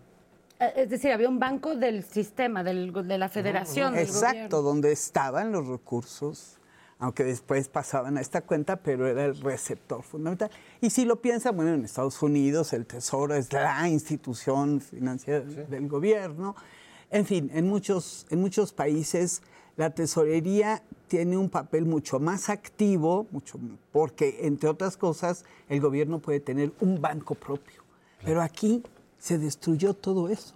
Eh, 0.60 0.72
Es 0.76 0.90
decir, 0.90 1.10
había 1.12 1.28
un 1.28 1.38
banco 1.38 1.74
del 1.74 2.04
sistema, 2.04 2.62
del, 2.62 2.92
de 2.92 3.18
la 3.18 3.28
federación. 3.28 3.94
del 3.94 4.04
Exacto, 4.04 4.36
gobierno. 4.36 4.62
donde 4.62 4.92
estaban 4.92 5.50
los 5.52 5.66
recursos, 5.66 6.58
aunque 6.98 7.24
después 7.24 7.68
pasaban 7.68 8.16
a 8.16 8.20
esta 8.20 8.42
cuenta, 8.42 8.76
pero 8.76 9.08
era 9.08 9.24
el 9.24 9.40
receptor 9.40 10.02
fundamental. 10.04 10.50
Y 10.80 10.90
si 10.90 11.04
lo 11.04 11.20
piensan, 11.20 11.56
bueno, 11.56 11.74
en 11.74 11.84
Estados 11.84 12.22
Unidos 12.22 12.72
el 12.72 12.86
Tesoro 12.86 13.34
es 13.34 13.52
la 13.52 13.88
institución 13.88 14.80
financiera 14.80 15.40
del 15.40 15.88
gobierno. 15.88 16.54
En 17.10 17.26
fin, 17.26 17.50
en 17.52 17.68
muchos, 17.68 18.26
en 18.30 18.40
muchos 18.40 18.72
países 18.72 19.42
la 19.76 19.90
tesorería 19.90 20.82
tiene 21.08 21.36
un 21.36 21.50
papel 21.50 21.84
mucho 21.84 22.20
más 22.20 22.48
activo, 22.48 23.26
mucho, 23.30 23.58
porque, 23.92 24.40
entre 24.42 24.68
otras 24.68 24.96
cosas, 24.96 25.44
el 25.68 25.80
gobierno 25.80 26.18
puede 26.18 26.40
tener 26.40 26.72
un 26.80 27.00
banco 27.00 27.34
propio. 27.34 27.82
Pero 28.24 28.40
aquí 28.40 28.82
se 29.18 29.38
destruyó 29.38 29.94
todo 29.94 30.28
eso. 30.28 30.54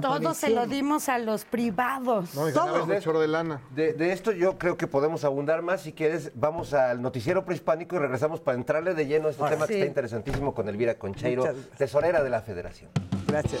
Todo 0.00 0.32
se 0.32 0.48
lo 0.48 0.66
dimos 0.66 1.10
a 1.10 1.18
los 1.18 1.44
privados. 1.44 2.34
No, 2.34 2.48
y 2.48 2.52
ganabas 2.52 2.88
un 2.88 2.98
chorro 3.00 3.20
de 3.20 3.28
lana. 3.28 3.60
De, 3.74 3.92
de 3.92 4.12
esto 4.12 4.32
yo 4.32 4.56
creo 4.56 4.78
que 4.78 4.86
podemos 4.86 5.22
abundar 5.24 5.60
más. 5.60 5.82
Si 5.82 5.92
quieres, 5.92 6.32
vamos 6.34 6.72
al 6.72 7.02
noticiero 7.02 7.44
prehispánico 7.44 7.96
y 7.96 7.98
regresamos 7.98 8.40
para 8.40 8.56
entrarle 8.56 8.94
de 8.94 9.06
lleno 9.06 9.28
a 9.28 9.32
este 9.32 9.44
tema 9.44 9.66
que 9.66 9.74
está 9.74 9.86
interesantísimo 9.86 10.54
con 10.54 10.68
Elvira 10.70 10.98
Concheiro, 10.98 11.44
tesorera 11.76 12.22
de 12.22 12.30
la 12.30 12.40
Federación. 12.40 12.90
Gracias. 13.26 13.60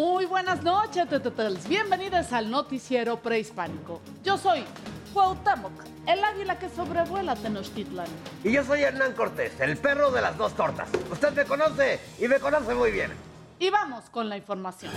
Muy 0.00 0.24
buenas 0.24 0.62
noches, 0.62 1.06
tetetels. 1.10 1.68
Bienvenidos 1.68 2.32
al 2.32 2.50
noticiero 2.50 3.20
prehispánico. 3.20 4.00
Yo 4.24 4.38
soy 4.38 4.64
Cuauhtémoc, 5.12 5.72
el 6.06 6.24
águila 6.24 6.58
que 6.58 6.70
sobrevuela 6.70 7.36
Tenochtitlan. 7.36 8.06
Y 8.42 8.50
yo 8.50 8.64
soy 8.64 8.80
Hernán 8.80 9.12
Cortés, 9.12 9.60
el 9.60 9.76
perro 9.76 10.10
de 10.10 10.22
las 10.22 10.38
dos 10.38 10.54
tortas. 10.54 10.88
Usted 11.12 11.32
me 11.34 11.44
conoce 11.44 12.00
y 12.18 12.28
me 12.28 12.40
conoce 12.40 12.74
muy 12.74 12.92
bien. 12.92 13.12
Y 13.58 13.68
vamos 13.68 14.08
con 14.08 14.30
la 14.30 14.38
información. 14.38 14.90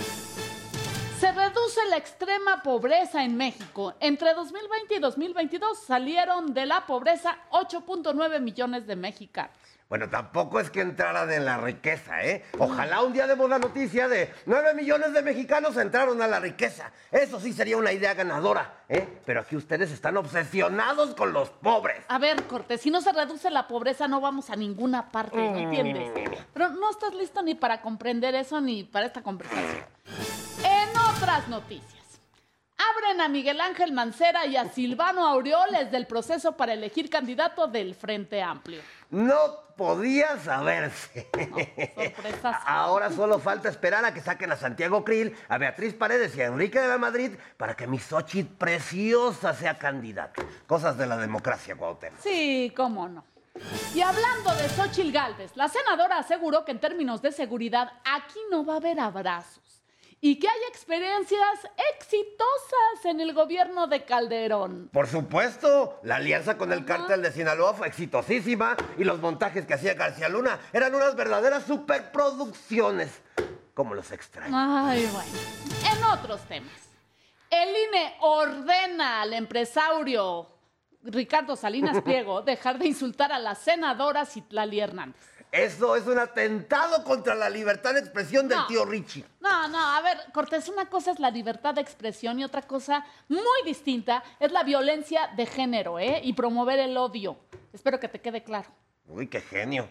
Se 1.20 1.32
reduce 1.32 1.80
la 1.90 1.98
extrema 1.98 2.62
pobreza 2.62 3.24
en 3.24 3.36
México. 3.36 3.92
Entre 4.00 4.32
2020 4.32 4.94
y 4.94 4.98
2022 5.00 5.80
salieron 5.80 6.54
de 6.54 6.64
la 6.64 6.86
pobreza 6.86 7.36
8.9 7.50 8.40
millones 8.40 8.86
de 8.86 8.96
mexicanos. 8.96 9.63
Bueno, 9.88 10.08
tampoco 10.08 10.60
es 10.60 10.70
que 10.70 10.80
entraran 10.80 11.30
en 11.30 11.44
la 11.44 11.58
riqueza, 11.58 12.24
¿eh? 12.24 12.44
Ojalá 12.58 13.02
un 13.02 13.12
día 13.12 13.26
demos 13.26 13.48
la 13.48 13.58
noticia 13.58 14.08
de 14.08 14.32
9 14.46 14.74
millones 14.74 15.12
de 15.12 15.22
mexicanos 15.22 15.76
entraron 15.76 16.20
a 16.22 16.26
la 16.26 16.40
riqueza. 16.40 16.90
Eso 17.12 17.38
sí 17.38 17.52
sería 17.52 17.76
una 17.76 17.92
idea 17.92 18.14
ganadora, 18.14 18.84
¿eh? 18.88 19.06
Pero 19.26 19.40
aquí 19.40 19.56
ustedes 19.56 19.90
están 19.92 20.16
obsesionados 20.16 21.14
con 21.14 21.32
los 21.32 21.50
pobres. 21.50 22.02
A 22.08 22.18
ver, 22.18 22.42
Cortés, 22.44 22.80
si 22.80 22.90
no 22.90 23.02
se 23.02 23.12
reduce 23.12 23.50
la 23.50 23.68
pobreza 23.68 24.08
no 24.08 24.20
vamos 24.20 24.50
a 24.50 24.56
ninguna 24.56 25.10
parte, 25.10 25.36
¿me 25.36 25.64
entiendes? 25.64 26.10
Pero 26.52 26.70
no 26.70 26.90
estás 26.90 27.14
listo 27.14 27.42
ni 27.42 27.54
para 27.54 27.82
comprender 27.82 28.34
eso 28.34 28.60
ni 28.60 28.84
para 28.84 29.06
esta 29.06 29.22
conversación. 29.22 29.84
En 30.64 30.88
otras 31.14 31.46
noticias, 31.48 32.03
abren 32.76 33.20
a 33.20 33.28
Miguel 33.28 33.60
Ángel 33.60 33.92
Mancera 33.92 34.46
y 34.46 34.56
a 34.56 34.68
Silvano 34.68 35.26
Aureoles 35.26 35.90
del 35.90 36.06
proceso 36.06 36.56
para 36.56 36.72
elegir 36.72 37.10
candidato 37.10 37.66
del 37.66 37.94
Frente 37.94 38.42
Amplio. 38.42 38.80
No 39.10 39.36
podía 39.76 40.38
saberse. 40.38 41.28
Sorpresas. 41.32 42.56
Ahora 42.66 43.10
solo 43.10 43.38
falta 43.38 43.68
esperar 43.68 44.04
a 44.04 44.14
que 44.14 44.20
saquen 44.20 44.52
a 44.52 44.56
Santiago 44.56 45.04
Krill, 45.04 45.36
a 45.48 45.58
Beatriz 45.58 45.94
Paredes 45.94 46.36
y 46.36 46.42
a 46.42 46.46
Enrique 46.46 46.80
de 46.80 46.88
la 46.88 46.98
Madrid 46.98 47.32
para 47.56 47.74
que 47.76 47.86
mi 47.86 47.98
Xochitl 47.98 48.54
preciosa 48.56 49.54
sea 49.54 49.78
candidata. 49.78 50.42
Cosas 50.66 50.96
de 50.96 51.06
la 51.06 51.16
democracia, 51.16 51.76
Cuauhtémoc. 51.76 52.20
Sí, 52.20 52.72
cómo 52.76 53.08
no. 53.08 53.24
Y 53.94 54.00
hablando 54.00 54.52
de 54.56 54.68
Xochil 54.68 55.12
Gálvez, 55.12 55.52
la 55.56 55.68
senadora 55.68 56.18
aseguró 56.18 56.64
que 56.64 56.72
en 56.72 56.80
términos 56.80 57.22
de 57.22 57.30
seguridad 57.30 57.92
aquí 58.04 58.40
no 58.50 58.64
va 58.64 58.74
a 58.74 58.76
haber 58.78 58.98
abrazos 58.98 59.73
y 60.24 60.36
que 60.36 60.48
hay 60.48 60.60
experiencias 60.70 61.68
exitosas 61.98 63.04
en 63.04 63.20
el 63.20 63.34
gobierno 63.34 63.88
de 63.88 64.06
Calderón. 64.06 64.88
Por 64.90 65.06
supuesto, 65.06 66.00
la 66.02 66.16
alianza 66.16 66.56
con 66.56 66.72
el 66.72 66.86
cártel 66.86 67.20
de 67.20 67.30
Sinaloa 67.30 67.74
fue 67.74 67.88
exitosísima 67.88 68.74
y 68.96 69.04
los 69.04 69.20
montajes 69.20 69.66
que 69.66 69.74
hacía 69.74 69.92
García 69.92 70.30
Luna 70.30 70.58
eran 70.72 70.94
unas 70.94 71.14
verdaderas 71.14 71.64
superproducciones. 71.64 73.20
Como 73.74 73.94
los 73.94 74.12
extraño. 74.12 74.56
Ay, 74.56 75.06
bueno. 75.12 75.30
En 75.94 76.04
otros 76.04 76.40
temas, 76.48 76.72
el 77.50 77.68
INE 77.68 78.16
ordena 78.20 79.20
al 79.20 79.34
empresario 79.34 80.48
Ricardo 81.02 81.54
Salinas 81.54 82.00
Pliego 82.04 82.40
dejar 82.40 82.78
de 82.78 82.86
insultar 82.86 83.30
a 83.30 83.38
la 83.38 83.54
senadora 83.54 84.24
Citlali 84.24 84.80
Hernández. 84.80 85.33
Eso 85.54 85.94
es 85.94 86.04
un 86.08 86.18
atentado 86.18 87.04
contra 87.04 87.36
la 87.36 87.48
libertad 87.48 87.94
de 87.94 88.00
expresión 88.00 88.48
del 88.48 88.58
No. 88.58 88.66
tío 88.66 88.84
Richie. 88.84 89.24
No, 89.38 89.68
no, 89.68 89.78
a 89.78 90.00
ver, 90.00 90.18
Cortés, 90.32 90.68
una 90.68 90.90
cosa 90.90 91.12
es 91.12 91.20
la 91.20 91.30
libertad 91.30 91.74
de 91.74 91.80
expresión 91.80 92.40
y 92.40 92.44
otra 92.44 92.62
cosa 92.62 93.06
muy 93.28 93.62
distinta 93.64 94.24
es 94.40 94.50
la 94.50 94.64
violencia 94.64 95.28
de 95.36 95.46
género, 95.46 96.00
¿eh? 96.00 96.20
Y 96.24 96.32
promover 96.32 96.80
el 96.80 96.96
odio. 96.96 97.38
Espero 97.72 98.00
que 98.00 98.08
te 98.08 98.20
quede 98.20 98.42
claro. 98.42 98.68
Uy, 99.06 99.28
qué 99.28 99.40
genio. 99.40 99.88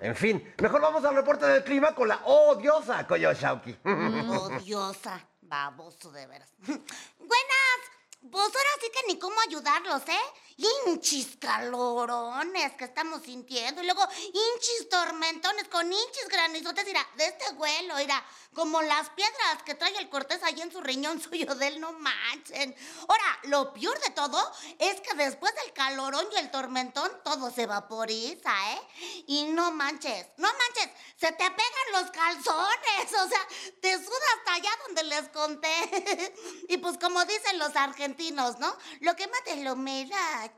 En 0.00 0.14
fin, 0.14 0.54
mejor 0.60 0.82
vamos 0.82 1.02
al 1.06 1.14
reporte 1.14 1.46
del 1.46 1.64
clima 1.64 1.94
con 1.94 2.06
la 2.08 2.20
odiosa 2.26 3.06
Koyoshauki. 3.06 3.76
Odiosa, 3.84 5.24
baboso 5.40 6.12
de 6.12 6.26
veras. 6.26 6.52
Buenas, 6.66 7.80
Pues 8.20 8.44
ahora 8.44 8.70
sí 8.80 8.90
que 8.92 9.06
ni 9.06 9.18
cómo 9.18 9.40
ayudarlos, 9.46 10.02
¿eh? 10.08 10.64
Hinchis 10.86 11.36
calorones 11.38 12.72
que 12.72 12.84
estamos 12.84 13.22
sintiendo. 13.22 13.80
Y 13.80 13.84
luego 13.84 14.02
hinchis 14.10 14.88
tormentones 14.90 15.68
con 15.68 15.86
hinchis 15.86 16.28
granizotes, 16.28 16.84
mira, 16.84 17.06
de 17.16 17.26
este 17.26 17.52
vuelo, 17.52 17.94
mira, 17.94 18.24
como 18.54 18.82
las 18.82 19.10
piedras 19.10 19.62
que 19.64 19.76
trae 19.76 19.96
el 19.98 20.08
Cortés 20.08 20.42
ahí 20.42 20.60
en 20.60 20.72
su 20.72 20.80
riñón 20.80 21.20
suyo 21.22 21.54
del 21.54 21.80
no 21.80 21.92
manchen. 21.92 22.74
Ahora, 23.02 23.38
lo 23.44 23.72
peor 23.72 23.98
de 24.00 24.10
todo 24.10 24.52
es 24.80 25.00
que 25.00 25.14
después 25.14 25.54
del 25.54 25.72
calorón 25.72 26.26
y 26.32 26.38
el 26.38 26.50
tormentón, 26.50 27.08
todo 27.22 27.52
se 27.52 27.66
vaporiza, 27.66 28.52
¿eh? 28.72 29.22
Y 29.28 29.44
no 29.44 29.70
manches, 29.70 30.26
no 30.38 30.48
manches, 30.48 30.90
se 31.16 31.30
te 31.30 31.44
pegan 31.50 31.92
los 31.92 32.10
calzones, 32.10 33.12
o 33.24 33.28
sea, 33.28 33.48
te 33.80 33.92
suda 33.96 34.26
hasta 34.38 34.54
allá 34.54 34.70
donde 34.86 35.04
les 35.04 35.28
conté. 35.28 36.34
y 36.68 36.78
pues 36.78 36.98
como 36.98 37.24
dicen 37.24 37.60
los 37.60 37.76
argentinos, 37.76 38.17
¿no? 38.58 38.76
Lo 39.00 39.14
que 39.14 39.26
mata 39.28 39.50
es 39.52 39.58
la 39.58 39.72
humedad, 39.72 40.50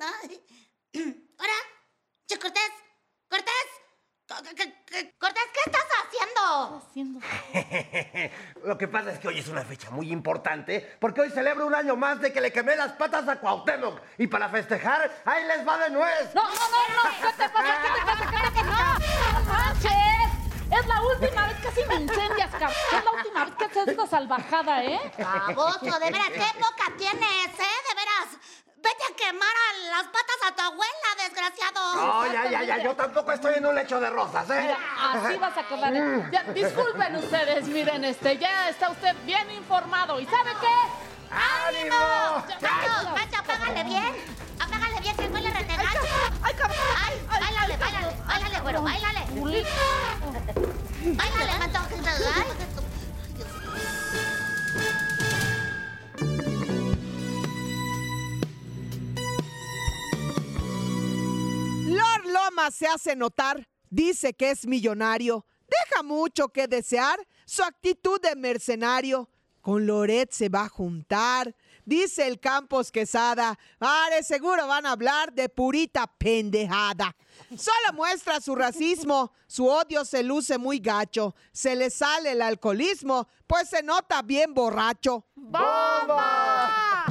ay. 0.00 0.42
ahora, 1.38 1.52
che, 2.26 2.38
Cortés, 2.38 2.72
Cortés. 3.28 3.54
¿Qué- 4.26 4.54
qué- 4.56 4.84
qué- 4.86 5.14
Cortés, 5.18 5.44
¿qué 5.52 5.70
estás 5.70 5.86
haciendo? 6.02 6.82
Haciendo. 6.82 7.20
Lo 8.64 8.78
que 8.78 8.88
pasa 8.88 9.12
es 9.12 9.18
que 9.18 9.28
hoy 9.28 9.38
es 9.38 9.48
una 9.48 9.62
fecha 9.62 9.90
muy 9.90 10.10
importante 10.10 10.96
porque 10.98 11.20
hoy 11.20 11.30
celebro 11.30 11.66
un 11.66 11.74
año 11.74 11.94
más 11.94 12.20
de 12.20 12.32
que 12.32 12.40
le 12.40 12.50
quemé 12.50 12.74
las 12.74 12.92
patas 12.92 13.28
a 13.28 13.38
Cuauhtémoc 13.38 14.00
y 14.18 14.26
para 14.26 14.48
festejar, 14.48 15.22
ahí 15.26 15.44
les 15.44 15.66
va 15.68 15.76
de 15.78 15.90
nuez. 15.90 16.34
No, 16.34 16.42
no, 16.42 16.50
no, 16.50 16.88
no, 16.88 17.02
¿qué 17.20 17.32
te 17.36 17.48
pasa? 17.50 17.82
¿Qué 17.82 17.88
te 18.00 18.06
pasa? 18.06 18.30
¿Qué 18.30 18.36
te 18.50 18.64
pasa? 18.64 18.98
No, 19.34 19.40
no 19.40 19.44
manches. 19.52 20.03
Es 20.78 20.86
la 20.86 21.02
última 21.02 21.46
vez 21.46 21.56
que 21.60 21.68
así 21.68 21.80
me 21.88 21.94
incendias, 21.94 22.50
cabrón. 22.50 22.72
Es 22.92 23.04
la 23.04 23.10
última 23.12 23.44
vez 23.44 23.54
que 23.54 23.64
haces 23.64 23.88
esta 23.88 24.06
salvajada, 24.06 24.84
¿eh? 24.84 25.12
Baboso, 25.18 25.98
de 25.98 26.10
veras, 26.10 26.30
qué 26.30 26.58
poca 26.58 26.92
tienes, 26.98 27.46
¿eh? 27.46 27.78
De 27.88 27.94
veras. 27.94 28.28
Vete 28.76 29.04
a 29.10 29.16
quemar 29.16 29.48
a 29.48 29.78
las 29.88 30.04
patas 30.04 30.36
a 30.46 30.54
tu 30.54 30.62
abuela, 30.62 31.08
desgraciado. 31.22 31.94
No, 31.94 32.32
ya, 32.32 32.50
ya, 32.50 32.62
ya, 32.64 32.78
yo 32.82 32.94
tampoco 32.94 33.32
estoy 33.32 33.54
en 33.54 33.66
un 33.66 33.74
lecho 33.74 33.98
de 33.98 34.10
rosas, 34.10 34.50
¿eh? 34.50 34.60
Mira, 34.60 34.78
así 35.12 35.36
vas 35.38 35.56
a 35.56 35.62
quedar. 35.66 35.94
¿eh? 35.94 36.28
Ya, 36.30 36.42
disculpen 36.52 37.16
ustedes, 37.16 37.66
miren, 37.68 38.04
este, 38.04 38.36
ya 38.36 38.68
está 38.68 38.90
usted 38.90 39.14
bien 39.24 39.50
informado. 39.52 40.20
¿Y 40.20 40.26
sabe 40.26 40.50
qué? 40.60 41.34
¡Ánimo! 41.34 41.96
Vamos, 42.60 43.20
Pancho, 43.20 43.38
apágale 43.38 43.84
bien. 43.84 44.12
Apágale 44.60 45.00
bien, 45.00 45.16
que 45.16 45.28
huele. 45.28 45.73
¡Ay, 46.46 46.54
cabrón! 46.58 46.76
¡Ay, 47.02 47.14
báilale, 47.26 47.76
báilale! 47.78 48.16
¡Báilale, 48.26 48.60
güero, 48.60 48.82
báilale! 48.82 49.20
¡Báilale, 51.16 51.52
Pancho! 51.58 51.80
¡Ay! 52.34 52.46
Lord 61.86 62.26
Lomas 62.26 62.74
se 62.74 62.86
hace 62.86 63.16
notar, 63.16 63.66
dice 63.88 64.34
que 64.34 64.50
es 64.50 64.66
millonario, 64.66 65.46
deja 65.66 66.02
mucho 66.02 66.48
que 66.48 66.68
desear 66.68 67.26
su 67.46 67.62
actitud 67.62 68.20
de 68.20 68.36
mercenario. 68.36 69.30
Con 69.62 69.86
Loret 69.86 70.30
se 70.30 70.50
va 70.50 70.64
a 70.64 70.68
juntar, 70.68 71.56
dice 71.84 72.26
el 72.26 72.40
Campos 72.40 72.90
Quesada. 72.90 73.58
Are, 73.80 74.22
seguro 74.22 74.66
van 74.66 74.86
a 74.86 74.92
hablar 74.92 75.32
de 75.32 75.48
purita 75.48 76.06
pendejada. 76.06 77.14
Solo 77.50 77.92
muestra 77.94 78.40
su 78.40 78.54
racismo, 78.54 79.32
su 79.46 79.66
odio 79.66 80.04
se 80.04 80.22
luce 80.22 80.58
muy 80.58 80.78
gacho, 80.78 81.34
se 81.52 81.74
le 81.76 81.90
sale 81.90 82.32
el 82.32 82.42
alcoholismo, 82.42 83.28
pues 83.46 83.68
se 83.68 83.82
nota 83.82 84.22
bien 84.22 84.54
borracho. 84.54 85.24
¡Bomba! 85.34 87.06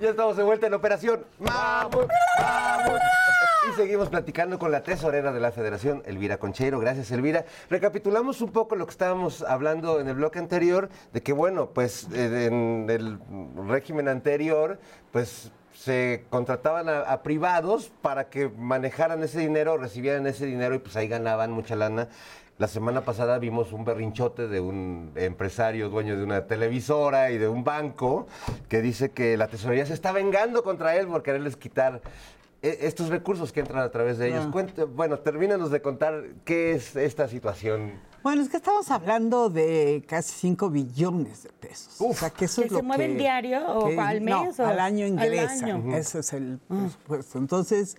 Ya 0.00 0.10
estamos 0.10 0.36
de 0.36 0.44
vuelta 0.44 0.68
en 0.68 0.74
operación. 0.74 1.24
¡Vamos! 1.40 2.06
¡Vamos! 2.40 3.00
Y 3.68 3.74
seguimos 3.74 4.08
platicando 4.08 4.56
con 4.56 4.70
la 4.70 4.84
tesorera 4.84 5.32
de 5.32 5.40
la 5.40 5.50
Federación, 5.50 6.04
Elvira 6.06 6.36
Concheiro. 6.38 6.78
Gracias, 6.78 7.10
Elvira. 7.10 7.44
Recapitulamos 7.68 8.40
un 8.40 8.52
poco 8.52 8.76
lo 8.76 8.86
que 8.86 8.92
estábamos 8.92 9.42
hablando 9.42 9.98
en 9.98 10.06
el 10.06 10.14
bloque 10.14 10.38
anterior, 10.38 10.88
de 11.12 11.20
que, 11.20 11.32
bueno, 11.32 11.70
pues 11.70 12.06
en 12.12 12.86
el 12.88 13.18
régimen 13.68 14.06
anterior, 14.06 14.78
pues 15.10 15.50
se 15.74 16.24
contrataban 16.30 16.88
a 16.88 17.22
privados 17.24 17.90
para 18.00 18.28
que 18.28 18.48
manejaran 18.48 19.24
ese 19.24 19.40
dinero, 19.40 19.78
recibieran 19.78 20.28
ese 20.28 20.46
dinero 20.46 20.76
y 20.76 20.78
pues 20.78 20.94
ahí 20.94 21.08
ganaban 21.08 21.50
mucha 21.50 21.74
lana. 21.74 22.08
La 22.58 22.66
semana 22.66 23.02
pasada 23.04 23.38
vimos 23.38 23.72
un 23.72 23.84
berrinchote 23.84 24.48
de 24.48 24.58
un 24.58 25.12
empresario 25.14 25.88
dueño 25.90 26.16
de 26.16 26.24
una 26.24 26.46
televisora 26.48 27.30
y 27.30 27.38
de 27.38 27.46
un 27.46 27.62
banco 27.62 28.26
que 28.68 28.82
dice 28.82 29.10
que 29.12 29.36
la 29.36 29.46
tesorería 29.46 29.86
se 29.86 29.94
está 29.94 30.10
vengando 30.10 30.64
contra 30.64 30.96
él 30.96 31.06
por 31.06 31.22
quererles 31.22 31.56
quitar 31.56 32.02
eh, 32.60 32.78
estos 32.80 33.10
recursos 33.10 33.52
que 33.52 33.60
entran 33.60 33.84
a 33.84 33.90
través 33.90 34.18
de 34.18 34.30
ellos. 34.30 34.46
Ah. 34.48 34.50
Cuente- 34.50 34.82
bueno, 34.84 35.20
termínanos 35.20 35.70
de 35.70 35.80
contar 35.80 36.24
qué 36.44 36.72
es 36.72 36.96
esta 36.96 37.28
situación. 37.28 37.92
Bueno, 38.24 38.42
es 38.42 38.48
que 38.48 38.56
estamos 38.56 38.90
hablando 38.90 39.48
de 39.48 40.02
casi 40.08 40.32
5 40.32 40.68
billones 40.68 41.44
de 41.44 41.50
pesos. 41.50 41.94
o 42.00 42.12
sea, 42.12 42.30
que 42.30 42.46
eso 42.46 42.62
¿Que 42.62 42.66
es 42.66 42.72
lo 42.72 42.78
se 42.78 42.82
mueven 42.84 43.16
diario 43.16 43.64
o 43.72 43.86
que- 43.86 44.00
al 44.00 44.24
no, 44.24 44.42
mes 44.46 44.58
o 44.58 44.66
al 44.66 44.80
año 44.80 45.04
al 45.06 45.12
ingresa. 45.12 45.64
año? 45.64 45.78
Ujú. 45.78 45.92
Ese 45.94 46.18
es 46.18 46.32
el 46.32 46.58
presupuesto. 46.66 47.38
Entonces, 47.38 47.96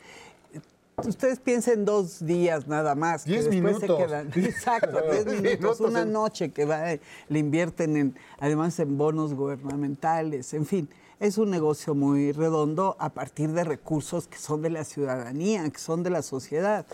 ustedes 1.07 1.39
piensen 1.39 1.85
dos 1.85 2.25
días 2.25 2.67
nada 2.67 2.95
más. 2.95 3.23
que 3.23 3.31
Diez 3.31 3.45
después 3.45 3.79
minutos. 3.79 3.97
Se 3.97 4.05
quedan, 4.05 4.27
exacto, 4.35 5.01
10 5.11 5.25
Diez 5.25 5.41
minutos. 5.41 5.79
Una 5.79 6.05
noche 6.05 6.51
que 6.51 6.65
va, 6.65 6.83
le 7.27 7.39
invierten 7.39 7.97
en, 7.97 8.15
además 8.39 8.79
en 8.79 8.97
bonos 8.97 9.33
gubernamentales, 9.33 10.53
en 10.53 10.65
fin. 10.65 10.89
Es 11.19 11.37
un 11.37 11.49
negocio 11.49 11.95
muy 11.95 12.31
redondo 12.31 12.95
a 12.97 13.09
partir 13.09 13.51
de 13.51 13.65
recursos 13.65 14.27
que 14.27 14.37
son 14.37 14.61
de 14.61 14.69
la 14.69 14.85
ciudadanía, 14.85 15.69
que 15.69 15.79
son 15.79 16.01
de 16.01 16.09
la 16.09 16.21
sociedad. 16.21 16.85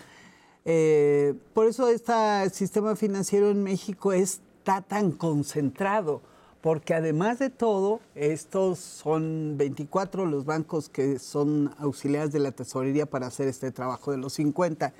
Eh, 0.65 1.35
por 1.53 1.67
eso 1.67 1.87
este 1.89 2.49
sistema 2.49 2.95
financiero 2.95 3.51
en 3.51 3.61
México 3.61 4.13
está 4.13 4.81
tan 4.81 5.11
concentrado, 5.11 6.21
porque 6.65 6.95
además 6.95 7.38
de 7.38 7.51
todo, 7.51 7.99
estos 8.15 8.80
son 8.80 9.54
24 9.56 10.25
los 10.25 10.45
bancos 10.45 10.89
que 10.89 11.19
son 11.19 11.71
auxiliares 11.78 12.32
de 12.32 12.39
la 12.39 12.54
tesorería 12.54 13.06
para 13.06 13.28
hacer 13.28 13.47
este 13.47 13.71
trabajo 13.71 14.10
de 14.10 14.17
los 14.17 14.34
50 14.34 14.91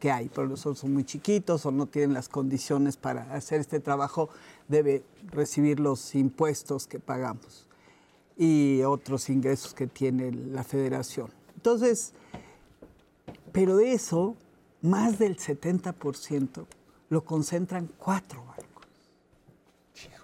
que 0.00 0.10
hay, 0.10 0.28
pero 0.30 0.48
los 0.48 0.66
otros 0.66 0.80
son 0.80 0.94
muy 0.94 1.04
chiquitos 1.04 1.64
o 1.64 1.70
no 1.70 1.86
tienen 1.86 2.12
las 2.12 2.28
condiciones 2.28 2.96
para 2.96 3.32
hacer 3.34 3.60
este 3.60 3.78
trabajo, 3.78 4.30
debe 4.66 5.04
recibir 5.30 5.78
los 5.78 6.16
impuestos 6.16 6.88
que 6.88 6.98
pagamos 6.98 7.68
y 8.36 8.82
otros 8.82 9.30
ingresos 9.30 9.74
que 9.74 9.86
tiene 9.86 10.32
la 10.32 10.64
federación. 10.64 11.30
Entonces, 11.54 12.14
pero 13.52 13.76
de 13.76 13.92
eso, 13.92 14.34
más 14.80 15.20
del 15.20 15.36
70% 15.36 16.66
lo 17.10 17.24
concentran 17.24 17.88
cuatro 17.96 18.42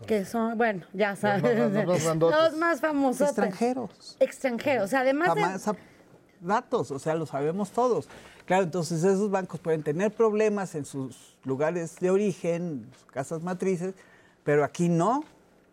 Que 0.06 0.24
son, 0.24 0.56
bueno, 0.56 0.84
ya 0.92 1.16
sabes. 1.16 1.42
los 1.42 1.72
más 1.72 2.04
grandotes. 2.04 2.38
Los 2.50 2.56
más 2.58 2.80
famosos. 2.80 3.28
Extranjeros. 3.28 4.16
Extranjeros. 4.20 4.94
Además 4.94 5.34
de- 5.34 5.40
Jamás 5.42 5.68
ha- 5.68 5.76
datos, 6.40 6.90
o 6.92 6.98
sea, 6.98 7.14
lo 7.14 7.26
sabemos 7.26 7.70
todos. 7.72 8.08
Claro, 8.46 8.62
entonces 8.62 9.02
esos 9.04 9.30
bancos 9.30 9.60
pueden 9.60 9.82
tener 9.82 10.12
problemas 10.12 10.74
en 10.74 10.84
sus 10.84 11.36
lugares 11.44 11.96
de 12.00 12.10
origen, 12.10 12.88
sus 12.96 13.04
casas 13.10 13.42
matrices, 13.42 13.94
pero 14.44 14.64
aquí 14.64 14.88
no. 14.88 15.24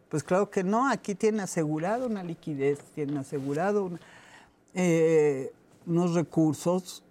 Pues 0.10 0.24
claro 0.24 0.50
que 0.50 0.64
no, 0.64 0.90
aquí 0.90 1.14
tienen 1.16 1.42
asegurado 1.42 2.08
una 2.08 2.24
liquidez, 2.24 2.80
tienen 2.96 3.18
asegurado 3.18 3.86
una- 3.86 4.00
eh, 4.74 5.54
unos 5.86 6.14
recursos 6.16 7.04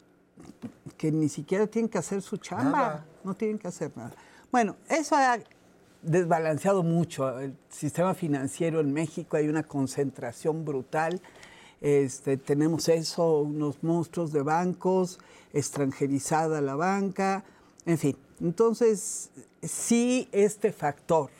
que 0.97 1.13
ni 1.13 1.29
siquiera 1.29 1.67
tienen 1.67 1.89
que 1.89 1.99
hacer 1.99 2.21
su 2.23 2.37
chamba, 2.37 2.71
Nada. 2.71 3.05
no 3.23 3.35
tienen 3.35 3.59
que 3.59 3.69
hacer 3.69 3.91
nada. 3.97 4.13
Bueno, 4.51 4.77
eso 4.89 5.17
ha 5.17 5.39
desbalanceado 6.05 6.83
mucho 6.83 7.39
el 7.41 7.57
sistema 7.69 8.15
financiero 8.15 8.81
en 8.81 8.93
México, 8.93 9.37
hay 9.37 9.49
una 9.49 9.63
concentración 9.63 10.65
brutal. 10.65 11.21
Este, 11.81 12.37
tenemos 12.37 12.89
eso, 12.89 13.41
unos 13.41 13.83
monstruos 13.83 14.33
de 14.33 14.43
bancos, 14.43 15.19
extranjerizada 15.53 16.61
la 16.61 16.75
banca, 16.75 17.45
en 17.87 17.99
fin. 17.99 18.17
Entonces, 18.41 19.31
sí, 19.63 20.29
este 20.33 20.73
factor 20.73 21.31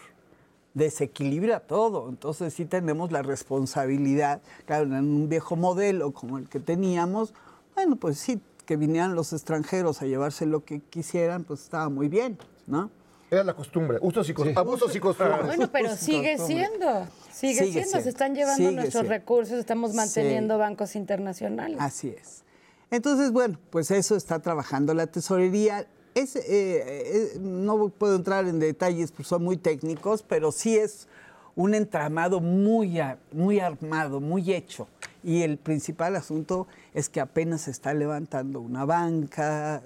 desequilibra 0.75 1.61
todo. 1.61 2.09
Entonces, 2.09 2.53
sí 2.53 2.65
tenemos 2.65 3.13
la 3.13 3.23
responsabilidad, 3.23 4.43
claro, 4.67 4.85
en 4.85 4.93
un 4.95 5.29
viejo 5.29 5.57
modelo 5.57 6.13
como 6.13 6.39
el 6.39 6.49
que 6.49 6.61
teníamos, 6.61 7.33
bueno, 7.75 7.97
pues 7.97 8.19
sí, 8.19 8.41
que 8.67 8.77
vinieran 8.77 9.15
los 9.15 9.33
extranjeros 9.33 10.03
a 10.03 10.07
llevarse 10.07 10.47
lo 10.47 10.65
que 10.65 10.81
quisieran, 10.81 11.45
pues 11.45 11.63
estaba 11.63 11.89
muy 11.89 12.09
bien, 12.09 12.39
¿no? 12.67 12.91
Era 13.35 13.43
la 13.45 13.55
costumbre, 13.55 13.99
usos 14.01 14.29
y 14.29 14.33
cos- 14.35 14.57
abusos 14.57 14.95
y 14.95 15.01
costumbres. 15.01 15.45
Bueno, 15.47 15.69
pero 15.73 15.97
sigue 15.97 16.39
siendo, 16.39 17.07
sigue, 17.33 17.65
Sigue 17.65 17.73
siendo, 17.85 18.01
se 18.01 18.09
están 18.09 18.35
llevando 18.35 18.57
sigue 18.59 18.71
nuestros 18.73 18.93
siendo. 19.03 19.11
recursos, 19.11 19.59
estamos 19.59 19.91
Sí. 19.91 19.97
manteniendo 19.97 20.57
bancos 20.57 20.95
internacionales. 20.95 21.79
Así 21.81 22.09
es. 22.11 22.45
Entonces, 22.93 23.33
bueno, 23.33 23.59
pues 23.71 23.91
eso 23.91 24.15
está 24.15 24.39
trabajando 24.39 24.95
la 24.95 25.09
tesorería. 25.09 25.87
Es, 26.15 26.37
eh, 26.37 26.43
eh, 26.49 27.39
no 27.41 27.89
puedo 27.89 28.15
entrar 28.15 28.47
en 28.47 28.61
detalles, 28.61 29.11
pues 29.11 29.27
son 29.27 29.43
muy 29.43 29.57
técnicos, 29.57 30.23
pero 30.23 30.53
sí 30.53 30.77
es 30.77 31.09
un 31.57 31.75
entramado 31.75 32.41
muy, 32.41 33.01
muy 33.33 33.59
armado, 33.59 34.21
muy 34.21 34.53
hecho. 34.53 34.87
Y 35.25 35.43
el 35.43 35.57
principal 35.59 36.15
asunto 36.15 36.69
es 36.93 37.09
que 37.09 37.21
apenas 37.21 37.63
se 37.63 37.73
está 37.73 37.95
levantando 37.95 38.61
una 38.61 38.85
banca 38.85 39.83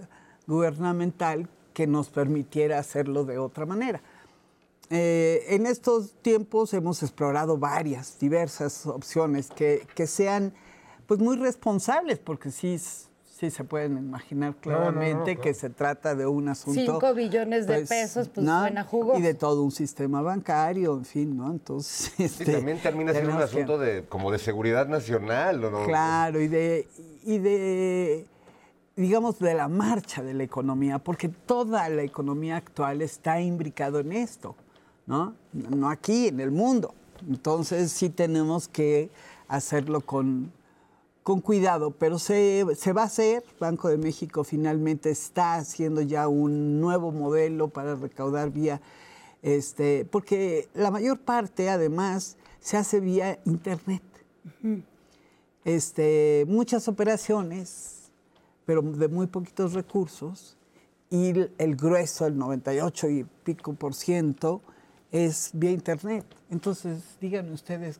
gubernamental 0.46 1.48
que 1.78 1.86
nos 1.86 2.10
permitiera 2.10 2.80
hacerlo 2.80 3.24
de 3.24 3.38
otra 3.38 3.64
manera. 3.64 4.02
Eh, 4.90 5.44
en 5.50 5.64
estos 5.64 6.12
tiempos 6.22 6.74
hemos 6.74 7.04
explorado 7.04 7.56
varias, 7.56 8.18
diversas 8.18 8.84
opciones 8.84 9.48
que, 9.48 9.86
que 9.94 10.08
sean 10.08 10.52
pues 11.06 11.20
muy 11.20 11.36
responsables, 11.36 12.18
porque 12.18 12.50
sí, 12.50 12.80
sí 12.80 13.50
se 13.52 13.62
pueden 13.62 13.96
imaginar 13.96 14.56
No, 14.64 14.72
no, 14.72 14.78
no, 14.78 14.80
claramente 14.90 15.34
claro. 15.36 15.40
que 15.40 15.54
se 15.54 15.70
trata 15.70 16.16
de 16.16 16.26
un 16.26 16.48
asunto... 16.48 16.80
Cinco 16.80 17.14
billones 17.14 17.68
de 17.68 17.86
pesos, 17.86 18.28
pues, 18.28 18.44
suena 18.44 18.82
jugoso. 18.82 19.20
Y 19.20 19.22
de 19.22 19.34
todo 19.34 19.62
un 19.62 19.70
sistema 19.70 20.20
bancario, 20.20 20.96
en 20.96 21.04
fin, 21.04 21.36
¿no? 21.36 21.48
Entonces... 21.48 22.12
Sí, 22.16 22.24
este, 22.24 22.54
también 22.54 22.82
termina 22.82 23.12
siendo 23.12 23.30
un 23.30 23.38
que- 23.38 23.44
asunto 23.44 23.78
de, 23.78 24.04
como 24.08 24.32
de 24.32 24.40
seguridad 24.40 24.88
nacional. 24.88 25.64
¿o 25.64 25.70
no? 25.70 25.84
Claro, 25.84 26.40
y 26.40 26.48
de, 26.48 26.88
y 27.24 27.38
de, 27.38 28.26
digamos, 28.98 29.38
de 29.38 29.54
la 29.54 29.68
marcha 29.68 30.22
de 30.22 30.34
la 30.34 30.42
economía, 30.42 30.98
porque 30.98 31.28
toda 31.28 31.88
la 31.88 32.02
economía 32.02 32.56
actual 32.56 33.00
está 33.00 33.40
imbricado 33.40 34.00
en 34.00 34.12
esto, 34.12 34.56
¿no? 35.06 35.34
No 35.52 35.88
aquí, 35.88 36.28
en 36.28 36.40
el 36.40 36.50
mundo. 36.50 36.94
Entonces 37.28 37.92
sí 37.92 38.10
tenemos 38.10 38.68
que 38.68 39.10
hacerlo 39.46 40.00
con, 40.00 40.52
con 41.22 41.40
cuidado, 41.40 41.92
pero 41.92 42.18
se, 42.18 42.66
se 42.76 42.92
va 42.92 43.02
a 43.02 43.06
hacer. 43.06 43.44
Banco 43.58 43.88
de 43.88 43.98
México 43.98 44.44
finalmente 44.44 45.10
está 45.10 45.54
haciendo 45.54 46.02
ya 46.02 46.28
un 46.28 46.80
nuevo 46.80 47.12
modelo 47.12 47.68
para 47.68 47.94
recaudar 47.94 48.50
vía, 48.50 48.80
este, 49.42 50.04
porque 50.10 50.68
la 50.74 50.90
mayor 50.90 51.20
parte 51.20 51.70
además 51.70 52.36
se 52.60 52.76
hace 52.76 53.00
vía 53.00 53.38
Internet 53.44 54.02
este, 55.68 56.44
muchas 56.48 56.88
operaciones, 56.88 57.97
pero 58.68 58.82
de 58.82 59.08
muy 59.08 59.26
poquitos 59.28 59.72
recursos, 59.72 60.54
y 61.08 61.30
el, 61.56 61.74
grueso, 61.74 62.26
el 62.26 62.36
98 62.36 63.08
y 63.08 63.24
pico 63.42 63.72
por 63.72 63.94
ciento, 63.94 64.60
es 65.10 65.52
vía 65.54 65.70
Internet. 65.70 66.26
Entonces, 66.50 67.16
díganme 67.18 67.52
ustedes, 67.52 67.98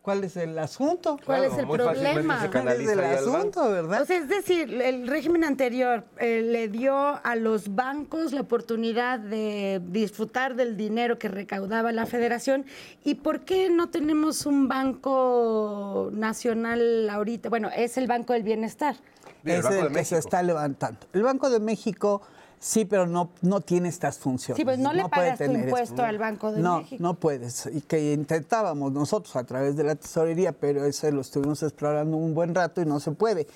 ¿cuál 0.00 0.24
es 0.24 0.38
el 0.38 0.58
asunto? 0.58 1.18
¿Cuál 1.26 1.44
es 1.44 1.58
el 1.58 1.68
problema? 1.68 2.50
¿Cuál 2.50 2.68
es 2.68 2.88
el 2.88 3.00
asunto, 3.00 3.70
verdad? 3.70 4.00
O 4.00 4.06
sea, 4.06 4.16
es 4.16 4.28
decir, 4.30 4.72
el 4.80 5.06
régimen 5.06 5.44
anterior 5.44 6.06
eh, 6.16 6.40
le 6.40 6.68
dio 6.68 6.96
a 6.96 7.36
los 7.36 7.74
bancos 7.74 8.32
la 8.32 8.40
oportunidad 8.40 9.18
de 9.20 9.82
disfrutar 9.86 10.56
del 10.56 10.78
dinero 10.78 11.18
que 11.18 11.28
recaudaba 11.28 11.92
la 11.92 12.06
federación. 12.06 12.64
¿Y 13.04 13.16
por 13.16 13.40
qué 13.40 13.68
no 13.68 13.90
tenemos 13.90 14.46
un 14.46 14.66
banco 14.66 16.08
nacional 16.14 17.10
ahorita? 17.10 17.50
Bueno, 17.50 17.68
es 17.76 17.98
el 17.98 18.06
Banco 18.06 18.32
del 18.32 18.44
Bienestar. 18.44 18.96
Es 19.44 19.64
el 19.64 19.92
que 19.92 20.04
se 20.04 20.18
está 20.18 20.42
levantando. 20.42 21.00
El 21.12 21.22
Banco 21.22 21.50
de 21.50 21.60
México 21.60 22.22
sí, 22.62 22.84
pero 22.84 23.06
no, 23.06 23.30
no 23.42 23.60
tiene 23.60 23.88
estas 23.88 24.18
funciones. 24.18 24.56
Sí, 24.56 24.64
pues 24.64 24.78
no 24.78 24.92
le 24.92 25.02
puede 25.08 25.32
pagas 25.32 25.38
tu 25.38 25.52
impuesto 25.52 26.02
al 26.02 26.18
Banco 26.18 26.52
de 26.52 26.60
no, 26.60 26.78
México. 26.78 27.02
No 27.02 27.14
puedes. 27.14 27.66
Y 27.66 27.80
que 27.82 28.12
intentábamos 28.12 28.92
nosotros 28.92 29.34
a 29.36 29.44
través 29.44 29.76
de 29.76 29.84
la 29.84 29.96
tesorería, 29.96 30.52
pero 30.52 30.84
eso 30.84 31.10
lo 31.10 31.20
estuvimos 31.20 31.62
explorando 31.62 32.16
un 32.16 32.34
buen 32.34 32.54
rato 32.54 32.80
y 32.80 32.86
no 32.86 33.00
se 33.00 33.10
puede. 33.10 33.48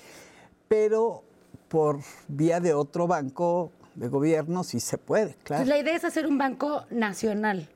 Pero 0.67 1.23
por 1.69 1.99
vía 2.27 2.59
de 2.59 2.73
otro 2.73 3.07
banco 3.07 3.71
de 3.95 4.09
gobierno 4.09 4.63
sí 4.63 4.79
se 4.79 4.97
puede, 4.97 5.35
claro. 5.43 5.63
Entonces, 5.63 5.67
la 5.67 5.77
idea 5.79 5.95
es 5.95 6.03
hacer 6.03 6.27
un 6.27 6.37
banco 6.37 6.83
nacional. 6.91 7.69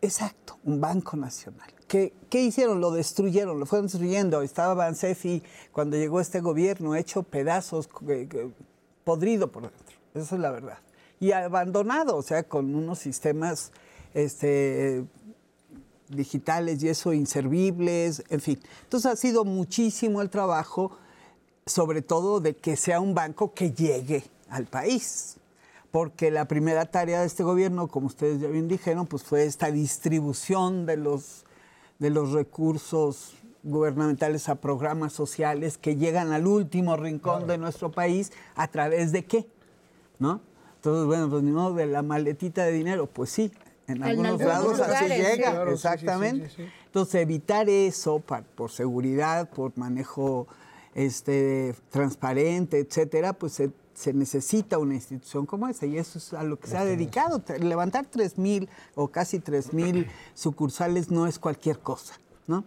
Exacto, 0.00 0.58
un 0.64 0.80
banco 0.80 1.16
nacional. 1.16 1.70
¿Qué, 1.88 2.12
qué 2.28 2.42
hicieron? 2.42 2.80
Lo 2.80 2.90
destruyeron, 2.90 3.58
lo 3.58 3.66
fueron 3.66 3.86
destruyendo. 3.86 4.42
Estaba 4.42 4.74
Bansefi 4.74 5.42
cuando 5.72 5.96
llegó 5.96 6.20
este 6.20 6.40
gobierno 6.40 6.94
hecho 6.94 7.22
pedazos, 7.22 7.88
podrido 9.04 9.50
por 9.50 9.62
dentro. 9.62 9.96
Esa 10.14 10.34
es 10.34 10.40
la 10.40 10.50
verdad. 10.50 10.78
Y 11.18 11.32
abandonado, 11.32 12.16
o 12.16 12.22
sea, 12.22 12.44
con 12.44 12.74
unos 12.74 12.98
sistemas 12.98 13.72
este, 14.14 15.04
digitales 16.08 16.82
y 16.82 16.88
eso 16.88 17.12
inservibles, 17.12 18.22
en 18.28 18.40
fin. 18.40 18.60
Entonces 18.84 19.12
ha 19.12 19.16
sido 19.16 19.44
muchísimo 19.44 20.22
el 20.22 20.30
trabajo, 20.30 20.92
sobre 21.66 22.02
todo 22.02 22.40
de 22.40 22.56
que 22.56 22.76
sea 22.76 23.00
un 23.00 23.14
banco 23.14 23.52
que 23.54 23.72
llegue 23.72 24.24
al 24.48 24.66
país. 24.66 25.36
Porque 25.90 26.30
la 26.30 26.46
primera 26.46 26.84
tarea 26.84 27.20
de 27.20 27.26
este 27.26 27.42
gobierno, 27.42 27.88
como 27.88 28.08
ustedes 28.08 28.40
ya 28.40 28.48
bien 28.48 28.68
dijeron, 28.68 29.06
pues 29.06 29.22
fue 29.22 29.44
esta 29.44 29.70
distribución 29.70 30.84
de 30.84 30.98
los, 30.98 31.46
de 31.98 32.10
los 32.10 32.32
recursos 32.32 33.34
gubernamentales 33.62 34.48
a 34.48 34.56
programas 34.56 35.12
sociales 35.12 35.78
que 35.78 35.96
llegan 35.96 36.32
al 36.32 36.46
último 36.46 36.96
rincón 36.96 37.46
de 37.46 37.58
nuestro 37.58 37.90
país 37.90 38.32
a 38.54 38.68
través 38.68 39.12
de 39.12 39.24
qué, 39.24 39.46
¿no? 40.18 40.40
Entonces, 40.76 41.06
bueno, 41.06 41.28
pues 41.28 41.42
ni 41.42 41.50
modo 41.50 41.74
de 41.74 41.86
la 41.86 42.02
maletita 42.02 42.64
de 42.64 42.72
dinero, 42.72 43.06
pues 43.06 43.30
sí, 43.30 43.52
en 43.88 44.02
algunos 44.04 44.40
lados 44.40 44.78
así 44.80 45.02
lugares, 45.02 45.30
llega, 45.30 45.50
Claro, 45.50 45.70
sí, 45.72 45.76
sí, 45.76 45.82
sí, 45.82 45.88
exactamente. 45.94 46.50
sí. 46.50 46.68
Entonces, 46.86 47.14
evitar 47.16 47.68
eso 47.68 48.22
por 48.54 48.70
seguridad, 48.70 49.50
por 49.50 49.76
manejo 49.76 50.46
este, 50.94 51.74
transparente, 51.90 52.78
etcétera, 52.78 53.32
pues 53.32 53.54
se, 53.54 53.70
se 53.98 54.12
necesita 54.12 54.78
una 54.78 54.94
institución 54.94 55.44
como 55.44 55.66
esa 55.68 55.84
y 55.86 55.98
eso 55.98 56.18
es 56.18 56.32
a 56.32 56.44
lo 56.44 56.58
que 56.58 56.68
se 56.68 56.76
ha 56.76 56.84
dedicado. 56.84 57.42
Levantar 57.58 58.06
3.000 58.08 58.68
o 58.94 59.08
casi 59.08 59.40
3.000 59.40 60.06
sucursales 60.34 61.10
no 61.10 61.26
es 61.26 61.38
cualquier 61.38 61.80
cosa, 61.80 62.14
¿no? 62.46 62.64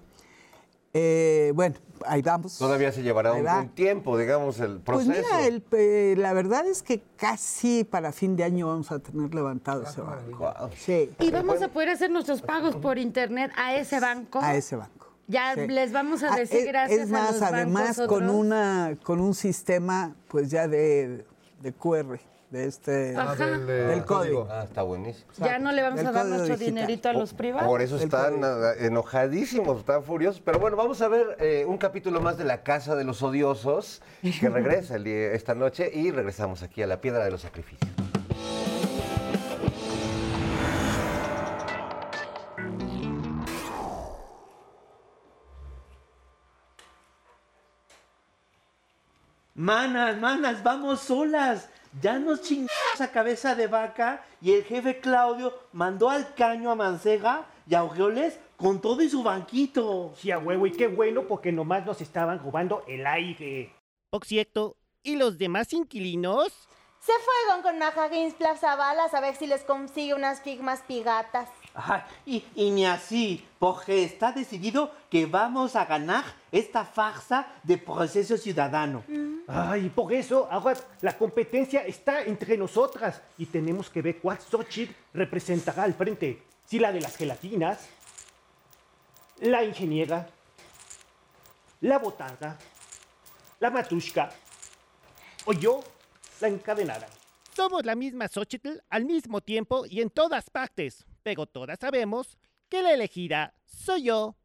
Eh, 0.93 1.53
bueno, 1.55 1.75
ahí 2.05 2.21
vamos. 2.21 2.57
Todavía 2.57 2.91
se 2.91 3.01
llevará 3.01 3.31
un, 3.31 3.47
un 3.47 3.69
tiempo, 3.69 4.17
digamos, 4.17 4.59
el 4.59 4.81
Pues 4.81 5.05
proceso. 5.07 5.25
mira, 5.35 5.47
el, 5.47 5.63
eh, 5.71 6.15
la 6.17 6.33
verdad 6.33 6.65
es 6.67 6.83
que 6.83 7.01
casi 7.15 7.85
para 7.85 8.11
fin 8.11 8.35
de 8.35 8.43
año 8.43 8.67
vamos 8.67 8.91
a 8.91 8.99
tener 8.99 9.33
levantado 9.33 9.83
ese 9.83 10.01
banco. 10.01 10.53
Sí, 10.77 11.09
Y 11.19 11.31
vamos 11.31 11.61
a 11.61 11.69
poder 11.69 11.89
hacer 11.91 12.11
nuestros 12.11 12.41
pagos 12.41 12.75
por 12.75 12.97
internet 12.97 13.51
a 13.55 13.73
ese 13.77 14.01
banco. 14.01 14.39
a 14.41 14.53
ese 14.55 14.75
banco. 14.75 15.07
Ya 15.31 15.53
Sí. 15.55 15.67
les 15.67 15.91
vamos 15.93 16.23
a 16.23 16.33
Ah, 16.33 16.37
decir 16.37 16.65
gracias 16.67 16.99
Es 17.01 17.09
más, 17.09 17.29
a 17.29 17.31
los 17.31 17.41
además 17.41 17.97
bancos 17.97 18.07
con 18.07 18.29
una 18.29 18.97
con 19.03 19.21
un 19.21 19.33
sistema 19.33 20.13
pues 20.27 20.49
ya 20.51 20.67
de, 20.67 21.25
de 21.61 21.71
QR, 21.73 22.19
de 22.49 22.65
este 22.65 23.15
Ajá. 23.15 23.31
Ah, 23.31 23.35
del, 23.35 23.61
eh, 23.69 23.73
del 23.91 24.03
código. 24.03 24.47
Ah, 24.51 24.63
está 24.65 24.81
buenísimo. 24.81 25.25
Ya 25.39 25.57
no 25.57 25.71
le 25.71 25.81
vamos 25.83 25.97
Del 25.99 26.07
a 26.07 26.11
dar 26.11 26.25
nuestro 26.25 26.57
digital. 26.57 26.75
dinerito 26.75 27.07
a 27.09 27.13
los 27.13 27.33
privados. 27.33 27.67
Por 27.67 27.81
eso 27.81 27.95
están 27.95 28.41
enojadísimos, 28.79 29.79
están 29.79 30.03
furiosos. 30.03 30.41
Pero 30.43 30.59
bueno, 30.59 30.75
vamos 30.75 31.01
a 31.01 31.07
ver 31.07 31.37
eh, 31.39 31.63
un 31.65 31.77
capítulo 31.77 32.19
más 32.19 32.37
de 32.37 32.43
La 32.43 32.61
Casa 32.63 32.95
de 32.95 33.05
los 33.05 33.23
Odiosos, 33.23 34.01
que 34.21 34.49
regresa 34.49 34.95
el 34.95 35.05
día- 35.05 35.31
esta 35.31 35.55
noche 35.55 35.89
y 35.93 36.11
regresamos 36.11 36.61
aquí 36.61 36.81
a 36.83 36.87
la 36.87 36.99
Piedra 36.99 37.23
de 37.23 37.31
los 37.31 37.41
Sacrificios. 37.41 37.89
Manas, 49.61 50.17
manas, 50.17 50.63
vamos 50.63 51.01
solas. 51.01 51.69
Ya 52.01 52.17
nos 52.17 52.41
chingamos 52.41 52.99
a 52.99 53.11
cabeza 53.11 53.53
de 53.53 53.67
vaca 53.67 54.25
y 54.41 54.53
el 54.53 54.63
jefe 54.63 54.99
Claudio 54.99 55.53
mandó 55.71 56.09
al 56.09 56.33
caño 56.33 56.71
a 56.71 56.75
Mancega 56.75 57.45
y 57.67 57.75
a 57.75 57.87
con 58.57 58.81
todo 58.81 59.03
y 59.03 59.09
su 59.11 59.21
banquito. 59.21 60.15
Sí, 60.17 60.31
a 60.31 60.39
huevo, 60.39 60.65
y 60.65 60.71
qué 60.71 60.87
bueno 60.87 61.27
porque 61.27 61.51
nomás 61.51 61.85
nos 61.85 62.01
estaban 62.01 62.39
robando 62.39 62.83
el 62.87 63.05
aire. 63.05 63.71
Por 64.09 64.25
cierto, 64.25 64.77
¿y 65.03 65.15
los 65.15 65.37
demás 65.37 65.71
inquilinos? 65.73 66.51
Se 66.99 67.13
fueron 67.19 67.61
con 67.61 67.77
Majagins 67.77 68.33
Plaza 68.33 68.75
Balas 68.75 69.13
a 69.13 69.21
ver 69.21 69.35
si 69.35 69.45
les 69.45 69.63
consigue 69.63 70.15
unas 70.15 70.41
figmas 70.41 70.81
pigatas. 70.87 71.49
Ajá, 71.73 72.05
y, 72.25 72.43
y 72.55 72.69
ni 72.69 72.85
así, 72.85 73.45
porque 73.57 74.03
está 74.03 74.33
decidido 74.33 74.91
que 75.09 75.25
vamos 75.25 75.75
a 75.75 75.85
ganar 75.85 76.25
esta 76.51 76.83
farsa 76.83 77.47
de 77.63 77.77
proceso 77.77 78.37
ciudadano. 78.37 79.03
Ay, 79.47 79.89
por 79.89 80.11
eso 80.11 80.47
ahora 80.51 80.77
la 81.01 81.17
competencia 81.17 81.85
está 81.85 82.23
entre 82.23 82.57
nosotras 82.57 83.21
y 83.37 83.45
tenemos 83.45 83.89
que 83.89 84.01
ver 84.01 84.19
cuál 84.19 84.37
Xochitl 84.39 84.93
representará 85.13 85.83
al 85.83 85.93
frente. 85.93 86.43
Si 86.65 86.77
la 86.77 86.91
de 86.91 86.99
las 86.99 87.15
gelatinas, 87.15 87.87
la 89.39 89.63
ingeniera, 89.63 90.27
la 91.81 91.99
botarga, 91.99 92.57
la 93.59 93.69
matushka 93.69 94.29
o 95.45 95.53
yo 95.53 95.79
la 96.41 96.49
encadenara. 96.49 97.07
Somos 97.55 97.85
la 97.85 97.95
misma 97.95 98.27
Xochitl 98.27 98.81
al 98.89 99.05
mismo 99.05 99.41
tiempo 99.41 99.85
y 99.85 100.01
en 100.01 100.09
todas 100.09 100.49
partes, 100.49 101.05
pero 101.23 101.45
todas 101.45 101.79
sabemos 101.79 102.37
que 102.69 102.81
la 102.81 102.93
elegida 102.93 103.53
soy 103.65 104.03
yo. 104.03 104.35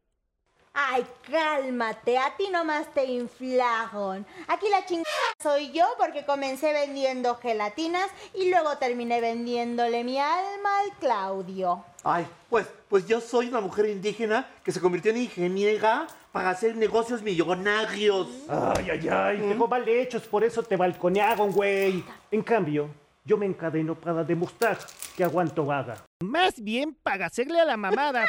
Ay, 0.79 1.03
cálmate, 1.31 2.19
a 2.19 2.37
ti 2.37 2.49
nomás 2.51 2.93
te 2.93 3.03
inflaron. 3.05 4.23
Aquí 4.47 4.69
la 4.69 4.85
chingada 4.85 5.07
soy 5.41 5.71
yo 5.71 5.83
porque 5.97 6.23
comencé 6.23 6.71
vendiendo 6.71 7.33
gelatinas 7.37 8.11
y 8.35 8.51
luego 8.51 8.77
terminé 8.77 9.19
vendiéndole 9.19 10.03
mi 10.03 10.19
alma 10.19 10.79
al 10.81 10.91
Claudio. 10.99 11.83
Ay, 12.03 12.27
pues, 12.47 12.67
pues 12.87 13.07
yo 13.07 13.19
soy 13.19 13.47
una 13.47 13.59
mujer 13.59 13.87
indígena 13.87 14.47
que 14.63 14.71
se 14.71 14.79
convirtió 14.79 15.09
en 15.09 15.17
ingeniera 15.17 16.05
para 16.31 16.51
hacer 16.51 16.75
negocios 16.75 17.23
millonarios. 17.23 18.27
Ay, 18.47 18.91
ay, 18.91 19.09
ay, 19.09 19.37
tengo 19.39 19.67
mal 19.67 19.87
hechos, 19.89 20.27
por 20.27 20.43
eso 20.43 20.61
te 20.61 20.77
balconearon, 20.77 21.53
güey. 21.53 22.03
En 22.29 22.43
cambio, 22.43 22.87
yo 23.25 23.35
me 23.35 23.47
encadeno 23.47 23.95
para 23.95 24.23
demostrar 24.23 24.77
que 25.15 25.23
aguanto 25.23 25.65
vaga. 25.65 26.06
Más 26.23 26.59
bien 26.63 26.95
para 26.95 27.27
hacerle 27.27 27.61
a 27.61 27.65
la 27.65 27.77
mamada. 27.77 28.25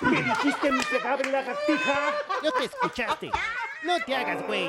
¿Qué 0.00 0.22
dijiste, 0.22 0.70
miserable 0.70 1.32
lagartija? 1.32 2.12
No 2.42 2.52
te 2.52 2.64
escuchaste. 2.66 3.30
No 3.82 3.98
te 4.04 4.14
hagas, 4.14 4.46
güey. 4.46 4.66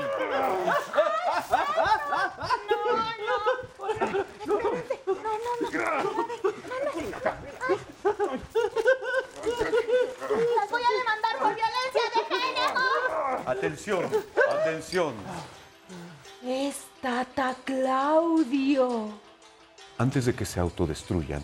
¡Las 10.55 10.69
voy 10.69 10.81
a 10.83 10.91
demandar 10.97 11.37
por 11.37 11.53
violencia 11.55 12.01
de 12.15 12.21
género! 12.29 13.49
Atención, 13.49 14.09
atención. 14.49 15.13
Es 16.43 16.85
Tata 17.01 17.55
Claudio. 17.65 19.30
Antes 20.01 20.25
de 20.25 20.33
que 20.33 20.45
se 20.45 20.59
autodestruyan, 20.59 21.43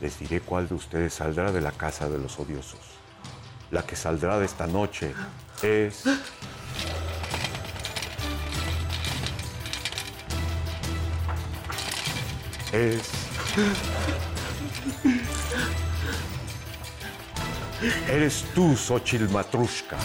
les 0.00 0.18
diré 0.18 0.40
cuál 0.40 0.66
de 0.66 0.74
ustedes 0.74 1.12
saldrá 1.12 1.52
de 1.52 1.60
la 1.60 1.70
casa 1.70 2.08
de 2.08 2.16
los 2.16 2.38
odiosos. 2.38 2.80
La 3.70 3.82
que 3.82 3.94
saldrá 3.94 4.38
de 4.38 4.46
esta 4.46 4.66
noche 4.66 5.12
es... 5.62 6.04
Es... 12.72 13.10
Eres 18.08 18.46
tú, 18.54 18.74
Xochitl 18.74 19.28
Matrushka. 19.28 19.98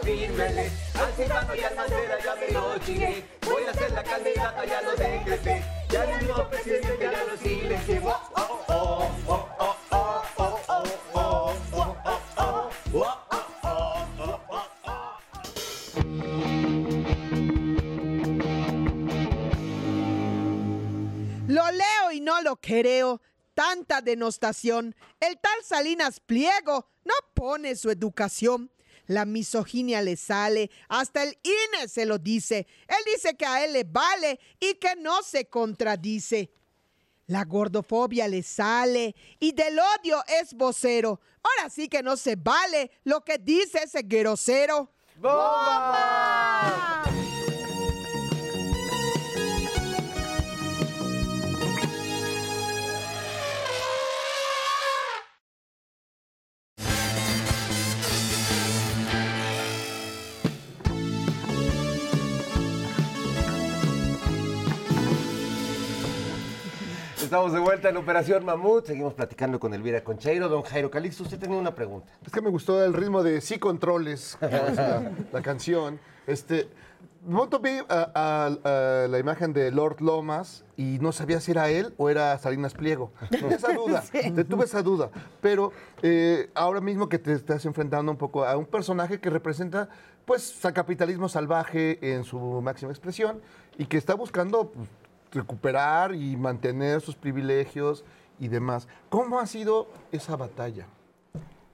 Fírmele. 0.02 0.72
Al 0.96 1.14
y 1.20 1.64
al 1.64 2.24
ya 2.24 2.36
me 2.36 2.48
lo 2.52 2.78
chingué. 2.80 3.24
Voy 3.46 3.64
a 3.66 3.74
ser 3.74 3.92
la 3.92 4.04
candidata, 4.04 4.66
ya 4.66 4.82
lo 4.82 4.96
decreté. 4.96 5.64
Ya 5.90 6.04
el 6.06 6.26
mismo 6.26 6.50
presidente 6.50 6.98
ya 7.00 7.24
lo 7.26 7.38
silencié. 7.38 8.02
Oh, 8.04 8.10
oh, 8.10 8.40
oh, 8.40 8.64
oh, 8.68 9.08
oh, 9.08 9.21
creo. 22.72 23.22
Tanta 23.54 24.00
denostación. 24.02 24.96
El 25.20 25.38
tal 25.40 25.62
Salinas 25.62 26.22
Pliego 26.22 26.88
no 27.04 27.14
pone 27.34 27.76
su 27.76 27.90
educación. 27.90 28.72
La 29.08 29.26
misoginia 29.26 30.02
le 30.02 30.16
sale, 30.16 30.72
hasta 30.88 31.24
el 31.24 31.38
INE 31.44 31.90
se 31.90 32.06
lo 32.06 32.18
dice. 32.18 32.66
Él 32.88 33.04
dice 33.14 33.36
que 33.36 33.46
a 33.46 33.66
él 33.66 33.74
le 33.74 33.84
vale 33.84 34.40
y 34.58 34.76
que 34.76 34.96
no 34.96 35.22
se 35.22 35.50
contradice. 35.50 36.54
La 37.28 37.44
gordofobia 37.44 38.30
le 38.30 38.42
sale 38.42 39.16
y 39.40 39.52
del 39.52 39.78
odio 39.78 40.24
es 40.40 40.54
vocero. 40.54 41.20
Ahora 41.44 41.70
sí 41.70 41.90
que 41.90 42.02
no 42.02 42.16
se 42.16 42.38
vale 42.38 42.90
lo 43.04 43.22
que 43.22 43.38
dice 43.38 43.80
ese 43.84 44.04
grosero. 44.04 44.94
¡Bomba! 45.18 47.04
Estamos 67.32 67.54
de 67.54 67.60
vuelta 67.62 67.88
en 67.88 67.96
Operación 67.96 68.44
Mamut. 68.44 68.86
Seguimos 68.88 69.14
platicando 69.14 69.58
con 69.58 69.74
Elvira 69.74 70.04
Concheiro. 70.04 70.50
Don 70.50 70.64
Jairo 70.64 70.92
Calixto, 70.92 71.24
usted 71.24 71.40
tenía 71.40 71.58
una 71.58 71.74
pregunta. 71.74 72.12
Es 72.26 72.30
que 72.34 72.42
me 72.42 72.50
gustó 72.50 72.84
el 72.84 72.92
ritmo 72.94 73.24
de 73.24 73.40
Sí 73.40 73.58
Controles, 73.58 74.38
la, 74.42 75.14
la 75.32 75.42
canción. 75.42 75.98
Este, 76.28 76.56
de 76.56 76.68
pronto 77.34 77.60
vi 77.62 77.78
a, 77.88 78.12
a- 78.14 79.04
a 79.06 79.08
la 79.08 79.18
imagen 79.18 79.54
de 79.54 79.72
Lord 79.72 80.02
Lomas 80.02 80.66
y 80.76 80.98
no 81.00 81.14
sabía 81.14 81.40
si 81.40 81.52
era 81.52 81.70
él 81.70 81.94
o 81.96 82.10
era 82.10 82.38
Salinas 82.38 82.74
Pliego. 82.74 83.14
Tuve 83.40 83.56
esa 83.56 83.72
duda, 83.72 84.04
te 84.12 84.44
tuve 84.44 84.66
esa 84.66 84.82
duda. 84.84 85.10
Pero 85.40 85.72
eh, 86.02 86.50
ahora 86.54 86.82
mismo 86.82 87.08
que 87.08 87.18
te 87.18 87.32
estás 87.32 87.64
enfrentando 87.66 88.12
un 88.12 88.18
poco 88.18 88.44
a 88.44 88.58
un 88.58 88.66
personaje 88.66 89.22
que 89.22 89.30
representa 89.30 89.88
pues 90.26 90.66
al 90.66 90.74
capitalismo 90.74 91.30
salvaje 91.30 91.98
en 92.14 92.26
su 92.26 92.38
máxima 92.62 92.92
expresión 92.92 93.40
y 93.78 93.86
que 93.86 93.96
está 93.98 94.16
buscando 94.16 94.70
pues, 94.72 94.90
recuperar 95.32 96.14
y 96.16 96.36
mantener 96.38 97.02
sus 97.02 97.16
privilegios 97.16 98.04
y 98.40 98.48
demás. 98.48 98.88
¿Cómo 99.10 99.40
ha 99.40 99.48
sido 99.48 99.88
esa 100.12 100.36
batalla? 100.36 100.88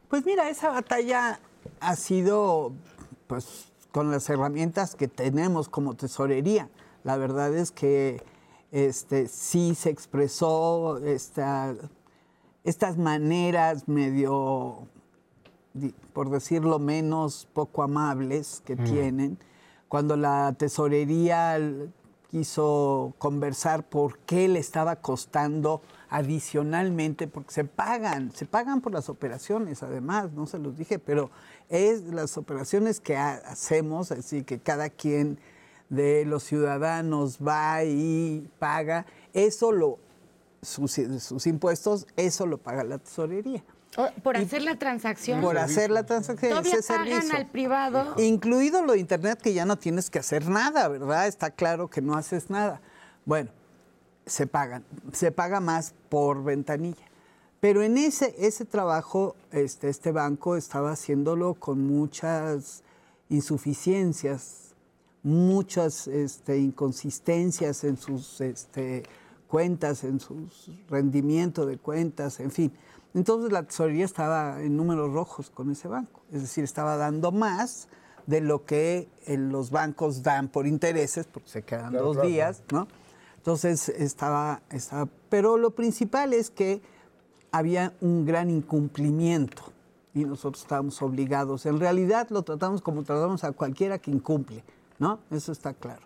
Pues 0.10 0.26
mira, 0.26 0.50
esa 0.50 0.70
batalla 0.70 1.40
ha 1.80 1.96
sido 1.96 2.74
pues 3.28 3.72
con 3.92 4.12
las 4.12 4.30
herramientas 4.30 4.96
que 4.96 5.08
tenemos 5.08 5.70
como 5.70 5.96
tesorería. 5.96 6.70
La 7.04 7.18
verdad 7.18 7.54
es 7.56 7.72
que 7.72 8.22
este, 8.72 9.28
sí 9.28 9.76
se 9.76 9.90
expresó 9.90 10.98
esta- 11.06 11.74
estas 12.64 12.98
maneras 12.98 13.88
medio, 13.88 14.88
di- 15.74 15.96
por 16.14 16.30
decirlo 16.30 16.80
menos, 16.80 17.48
poco 17.54 17.82
amables 17.84 18.62
que 18.66 18.76
Mm. 18.76 18.84
tienen. 18.84 19.40
Cuando 19.88 20.18
la 20.18 20.54
tesorería 20.58 21.58
quiso 22.30 23.14
conversar 23.18 23.88
por 23.88 24.20
qué 24.20 24.48
le 24.48 24.60
estaba 24.60 24.98
costando 24.98 25.82
adicionalmente, 26.10 27.28
porque 27.28 27.52
se 27.52 27.64
pagan, 27.64 28.32
se 28.34 28.46
pagan 28.46 28.82
por 28.82 28.94
las 28.94 29.10
operaciones, 29.10 29.84
además, 29.84 30.32
no 30.34 30.46
se 30.46 30.60
los 30.60 30.78
dije, 30.78 31.00
pero 31.00 31.30
es 31.70 32.04
las 32.04 32.38
operaciones 32.38 33.00
que 33.00 33.18
ha- 33.18 33.36
hacemos, 33.46 34.12
así 34.12 34.44
que 34.44 34.60
cada 34.60 34.90
quien 34.90 35.40
de 35.90 36.26
los 36.26 36.44
ciudadanos 36.44 37.40
va 37.46 37.84
y 37.84 38.50
paga, 38.60 39.06
eso 39.34 39.72
lo, 39.72 39.98
sus, 40.62 41.00
sus 41.20 41.48
impuestos, 41.48 42.08
eso 42.16 42.46
lo 42.46 42.58
paga 42.58 42.84
la 42.84 42.98
tesorería. 42.98 43.64
Por 44.22 44.38
hacer 44.38 44.62
la 44.62 44.78
transacción. 44.78 45.42
Por 45.42 45.58
hacer 45.58 45.90
la 45.90 46.06
transacción, 46.06 46.52
Todavía 46.52 46.76
ese 46.76 46.88
pagan 46.88 47.08
servicio. 47.08 47.36
al 47.36 47.48
privado. 47.48 48.14
Incluido 48.18 48.84
lo 48.84 48.94
de 48.94 49.00
internet 49.00 49.42
que 49.42 49.54
ya 49.54 49.66
no 49.66 49.78
tienes 49.78 50.12
que 50.12 50.20
hacer 50.20 50.48
nada, 50.48 50.88
¿verdad? 50.88 51.26
Está 51.26 51.50
claro 51.50 51.90
que 51.90 52.02
no 52.02 52.16
haces 52.16 52.52
nada. 52.52 52.80
Bueno, 53.26 53.50
se 54.28 54.46
pagan, 54.46 54.84
se 55.14 55.32
paga 55.32 55.60
más 55.60 55.96
por 56.10 56.44
ventanilla. 56.44 57.08
Pero 57.60 57.82
en 57.82 57.98
ese, 57.98 58.36
ese 58.38 58.66
trabajo, 58.66 59.36
este, 59.52 59.90
este 59.90 60.12
banco 60.12 60.56
estaba 60.58 60.92
haciéndolo 60.92 61.56
con 61.56 61.88
muchas 61.88 62.84
insuficiencias, 63.30 64.76
muchas 65.24 66.08
este, 66.08 66.60
inconsistencias 66.60 67.84
en 67.84 67.98
sus 67.98 68.42
este, 68.42 69.04
cuentas, 69.48 70.04
en 70.04 70.20
su 70.20 70.48
rendimiento 70.88 71.66
de 71.66 71.78
cuentas, 71.80 72.40
en 72.40 72.52
fin. 72.52 72.72
Entonces 73.18 73.52
la 73.52 73.64
tesorería 73.64 74.06
estaba 74.06 74.62
en 74.62 74.78
números 74.78 75.12
rojos 75.12 75.50
con 75.50 75.72
ese 75.72 75.88
banco, 75.88 76.22
es 76.32 76.42
decir, 76.42 76.64
estaba 76.64 76.98
dando 76.98 77.32
más 77.32 77.88
de 78.28 78.42
lo 78.42 78.64
que 78.64 79.10
eh, 79.26 79.38
los 79.38 79.72
bancos 79.72 80.22
dan 80.22 80.50
por 80.50 80.68
intereses, 80.68 81.26
porque 81.26 81.50
se 81.50 81.64
quedan 81.64 81.90
Claro, 81.90 82.06
dos 82.06 82.18
claro, 82.18 82.30
días, 82.30 82.62
¿no? 82.72 82.88
Entonces 83.38 83.90
estaba, 83.90 84.62
estaba, 84.70 85.10
pero 85.30 85.58
lo 85.58 85.72
principal 85.72 86.32
es 86.32 86.52
que 86.52 86.80
había 87.52 87.96
un 88.02 88.24
gran 88.24 88.52
incumplimiento 88.52 89.64
y 90.14 90.24
nosotros 90.24 90.62
estábamos 90.62 91.02
obligados. 91.02 91.66
En 91.66 91.80
realidad 91.80 92.28
lo 92.30 92.44
tratamos 92.44 92.84
como 92.84 93.02
tratamos 93.02 93.44
a 93.44 93.52
cualquiera 93.52 93.98
que 93.98 94.12
incumple, 94.12 94.64
¿no? 95.00 95.22
Eso 95.32 95.52
está 95.52 95.74
claro. 95.74 96.06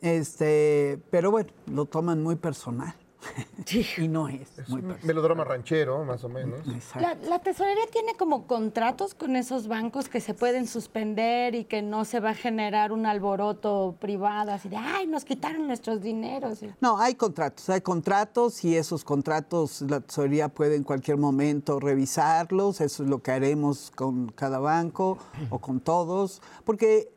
Este, 0.00 0.98
pero 1.12 1.30
bueno, 1.30 1.52
lo 1.66 1.84
toman 1.84 2.24
muy 2.24 2.34
personal. 2.34 2.96
y 3.98 4.08
no 4.08 4.28
es, 4.28 4.38
muy 4.68 4.82
personal. 4.82 4.98
Melodrama 5.02 5.44
ranchero, 5.44 6.04
más 6.04 6.22
o 6.24 6.28
menos. 6.28 6.60
La, 6.96 7.14
la 7.14 7.38
tesorería 7.38 7.86
tiene 7.90 8.14
como 8.14 8.46
contratos 8.46 9.14
con 9.14 9.36
esos 9.36 9.68
bancos 9.68 10.08
que 10.08 10.20
se 10.20 10.34
pueden 10.34 10.66
suspender 10.66 11.54
y 11.54 11.64
que 11.64 11.82
no 11.82 12.04
se 12.04 12.20
va 12.20 12.30
a 12.30 12.34
generar 12.34 12.92
un 12.92 13.06
alboroto 13.06 13.96
privado 14.00 14.52
así 14.52 14.68
de, 14.68 14.76
ay, 14.76 15.06
nos 15.06 15.24
quitaron 15.24 15.66
nuestros 15.66 16.02
dineros. 16.02 16.60
No, 16.80 16.98
hay 16.98 17.14
contratos, 17.14 17.68
hay 17.70 17.80
contratos 17.80 18.64
y 18.64 18.76
esos 18.76 19.04
contratos 19.04 19.82
la 19.82 20.00
tesorería 20.00 20.48
puede 20.48 20.76
en 20.76 20.82
cualquier 20.84 21.16
momento 21.16 21.80
revisarlos, 21.80 22.80
eso 22.80 23.02
es 23.02 23.08
lo 23.08 23.22
que 23.22 23.30
haremos 23.30 23.90
con 23.94 24.28
cada 24.28 24.58
banco 24.58 25.18
o 25.50 25.58
con 25.58 25.80
todos, 25.80 26.42
porque 26.64 27.10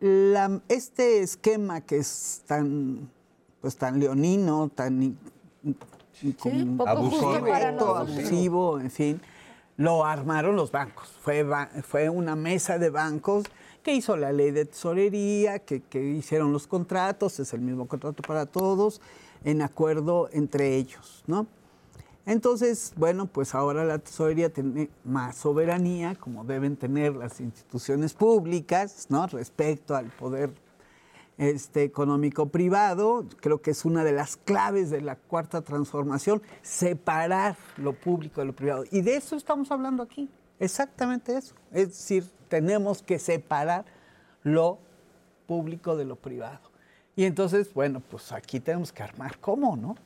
la- 0.00 0.60
este 0.68 1.20
esquema 1.20 1.80
que 1.80 1.98
es 1.98 2.42
tan, 2.46 3.10
pues 3.60 3.76
tan 3.76 3.98
leonino, 3.98 4.70
tan 4.74 5.16
poco 6.76 6.90
nosotros. 6.94 8.18
abusivo, 8.18 8.80
en 8.80 8.90
fin, 8.90 9.20
lo 9.76 10.04
armaron 10.04 10.56
los 10.56 10.70
bancos. 10.72 11.08
Fue, 11.20 11.42
ba- 11.42 11.70
fue 11.82 12.08
una 12.08 12.36
mesa 12.36 12.78
de 12.78 12.90
bancos 12.90 13.44
que 13.82 13.94
hizo 13.94 14.16
la 14.16 14.32
ley 14.32 14.50
de 14.50 14.64
tesorería, 14.64 15.58
que, 15.60 15.80
que 15.82 16.02
hicieron 16.02 16.52
los 16.52 16.66
contratos, 16.66 17.38
es 17.38 17.52
el 17.52 17.60
mismo 17.60 17.86
contrato 17.86 18.22
para 18.22 18.46
todos, 18.46 19.00
en 19.44 19.62
acuerdo 19.62 20.28
entre 20.32 20.76
ellos, 20.76 21.22
¿no? 21.26 21.46
Entonces, 22.24 22.92
bueno, 22.96 23.26
pues 23.26 23.54
ahora 23.54 23.84
la 23.84 23.98
tesorería 24.00 24.52
tiene 24.52 24.90
más 25.04 25.36
soberanía, 25.36 26.16
como 26.16 26.42
deben 26.44 26.74
tener 26.74 27.14
las 27.14 27.40
instituciones 27.40 28.14
públicas, 28.14 29.06
¿no? 29.10 29.28
Respecto 29.28 29.94
al 29.94 30.06
poder 30.06 30.50
este, 31.38 31.82
económico 31.82 32.46
privado. 32.46 33.24
Creo 33.40 33.60
que 33.60 33.70
es 33.72 33.84
una 33.84 34.04
de 34.04 34.12
las 34.12 34.36
claves 34.36 34.90
de 34.90 35.00
la 35.00 35.16
cuarta 35.16 35.62
transformación, 35.62 36.42
separar 36.62 37.56
lo 37.76 37.92
público 37.92 38.40
de 38.40 38.46
lo 38.46 38.54
privado. 38.54 38.84
Y 38.90 39.02
de 39.02 39.16
eso 39.16 39.36
estamos 39.36 39.70
hablando 39.70 40.02
aquí, 40.02 40.28
exactamente 40.58 41.36
eso. 41.36 41.54
Es 41.72 41.88
decir, 41.88 42.30
tenemos 42.48 43.02
que 43.02 43.18
separar 43.18 43.84
lo 44.42 44.78
público 45.46 45.96
de 45.96 46.04
lo 46.04 46.16
privado. 46.16 46.60
Y 47.14 47.24
entonces, 47.24 47.72
bueno, 47.72 48.02
pues 48.10 48.32
aquí 48.32 48.60
tenemos 48.60 48.92
que 48.92 49.02
armar 49.02 49.38
cómo, 49.38 49.76
¿no? 49.76 49.96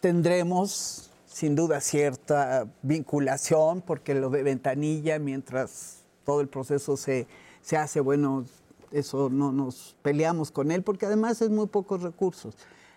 Tendremos 0.00 1.10
sin 1.26 1.54
duda 1.54 1.80
cierta 1.80 2.66
vinculación, 2.82 3.80
porque 3.82 4.14
lo 4.14 4.28
de 4.30 4.42
ventanilla, 4.42 5.18
mientras 5.18 6.02
todo 6.24 6.40
el 6.40 6.48
proceso 6.48 6.96
se, 6.96 7.26
se 7.62 7.76
hace, 7.76 8.00
bueno, 8.00 8.44
eso 8.92 9.28
no 9.30 9.52
nos 9.52 9.96
peleamos 10.02 10.50
con 10.50 10.70
él, 10.70 10.82
porque 10.82 11.06
además 11.06 11.40
es 11.42 11.50
muy 11.50 11.66
pocos 11.66 12.02
recursos. 12.02 12.54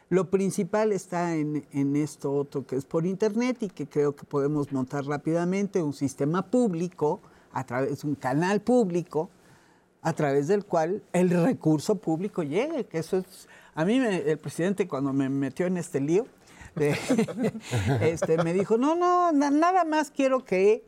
Lo 0.09 0.29
principal 0.29 0.91
está 0.91 1.35
en, 1.35 1.65
en 1.71 1.95
esto 1.95 2.33
otro 2.33 2.65
que 2.65 2.75
es 2.75 2.85
por 2.85 3.05
internet 3.05 3.57
y 3.61 3.69
que 3.69 3.87
creo 3.87 4.15
que 4.15 4.25
podemos 4.25 4.71
montar 4.71 5.05
rápidamente 5.05 5.81
un 5.81 5.93
sistema 5.93 6.41
público, 6.49 7.21
a 7.53 7.65
través 7.65 8.03
un 8.03 8.15
canal 8.15 8.61
público, 8.61 9.29
a 10.01 10.13
través 10.13 10.47
del 10.47 10.65
cual 10.65 11.01
el 11.13 11.29
recurso 11.29 11.95
público 11.95 12.43
llegue, 12.43 12.85
que 12.85 12.97
eso 12.99 13.17
es... 13.17 13.47
A 13.75 13.85
mí 13.85 13.99
me- 13.99 14.17
el 14.29 14.37
presidente 14.37 14.87
cuando 14.87 15.13
me 15.13 15.29
metió 15.29 15.65
en 15.65 15.77
este 15.77 16.01
lío, 16.01 16.25
este, 18.01 18.41
me 18.43 18.53
dijo, 18.53 18.77
no, 18.77 18.95
no, 18.95 19.31
na- 19.31 19.49
nada 19.51 19.83
más 19.85 20.11
quiero 20.11 20.43
que 20.45 20.83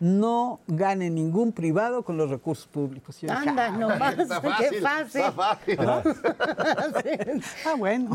no 0.00 0.60
gane 0.68 1.10
ningún 1.10 1.52
privado 1.52 2.02
con 2.04 2.16
los 2.16 2.30
recursos 2.30 2.66
públicos. 2.66 3.20
Yo 3.20 3.28
dije, 3.28 3.48
Anda, 3.50 3.66
"Ah, 3.66 3.70
nomás, 3.76 4.18
está 4.18 4.40
qué 4.40 4.80
fácil. 4.80 5.22
está 5.22 5.32
fácil". 5.32 5.76
¿No? 5.76 6.02
ah, 7.66 7.74
bueno. 7.76 8.10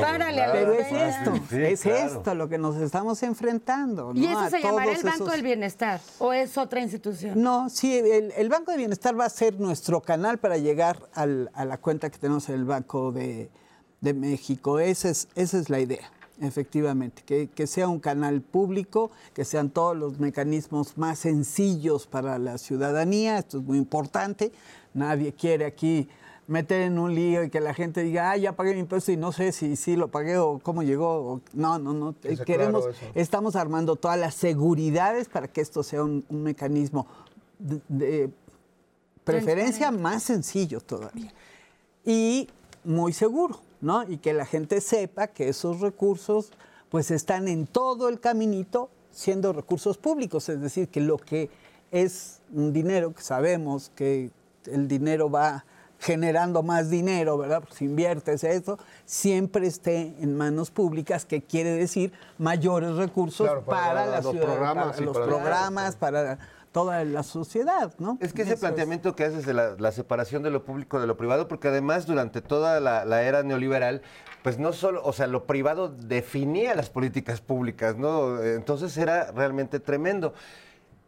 Párale 0.00 0.42
a 0.42 0.46
la 0.48 0.52
Pero 0.52 0.72
es 0.74 0.92
esto, 0.92 1.34
Sí, 1.50 1.56
es 1.62 1.80
claro. 1.82 1.98
esto 2.18 2.34
lo 2.34 2.48
que 2.48 2.58
nos 2.58 2.76
estamos 2.76 3.22
enfrentando. 3.22 4.12
¿Y 4.14 4.20
¿no? 4.20 4.30
eso 4.30 4.38
A 4.38 4.50
se 4.50 4.60
llamará 4.60 4.92
el 4.92 5.02
Banco 5.02 5.16
esos- 5.24 5.32
del 5.32 5.42
Bienestar 5.42 6.00
o 6.18 6.32
es 6.32 6.58
otra 6.58 6.80
institución? 6.80 7.40
no, 7.42 7.68
sí, 7.68 7.96
el, 7.98 8.32
el 8.36 8.48
Banco 8.48 8.70
de 8.72 8.76
Bienestar 8.78 9.18
va 9.18 9.24
a 9.24 9.30
ser 9.30 9.58
nuestro 9.60 10.00
canal 10.02 10.38
para 10.38 10.56
llegar 10.58 10.98
al- 11.14 11.50
a 11.54 11.64
la 11.64 11.78
cuenta 11.78 12.10
que 12.10 12.18
tenemos 12.18 12.48
en 12.48 12.56
el 12.56 12.64
Banco 12.64 13.12
de, 13.12 13.50
de 14.00 14.14
México. 14.14 14.78
Esa 14.78 15.08
es, 15.08 15.28
esa 15.34 15.58
es 15.58 15.70
la 15.70 15.80
idea, 15.80 16.10
efectivamente, 16.40 17.22
que, 17.24 17.48
que 17.48 17.66
sea 17.66 17.88
un 17.88 18.00
canal 18.00 18.40
público, 18.40 19.10
que 19.34 19.44
sean 19.44 19.70
todos 19.70 19.96
los 19.96 20.18
mecanismos 20.18 20.96
más 20.98 21.18
sencillos 21.20 22.06
para 22.06 22.38
la 22.38 22.58
ciudadanía. 22.58 23.38
Esto 23.38 23.58
es 23.58 23.64
muy 23.64 23.78
importante. 23.78 24.52
Nadie 24.94 25.32
quiere 25.32 25.64
aquí 25.64 26.08
meter 26.48 26.82
en 26.82 26.98
un 26.98 27.14
lío 27.14 27.44
y 27.44 27.50
que 27.50 27.60
la 27.60 27.72
gente 27.72 28.02
diga, 28.02 28.32
ah, 28.32 28.36
ya 28.36 28.52
pagué 28.56 28.74
mi 28.74 28.80
impuesto 28.80 29.12
y 29.12 29.16
no 29.16 29.30
sé 29.32 29.52
si 29.52 29.76
sí 29.76 29.94
lo 29.96 30.08
pagué 30.08 30.36
o 30.38 30.58
cómo 30.58 30.82
llegó. 30.82 31.08
o- 31.34 31.40
No, 31.52 31.78
no, 31.78 31.92
no. 31.92 32.14
Queremos, 32.44 32.82
claro 32.86 33.12
estamos 33.14 33.56
armando 33.56 33.96
todas 33.96 34.18
las 34.18 34.34
seguridades 34.34 35.28
para 35.28 35.48
que 35.48 35.60
esto 35.60 35.82
sea 35.82 36.02
un, 36.02 36.24
un 36.28 36.42
mecanismo 36.42 37.06
de, 37.58 37.80
de 37.88 38.30
preferencia 39.24 39.90
más 39.92 40.24
sencillo 40.24 40.80
todavía 40.80 41.32
y 42.04 42.48
muy 42.84 43.12
seguro, 43.12 43.60
¿no? 43.82 44.04
Y 44.08 44.16
que 44.16 44.32
la 44.32 44.46
gente 44.46 44.80
sepa 44.80 45.26
que 45.26 45.50
esos 45.50 45.80
recursos 45.80 46.52
pues 46.88 47.10
están 47.10 47.48
en 47.48 47.66
todo 47.66 48.08
el 48.08 48.20
caminito 48.20 48.88
siendo 49.10 49.52
recursos 49.52 49.98
públicos, 49.98 50.48
es 50.48 50.60
decir, 50.60 50.88
que 50.88 51.00
lo 51.00 51.18
que 51.18 51.50
es 51.90 52.40
un 52.52 52.72
dinero 52.72 53.12
que 53.12 53.22
sabemos 53.22 53.90
que 53.94 54.30
el 54.64 54.88
dinero 54.88 55.30
va 55.30 55.64
generando 55.98 56.62
más 56.62 56.90
dinero, 56.90 57.38
¿verdad? 57.38 57.62
Pues 57.66 57.80
inviertes 57.80 58.42
eso, 58.42 58.78
siempre 59.04 59.66
esté 59.66 60.14
en 60.20 60.36
manos 60.36 60.70
públicas, 60.70 61.24
que 61.24 61.42
quiere 61.42 61.70
decir 61.70 62.12
mayores 62.38 62.96
recursos 62.96 63.46
Claro, 63.46 63.64
para 63.64 63.94
para, 63.94 64.06
la 64.06 64.20
los 64.20 64.32
ciudad, 64.32 64.46
programas 64.46 64.94
para 64.94 65.06
los 65.06 65.18
programas, 65.18 65.96
para 65.96 66.38
toda 66.72 67.04
la 67.04 67.22
sociedad, 67.22 67.92
¿no? 67.98 68.18
Es 68.20 68.32
que 68.32 68.42
ese 68.42 68.54
Eso 68.54 68.60
planteamiento 68.62 69.14
que 69.14 69.24
haces 69.24 69.46
de 69.46 69.54
la, 69.54 69.76
la 69.78 69.92
separación 69.92 70.42
de 70.42 70.50
lo 70.50 70.64
público 70.64 71.00
de 71.00 71.06
lo 71.06 71.16
privado, 71.16 71.46
porque 71.46 71.68
además 71.68 72.06
durante 72.06 72.40
toda 72.40 72.80
la, 72.80 73.04
la 73.04 73.22
era 73.22 73.42
neoliberal, 73.42 74.02
pues 74.42 74.58
no 74.58 74.72
solo, 74.72 75.02
o 75.04 75.12
sea, 75.12 75.26
lo 75.26 75.44
privado 75.44 75.88
definía 75.88 76.74
las 76.74 76.90
políticas 76.90 77.40
públicas, 77.40 77.96
¿no? 77.96 78.42
Entonces 78.42 78.96
era 78.96 79.30
realmente 79.32 79.78
tremendo. 79.80 80.32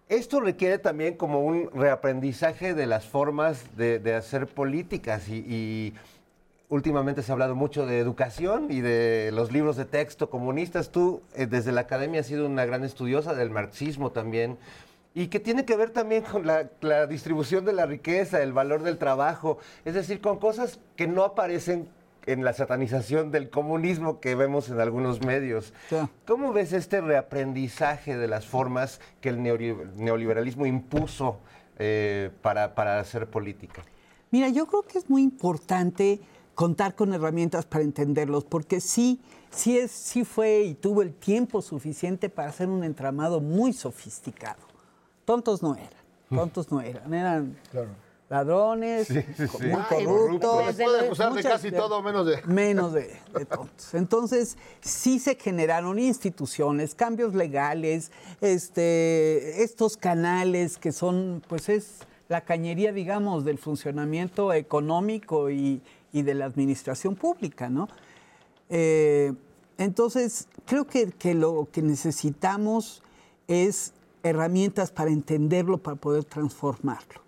Esto 0.08 0.40
requiere 0.40 0.78
también 0.78 1.16
como 1.16 1.40
un 1.40 1.70
reaprendizaje 1.72 2.74
de 2.74 2.86
las 2.86 3.06
formas 3.06 3.74
de, 3.76 3.98
de 3.98 4.14
hacer 4.14 4.46
políticas 4.46 5.28
y, 5.28 5.36
y 5.48 5.94
últimamente 6.68 7.22
se 7.22 7.32
ha 7.32 7.34
hablado 7.34 7.54
mucho 7.54 7.86
de 7.86 7.98
educación 8.00 8.66
y 8.70 8.82
de 8.82 9.30
los 9.32 9.50
libros 9.50 9.76
de 9.76 9.86
texto 9.86 10.28
comunistas. 10.28 10.90
Tú 10.90 11.22
eh, 11.34 11.46
desde 11.46 11.72
la 11.72 11.80
academia 11.80 12.20
has 12.20 12.26
sido 12.26 12.46
una 12.46 12.66
gran 12.66 12.84
estudiosa 12.84 13.32
del 13.32 13.48
marxismo 13.48 14.12
también 14.12 14.58
y 15.14 15.28
que 15.28 15.38
tiene 15.40 15.64
que 15.64 15.76
ver 15.76 15.90
también 15.90 16.24
con 16.24 16.46
la, 16.46 16.68
la 16.80 17.06
distribución 17.06 17.64
de 17.64 17.72
la 17.72 17.86
riqueza, 17.86 18.42
el 18.42 18.52
valor 18.52 18.82
del 18.82 18.98
trabajo, 18.98 19.58
es 19.84 19.94
decir, 19.94 20.20
con 20.20 20.38
cosas 20.38 20.80
que 20.96 21.06
no 21.06 21.22
aparecen 21.22 21.88
en 22.26 22.42
la 22.42 22.52
satanización 22.52 23.30
del 23.30 23.50
comunismo 23.50 24.18
que 24.18 24.34
vemos 24.34 24.70
en 24.70 24.80
algunos 24.80 25.20
medios. 25.24 25.72
¿Cómo 26.26 26.52
ves 26.52 26.72
este 26.72 27.00
reaprendizaje 27.00 28.16
de 28.16 28.26
las 28.28 28.46
formas 28.46 29.00
que 29.20 29.28
el 29.28 29.38
neoli- 29.38 29.92
neoliberalismo 29.96 30.66
impuso 30.66 31.38
eh, 31.78 32.30
para, 32.42 32.74
para 32.74 32.98
hacer 32.98 33.28
política? 33.28 33.82
Mira, 34.30 34.48
yo 34.48 34.66
creo 34.66 34.82
que 34.82 34.98
es 34.98 35.08
muy 35.08 35.22
importante 35.22 36.18
contar 36.54 36.94
con 36.94 37.12
herramientas 37.12 37.66
para 37.66 37.84
entenderlos, 37.84 38.44
porque 38.44 38.80
sí, 38.80 39.20
sí, 39.50 39.78
es, 39.78 39.90
sí 39.90 40.24
fue 40.24 40.62
y 40.62 40.74
tuvo 40.74 41.02
el 41.02 41.12
tiempo 41.12 41.60
suficiente 41.62 42.30
para 42.30 42.48
hacer 42.48 42.68
un 42.68 42.82
entramado 42.84 43.40
muy 43.40 43.72
sofisticado. 43.72 44.73
Tontos 45.24 45.62
no 45.62 45.74
eran, 45.76 45.90
tontos 46.30 46.70
no 46.70 46.80
eran, 46.80 47.12
eran 47.14 47.56
ladrones, 48.30 49.06
Sí, 49.08 49.20
sí, 49.36 49.46
sí. 49.46 49.66
muy 49.66 49.82
corruptos. 49.82 50.04
corruptos. 50.06 50.66
Les 50.66 50.76
puede 50.76 51.06
acusar 51.06 51.32
de 51.34 51.42
casi 51.42 51.70
todo 51.70 52.02
menos 52.02 52.26
de- 52.26 52.42
Menos 52.46 52.92
de, 52.94 53.14
de 53.36 53.44
tontos. 53.44 53.94
Entonces, 53.94 54.56
sí 54.80 55.18
se 55.18 55.36
generaron 55.36 55.98
instituciones, 55.98 56.94
cambios 56.94 57.34
legales, 57.34 58.10
este, 58.40 59.62
estos 59.62 59.96
canales 59.96 60.78
que 60.78 60.92
son, 60.92 61.42
pues 61.48 61.68
es 61.68 61.98
la 62.28 62.40
cañería, 62.40 62.92
digamos, 62.92 63.44
del 63.44 63.58
funcionamiento 63.58 64.52
económico 64.54 65.50
y, 65.50 65.82
y 66.12 66.22
de 66.22 66.34
la 66.34 66.46
administración 66.46 67.14
pública, 67.16 67.68
¿no? 67.68 67.88
Eh, 68.70 69.34
entonces, 69.76 70.48
creo 70.64 70.86
que, 70.86 71.10
que 71.12 71.34
lo 71.34 71.68
que 71.70 71.82
necesitamos 71.82 73.02
es 73.48 73.92
herramientas 74.24 74.90
para 74.90 75.10
entenderlo, 75.10 75.78
para 75.78 75.96
poder 75.96 76.24
transformarlo. 76.24 77.22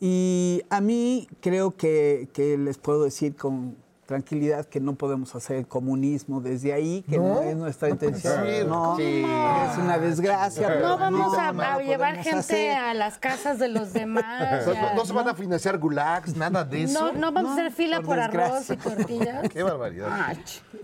Y 0.00 0.62
a 0.70 0.80
mí 0.80 1.28
creo 1.40 1.76
que, 1.76 2.30
que 2.32 2.56
les 2.56 2.78
puedo 2.78 3.04
decir 3.04 3.36
con 3.36 3.76
tranquilidad 4.06 4.64
que 4.66 4.80
no 4.80 4.94
podemos 4.96 5.36
hacer 5.36 5.56
el 5.56 5.68
comunismo 5.68 6.40
desde 6.40 6.72
ahí, 6.72 7.04
que 7.08 7.16
no, 7.18 7.34
¿No? 7.34 7.42
es 7.42 7.56
nuestra 7.56 7.88
No 7.88 7.94
intención. 7.94 8.68
No, 8.68 8.96
Sí. 8.96 9.22
es 9.24 9.78
una 9.78 9.98
desgracia. 9.98 10.66
pero 10.66 10.88
No 10.88 10.98
vamos 10.98 11.38
a, 11.38 11.50
a 11.50 11.78
llevar 11.80 12.16
gente 12.16 12.30
hacer. 12.38 12.72
a 12.76 12.94
las 12.94 13.18
casas 13.18 13.58
de 13.60 13.68
los 13.68 13.92
demás. 13.92 14.66
No, 14.66 14.72
ya, 14.72 14.82
no- 14.82 14.94
no 14.96 15.04
se 15.04 15.12
van 15.12 15.28
a 15.28 15.34
financiar 15.34 15.78
gulags, 15.78 16.34
nada 16.36 16.64
de 16.64 16.84
eso. 16.84 17.12
No, 17.12 17.12
no 17.12 17.30
vamos 17.30 17.52
a 17.52 17.54
hacer 17.54 17.72
fila 17.72 17.98
por 17.98 18.06
por, 18.06 18.18
arroz 18.20 18.68
y 18.70 18.76
tortillas. 18.78 19.48
Qué 19.48 19.62
barbaridad. 19.62 20.36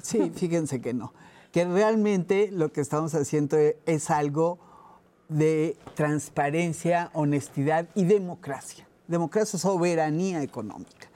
Sí, 0.03 0.31
fíjense 0.33 0.81
que 0.81 0.95
no. 0.95 1.13
Que 1.51 1.65
realmente 1.65 2.51
lo 2.53 2.71
que 2.71 2.81
estamos 2.81 3.13
haciendo 3.17 3.57
es 3.87 4.11
algo 4.11 4.61
de 5.29 5.77
transparencia, 5.95 7.11
honestidad 7.15 7.87
y 7.95 8.05
democracia. 8.05 8.87
Democracia, 9.09 9.59
soberanía 9.59 10.43
económica. 10.43 11.09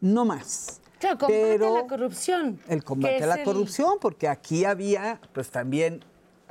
No 0.00 0.24
más. 0.24 0.80
Claro, 0.98 1.18
combate 1.18 1.42
Pero- 1.42 1.76
a 1.76 1.82
la 1.82 1.86
corrupción. 1.86 2.60
El 2.68 2.84
combate 2.84 3.22
a 3.22 3.26
la 3.26 3.34
el- 3.36 3.44
corrupción, 3.44 3.98
porque 4.00 4.28
aquí 4.28 4.64
había, 4.64 5.20
pues 5.32 5.50
también, 5.50 6.04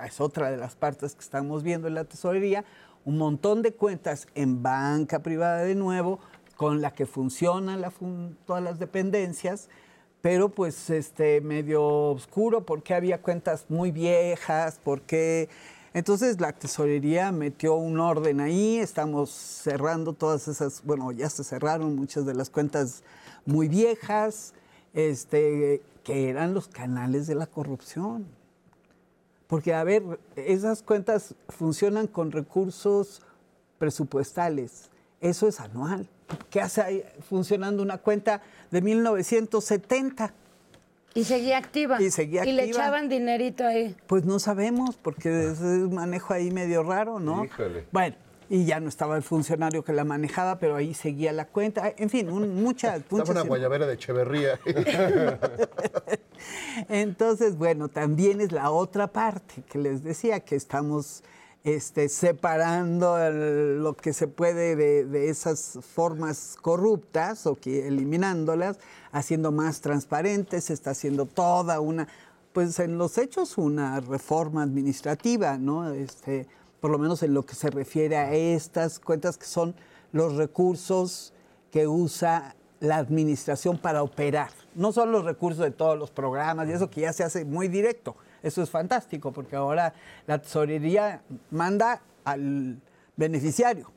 es 0.05 0.21
otra 0.21 0.49
de 0.51 0.57
las 0.57 0.75
partes 0.75 1.15
que 1.15 1.21
estamos 1.21 1.63
viendo 1.63 1.87
en 1.87 1.95
la 1.95 2.03
tesorería, 2.05 2.63
un 3.03 3.17
montón 3.17 3.61
de 3.61 3.73
cuentas 3.73 4.27
en 4.35 4.61
banca 4.63 5.19
privada 5.19 5.63
de 5.63 5.75
nuevo, 5.75 6.19
con 6.55 6.81
la 6.81 6.91
que 6.93 7.05
funcionan 7.05 7.81
la 7.81 7.91
fun- 7.91 8.37
todas 8.45 8.63
las 8.63 8.79
dependencias, 8.79 9.69
pero 10.21 10.49
pues 10.49 10.89
este 10.89 11.41
medio 11.41 11.83
oscuro, 11.85 12.65
porque 12.65 12.93
había 12.93 13.21
cuentas 13.21 13.65
muy 13.69 13.91
viejas, 13.91 14.79
porque... 14.83 15.49
Entonces 15.93 16.39
la 16.39 16.51
tesorería 16.53 17.31
metió 17.31 17.75
un 17.75 17.99
orden 17.99 18.39
ahí, 18.39 18.77
estamos 18.77 19.29
cerrando 19.29 20.13
todas 20.13 20.47
esas, 20.47 20.83
bueno, 20.83 21.11
ya 21.11 21.29
se 21.29 21.43
cerraron 21.43 21.95
muchas 21.95 22.25
de 22.25 22.33
las 22.33 22.49
cuentas 22.49 23.03
muy 23.45 23.67
viejas, 23.67 24.53
este, 24.93 25.81
que 26.03 26.29
eran 26.29 26.53
los 26.53 26.67
canales 26.67 27.27
de 27.27 27.35
la 27.35 27.47
corrupción. 27.47 28.25
Porque, 29.47 29.73
a 29.73 29.83
ver, 29.83 30.19
esas 30.35 30.83
cuentas 30.83 31.33
funcionan 31.49 32.07
con 32.07 32.31
recursos 32.31 33.21
presupuestales. 33.79 34.89
Eso 35.21 35.47
es 35.47 35.59
anual. 35.59 36.07
¿Qué 36.49 36.61
hace 36.61 36.81
ahí 36.81 37.03
funcionando 37.29 37.81
una 37.81 37.97
cuenta 37.97 38.41
de 38.71 38.81
1970? 38.81 40.33
Y 41.17 41.23
seguía 41.23 41.57
activa. 41.57 41.99
Y 42.01 42.11
seguía 42.11 42.45
Y 42.45 42.51
le 42.51 42.65
echaban 42.65 43.09
dinerito 43.09 43.65
ahí. 43.65 43.95
Pues 44.05 44.23
no 44.23 44.37
sabemos, 44.37 44.97
porque 44.97 45.49
es 45.51 45.59
un 45.59 45.95
manejo 45.95 46.33
ahí 46.33 46.51
medio 46.51 46.83
raro, 46.83 47.19
¿no? 47.19 47.45
Híjole. 47.45 47.85
Bueno, 47.91 48.15
y 48.49 48.65
ya 48.65 48.79
no 48.79 48.87
estaba 48.87 49.17
el 49.17 49.23
funcionario 49.23 49.83
que 49.83 49.93
la 49.93 50.03
manejaba, 50.03 50.59
pero 50.59 50.75
ahí 50.75 50.93
seguía 50.93 51.33
la 51.33 51.45
cuenta. 51.45 51.91
En 51.97 52.11
fin, 52.11 52.29
un- 52.29 52.61
muchas, 52.61 52.97
Estaba 52.97 53.21
muchas... 53.21 53.29
una 53.35 53.41
guayabera 53.41 53.87
de 53.87 53.95
Echeverría. 53.95 54.59
Entonces, 56.89 57.57
bueno, 57.57 57.87
también 57.89 58.41
es 58.41 58.51
la 58.51 58.69
otra 58.69 59.07
parte 59.07 59.63
que 59.69 59.79
les 59.79 60.03
decía, 60.03 60.39
que 60.41 60.55
estamos 60.55 61.23
este, 61.63 62.09
separando 62.09 63.17
lo 63.29 63.95
que 63.95 64.13
se 64.13 64.27
puede 64.27 64.75
de, 64.75 65.05
de 65.05 65.29
esas 65.29 65.79
formas 65.81 66.55
corruptas 66.61 67.45
o 67.45 67.55
que 67.55 67.87
eliminándolas, 67.87 68.79
haciendo 69.11 69.51
más 69.51 69.81
transparentes, 69.81 70.65
se 70.65 70.73
está 70.73 70.91
haciendo 70.91 71.25
toda 71.25 71.79
una, 71.79 72.07
pues 72.53 72.79
en 72.79 72.97
los 72.97 73.17
hechos 73.17 73.57
una 73.57 73.99
reforma 73.99 74.63
administrativa, 74.63 75.57
¿no? 75.57 75.91
Este, 75.91 76.47
por 76.79 76.91
lo 76.91 76.97
menos 76.97 77.21
en 77.23 77.33
lo 77.33 77.45
que 77.45 77.55
se 77.55 77.69
refiere 77.69 78.17
a 78.17 78.33
estas 78.33 78.99
cuentas 78.99 79.37
que 79.37 79.45
son 79.45 79.75
los 80.11 80.35
recursos 80.35 81.33
que 81.71 81.87
usa 81.87 82.55
la 82.79 82.97
administración 82.97 83.77
para 83.77 84.03
operar. 84.03 84.51
No 84.75 84.91
son 84.91 85.11
los 85.11 85.25
recursos 85.25 85.63
de 85.63 85.71
todos 85.71 85.97
los 85.97 86.11
programas 86.11 86.67
y 86.67 86.71
eso 86.71 86.89
que 86.89 87.01
ya 87.01 87.13
se 87.13 87.23
hace 87.23 87.45
muy 87.45 87.67
directo. 87.67 88.15
Eso 88.47 88.61
es 88.63 88.69
fantástico 88.69 89.31
porque 89.31 89.55
ahora 89.55 89.93
la 90.25 90.39
tesorería 90.41 91.21
manda 91.51 92.01
al 92.23 92.79
beneficiario, 93.15 93.91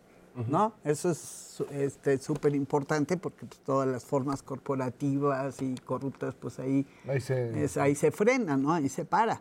¿no? 0.48 0.72
Eso 0.84 1.10
es 1.10 1.62
este, 1.72 2.18
súper 2.18 2.54
importante 2.54 3.16
porque 3.16 3.46
pues, 3.46 3.60
todas 3.60 3.86
las 3.88 4.04
formas 4.04 4.42
corporativas 4.42 5.60
y 5.62 5.74
corruptas, 5.76 6.34
pues 6.34 6.58
ahí, 6.58 6.86
Ahí 7.08 7.20
se- 7.20 7.64
es- 7.64 7.76
ahí 7.76 7.94
se 7.94 8.10
frena, 8.10 8.56
¿no? 8.56 8.72
Ahí 8.72 8.88
se 8.88 9.04
para. 9.04 9.40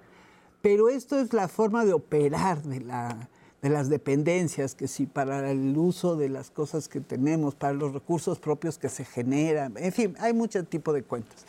Pero 0.61 0.89
esto 0.89 1.17
es 1.19 1.31
la 1.33 1.47
forma 1.47 1.85
de 1.85 1.93
operar 1.93 2.61
de, 2.63 2.81
la, 2.81 3.29
de 3.61 3.69
las 3.69 3.87
dependencias, 3.89 4.75
que 4.75 4.87
sí, 4.89 5.05
para 5.05 5.49
el 5.49 5.77
uso 5.77 6.17
de 6.17 6.27
las 6.27 6.51
cosas 6.51 6.89
que 6.89 6.99
tenemos, 6.99 7.55
para 7.55 7.73
los 7.73 7.93
recursos 7.93 8.39
propios 8.39 8.77
que 8.77 8.89
se 8.89 9.05
generan, 9.05 9.73
en 9.77 9.93
fin, 9.93 10.15
hay 10.19 10.33
mucho 10.33 10.63
tipo 10.65 10.91
de 10.91 11.03
cuentas. 11.03 11.45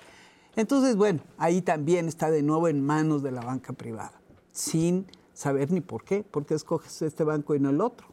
Entonces, 0.57 0.97
bueno, 0.97 1.21
ahí 1.39 1.63
también 1.63 2.09
está 2.09 2.31
de 2.31 2.43
nuevo 2.43 2.69
en 2.69 2.85
manos 2.85 3.23
de 3.23 3.31
la 3.31 3.41
banca 3.41 3.73
privada, 3.73 4.21
sin 4.53 5.07
saber 5.33 5.71
ni 5.71 5.81
por 5.81 6.05
qué, 6.05 6.23
por 6.23 6.45
qué 6.45 6.55
escoges 6.55 7.03
este 7.03 7.25
banco 7.25 7.55
y 7.55 7.61
no 7.61 7.71
el 7.71 7.81
otro. 7.81 8.09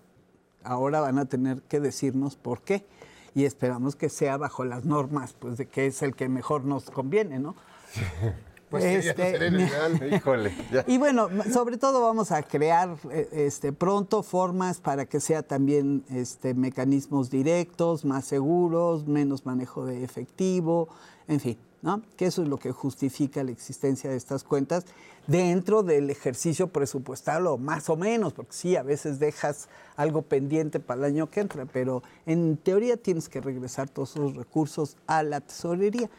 Ahora 0.63 1.01
van 1.01 1.17
a 1.17 1.25
tener 1.25 1.61
que 1.63 1.79
decirnos 1.79 2.35
por 2.35 2.61
qué 2.61 2.85
y 3.33 3.45
esperamos 3.45 3.95
que 3.95 4.09
sea 4.09 4.37
bajo 4.37 4.65
las 4.65 4.85
normas, 4.85 5.33
pues 5.33 5.57
de 5.57 5.67
que 5.67 5.87
es 5.87 6.01
el 6.01 6.15
que 6.15 6.29
mejor 6.29 6.65
nos 6.65 6.89
conviene, 6.89 7.39
¿no? 7.39 7.55
Pues 8.69 8.83
sí, 8.83 8.89
ya 8.89 9.11
Este, 9.11 9.47
ideal. 9.47 10.13
Híjole. 10.13 10.53
ya. 10.73 10.83
y 10.87 10.97
bueno, 10.97 11.29
sobre 11.53 11.77
todo 11.77 12.01
vamos 12.01 12.33
a 12.33 12.43
crear 12.43 12.97
eh, 13.11 13.29
este, 13.31 13.71
pronto 13.71 14.23
formas 14.23 14.81
para 14.81 15.05
que 15.05 15.21
sea 15.21 15.41
también 15.41 16.03
este, 16.09 16.53
mecanismos 16.53 17.29
directos, 17.29 18.03
más 18.03 18.25
seguros, 18.25 19.07
menos 19.07 19.45
manejo 19.45 19.85
de 19.85 20.03
efectivo, 20.03 20.89
en 21.29 21.39
fin, 21.39 21.57
¿no? 21.81 22.01
Que 22.15 22.25
eso 22.25 22.41
es 22.41 22.47
lo 22.47 22.57
que 22.57 22.71
justifica 22.71 23.43
la 23.43 23.51
existencia 23.51 24.09
de 24.09 24.17
estas 24.17 24.43
cuentas 24.43 24.85
dentro 25.27 25.83
del 25.83 26.09
ejercicio 26.09 26.67
presupuestal 26.67 27.47
o 27.47 27.57
más 27.57 27.89
o 27.89 27.97
menos, 27.97 28.33
porque 28.33 28.53
sí, 28.53 28.75
a 28.75 28.83
veces 28.83 29.19
dejas 29.19 29.67
algo 29.95 30.21
pendiente 30.21 30.79
para 30.79 30.99
el 30.99 31.13
año 31.13 31.29
que 31.29 31.41
entra, 31.41 31.65
pero 31.65 32.01
en 32.25 32.57
teoría 32.57 32.97
tienes 32.97 33.29
que 33.29 33.41
regresar 33.41 33.89
todos 33.89 34.11
esos 34.11 34.35
recursos 34.35 34.97
a 35.05 35.23
la 35.23 35.41
tesorería, 35.41 36.09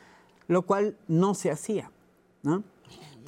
lo 0.46 0.62
cual 0.62 0.96
no 1.09 1.34
se 1.34 1.50
hacía. 1.50 1.90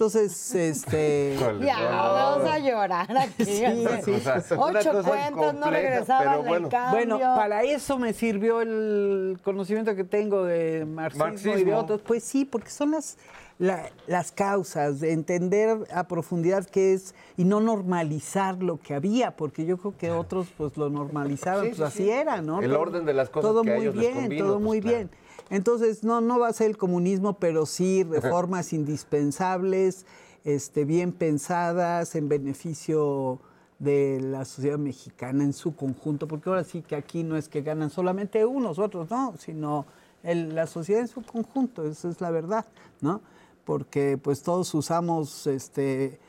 Entonces, 0.04 0.54
este... 0.54 1.36
Ya, 1.60 1.78
vamos 1.90 2.48
a 2.48 2.58
llorar 2.58 3.14
aquí. 3.18 3.44
Sí, 3.44 3.64
sí, 4.02 4.10
O 4.12 4.18
sea, 4.20 4.40
sí. 4.40 4.54
una 4.54 4.64
Ocho 4.80 4.92
cosa 4.92 5.08
cuentas, 5.10 5.54
no 5.56 5.70
regresaban 5.70 6.44
bueno. 6.46 6.68
cambio. 6.70 7.16
Bueno, 7.18 7.18
para 7.36 7.64
eso 7.64 7.98
me 7.98 8.14
sirvió 8.14 8.62
el 8.62 9.38
conocimiento 9.44 9.94
que 9.94 10.04
tengo 10.04 10.44
de 10.44 10.86
marxismo, 10.86 11.58
y 11.58 11.64
de 11.64 11.74
otros. 11.74 12.00
Pues 12.00 12.24
sí, 12.24 12.46
porque 12.46 12.70
son 12.70 12.92
las, 12.92 13.18
la- 13.58 13.90
las 14.06 14.32
causas, 14.32 15.00
de 15.00 15.12
entender 15.12 15.76
a 15.92 16.04
profundidad 16.04 16.64
qué 16.64 16.94
es 16.94 17.14
y 17.36 17.44
no 17.44 17.60
normalizar 17.60 18.62
lo 18.62 18.78
que 18.80 18.94
había, 18.94 19.36
porque 19.36 19.66
yo 19.66 19.76
creo 19.76 19.94
que 19.98 20.10
otros 20.12 20.46
pues 20.56 20.78
lo 20.78 20.88
normalizaban, 20.88 21.64
Sí, 21.66 21.72
pues 21.76 21.76
sí, 21.76 21.82
así 21.84 22.04
sí. 22.04 22.10
era, 22.10 22.40
¿no? 22.40 22.62
El 22.62 22.72
orden 22.74 23.04
de 23.04 23.12
las 23.12 23.28
cosas 23.28 23.50
Todo 23.50 23.62
que 23.64 23.70
a 23.70 23.74
muy 23.74 23.82
ellos 23.82 23.96
les 23.96 24.06
bien, 24.06 24.14
convino, 24.22 24.44
todo 24.46 24.54
pues, 24.54 24.64
muy 24.64 24.80
claro. 24.80 24.96
bien. 24.96 25.10
Entonces, 25.50 26.04
no, 26.04 26.20
no 26.20 26.38
va 26.38 26.48
a 26.48 26.52
ser 26.52 26.70
el 26.70 26.78
comunismo, 26.78 27.38
pero 27.38 27.66
sí 27.66 28.04
reformas 28.04 28.72
indispensables, 28.72 30.06
este, 30.44 30.84
bien 30.84 31.12
pensadas, 31.12 32.14
en 32.14 32.28
beneficio 32.28 33.40
de 33.80 34.20
la 34.20 34.44
sociedad 34.44 34.78
mexicana 34.78 35.42
en 35.42 35.52
su 35.52 35.74
conjunto, 35.74 36.28
porque 36.28 36.48
ahora 36.48 36.64
sí 36.64 36.82
que 36.82 36.94
aquí 36.94 37.24
no 37.24 37.36
es 37.36 37.48
que 37.48 37.62
ganan 37.62 37.90
solamente 37.90 38.44
unos, 38.44 38.78
otros 38.78 39.10
no, 39.10 39.34
sino 39.38 39.86
la 40.22 40.66
sociedad 40.66 41.00
en 41.00 41.08
su 41.08 41.22
conjunto, 41.22 41.84
esa 41.86 42.10
es 42.10 42.20
la 42.20 42.30
verdad, 42.30 42.66
¿no? 43.00 43.22
Porque 43.64 44.18
pues 44.22 44.42
todos 44.42 44.72
usamos 44.74 45.46
este 45.46 46.20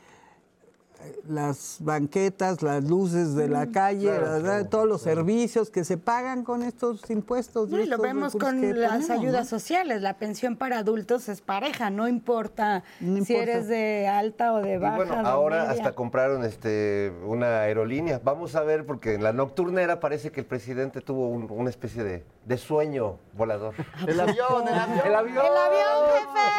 las 1.28 1.76
banquetas, 1.80 2.62
las 2.62 2.84
luces 2.84 3.34
de 3.34 3.48
la 3.48 3.66
calle, 3.68 4.08
claro, 4.08 4.20
¿verdad? 4.22 4.40
claro, 4.42 4.66
todos 4.66 4.86
los 4.88 5.02
servicios 5.02 5.70
que 5.70 5.84
se 5.84 5.96
pagan 5.98 6.44
con 6.44 6.62
estos 6.62 7.08
impuestos. 7.10 7.68
No, 7.70 7.80
y 7.80 7.86
lo 7.86 7.98
vemos 7.98 8.32
con 8.34 8.60
las 8.60 8.90
ponemos, 9.06 9.10
ayudas 9.10 9.44
¿no? 9.52 9.58
sociales. 9.58 10.02
La 10.02 10.18
pensión 10.18 10.56
para 10.56 10.78
adultos 10.78 11.28
es 11.28 11.40
pareja, 11.40 11.90
no 11.90 12.08
importa, 12.08 12.84
No 13.00 13.24
si 13.24 13.34
eres 13.34 13.68
de 13.68 14.06
alta 14.08 14.52
o 14.54 14.62
de 14.62 14.74
Y 14.74 14.78
baja. 14.78 14.96
bueno, 14.96 15.14
de 15.16 15.28
ahora 15.28 15.58
media. 15.66 15.70
hasta 15.72 15.92
compraron 15.94 16.44
este 16.44 17.12
una 17.24 17.60
aerolínea. 17.60 18.20
Vamos 18.22 18.54
a 18.56 18.62
ver, 18.62 18.84
porque 18.86 19.14
en 19.14 19.22
la 19.22 19.32
nocturnera 19.32 20.00
parece 20.00 20.30
que 20.32 20.40
el 20.40 20.46
presidente 20.46 21.00
tuvo 21.00 21.28
un- 21.28 21.50
una 21.50 21.70
especie 21.70 22.02
de, 22.04 22.24
de 22.46 22.58
sueño 22.58 23.18
volador. 23.34 23.74
El 24.06 24.18
avión, 24.20 24.68
el 24.68 24.74
avión. 24.78 25.00
¡El 25.06 25.14
avión! 25.14 25.44
¡El 25.46 25.56
avión, 25.56 26.06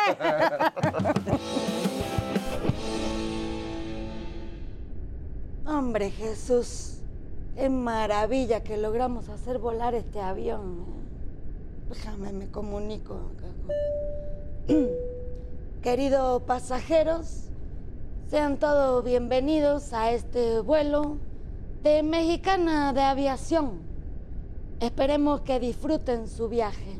jefe! 0.07 1.89
Hombre, 5.65 6.11
Jesús, 6.11 6.97
qué 7.55 7.69
maravilla 7.69 8.63
que 8.63 8.75
logramos 8.75 9.29
hacer 9.29 9.59
volar 9.59 9.95
este 9.95 10.19
avión. 10.19 10.79
¿eh? 10.81 11.87
Déjame, 11.87 12.33
me 12.33 12.51
comunico 12.51 13.17
Queridos 15.81 16.41
pasajeros, 16.41 17.45
sean 18.29 18.57
todos 18.57 19.05
bienvenidos 19.05 19.93
a 19.93 20.11
este 20.11 20.59
vuelo 20.59 21.15
de 21.81 22.03
Mexicana 22.03 22.91
de 22.91 23.01
Aviación. 23.01 23.79
Esperemos 24.81 25.41
que 25.41 25.61
disfruten 25.61 26.27
su 26.27 26.49
viaje. 26.49 26.99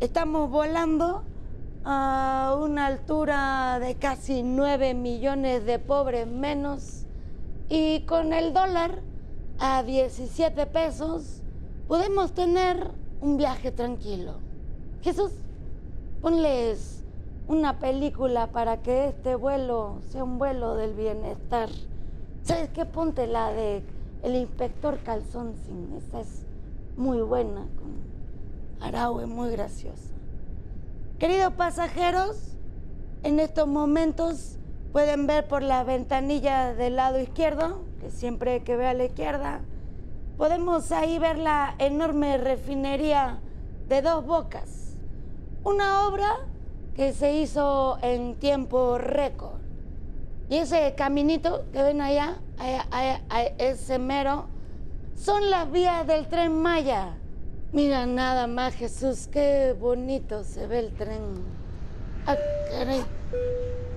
Estamos 0.00 0.48
volando 0.48 1.24
a 1.84 2.56
una 2.58 2.86
altura 2.86 3.78
de 3.80 3.96
casi 3.96 4.42
9 4.42 4.94
millones 4.94 5.66
de 5.66 5.78
pobres 5.78 6.26
menos 6.26 7.05
y 7.68 8.00
con 8.00 8.32
el 8.32 8.52
dólar 8.52 9.02
a 9.58 9.82
17 9.82 10.66
pesos 10.66 11.42
podemos 11.88 12.32
tener 12.32 12.90
un 13.20 13.36
viaje 13.36 13.72
tranquilo. 13.72 14.34
Jesús, 15.02 15.32
ponles 16.20 17.04
una 17.48 17.78
película 17.78 18.48
para 18.48 18.82
que 18.82 19.08
este 19.08 19.34
vuelo 19.34 19.98
sea 20.10 20.24
un 20.24 20.38
vuelo 20.38 20.74
del 20.74 20.94
bienestar. 20.94 21.68
¿Sabes 22.42 22.70
qué? 22.70 22.84
Ponte 22.84 23.26
la 23.26 23.52
de 23.52 23.82
El 24.22 24.36
Inspector 24.36 24.98
Calzón 24.98 25.54
Sin. 25.64 25.92
Esa 25.96 26.20
es 26.20 26.44
muy 26.96 27.20
buena, 27.20 27.66
con 27.78 28.86
Araue, 28.86 29.26
muy 29.26 29.50
graciosa. 29.50 30.14
Queridos 31.18 31.52
pasajeros, 31.54 32.56
en 33.22 33.40
estos 33.40 33.66
momentos 33.66 34.58
pueden 34.96 35.26
ver 35.26 35.46
por 35.46 35.62
la 35.62 35.84
ventanilla 35.84 36.72
del 36.72 36.96
lado 36.96 37.20
izquierdo, 37.20 37.84
que 38.00 38.10
siempre 38.10 38.62
que 38.62 38.76
ve 38.76 38.86
a 38.86 38.94
la 38.94 39.04
izquierda, 39.04 39.60
podemos 40.38 40.90
ahí 40.90 41.18
ver 41.18 41.36
la 41.36 41.74
enorme 41.78 42.38
refinería 42.38 43.40
de 43.90 44.00
dos 44.00 44.24
bocas. 44.24 44.96
Una 45.64 46.08
obra 46.08 46.38
que 46.94 47.12
se 47.12 47.34
hizo 47.34 47.98
en 48.00 48.36
tiempo 48.36 48.96
récord. 48.96 49.60
Y 50.48 50.56
ese 50.56 50.94
caminito 50.96 51.66
que 51.74 51.82
ven 51.82 52.00
allá, 52.00 52.38
allá, 52.56 52.86
allá, 52.90 53.20
allá, 53.28 53.52
ese 53.58 53.98
mero, 53.98 54.46
son 55.14 55.50
las 55.50 55.70
vías 55.70 56.06
del 56.06 56.26
tren 56.26 56.58
Maya. 56.58 57.18
Mira 57.70 58.06
nada 58.06 58.46
más, 58.46 58.72
Jesús, 58.74 59.28
qué 59.30 59.76
bonito 59.78 60.42
se 60.42 60.66
ve 60.66 60.78
el 60.78 60.94
tren. 60.94 61.44
Ah, 62.26 62.36
caray. 62.70 63.04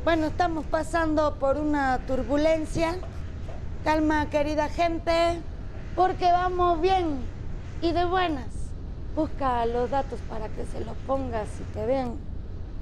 Bueno, 0.05 0.27
estamos 0.27 0.65
pasando 0.65 1.35
por 1.35 1.57
una 1.57 1.99
turbulencia. 2.07 2.95
Calma, 3.83 4.29
querida 4.29 4.69
gente, 4.69 5.41
porque 5.93 6.31
vamos 6.31 6.79
bien 6.79 7.19
y 7.81 7.91
de 7.91 8.05
buenas. 8.05 8.47
Busca 9.13 9.65
los 9.65 9.89
datos 9.89 10.19
para 10.29 10.47
que 10.47 10.65
se 10.65 10.79
los 10.85 10.95
pongas 11.05 11.49
y 11.59 11.73
te 11.73 11.85
vean 11.85 12.15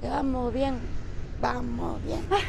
que 0.00 0.08
vamos 0.08 0.52
bien. 0.54 0.78
Vamos 1.40 2.02
bien. 2.04 2.24
Ay, 2.30 2.44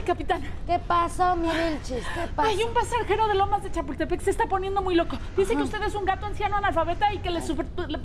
capitán. 0.00 0.42
¿Qué 0.66 0.78
pasó, 0.78 1.36
mi 1.36 1.48
Vilchis? 1.48 2.06
¿Qué 2.14 2.26
pasó? 2.34 2.48
Ay, 2.48 2.62
un 2.64 2.72
pasajero 2.72 3.28
de 3.28 3.34
Lomas 3.34 3.62
de 3.62 3.70
Chapultepec 3.70 4.20
se 4.22 4.30
está 4.30 4.46
poniendo 4.46 4.80
muy 4.80 4.94
loco. 4.94 5.18
Dice 5.36 5.54
que 5.54 5.62
usted 5.62 5.82
es 5.82 5.94
un 5.94 6.06
gato 6.06 6.24
anciano 6.26 6.56
analfabeta 6.56 7.12
y 7.12 7.18
que 7.18 7.30
le 7.30 7.42
super... 7.42 7.66
le- 7.88 7.98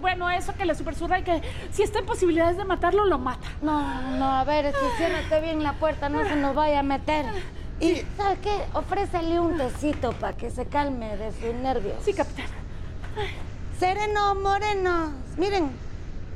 Bueno, 0.00 0.28
eso 0.30 0.52
que 0.54 0.64
le 0.64 0.74
supersurra 0.74 1.20
y 1.20 1.22
que 1.22 1.40
si 1.70 1.82
está 1.84 2.00
en 2.00 2.06
posibilidades 2.06 2.56
de 2.56 2.64
matarlo, 2.64 3.06
lo 3.06 3.18
mata. 3.18 3.46
No, 3.62 4.16
no, 4.18 4.24
a 4.32 4.44
ver, 4.44 4.72
si 4.74 4.96
ciérrate 4.96 5.40
bien 5.40 5.62
la 5.62 5.74
puerta, 5.74 6.08
no 6.08 6.24
se 6.24 6.34
nos 6.36 6.54
vaya 6.54 6.80
a 6.80 6.82
meter. 6.82 7.24
Y, 7.80 8.02
¿sabes 8.16 8.38
qué? 8.42 8.64
Ofrécele 8.74 9.38
un 9.38 9.56
tecito 9.56 10.12
para 10.14 10.36
que 10.36 10.50
se 10.50 10.66
calme 10.66 11.16
de 11.16 11.30
sus 11.30 11.54
nervios. 11.54 11.94
Sí, 12.04 12.12
capitán. 12.12 12.46
Serenos, 13.78 14.36
morenos. 14.36 15.10
Miren, 15.36 15.70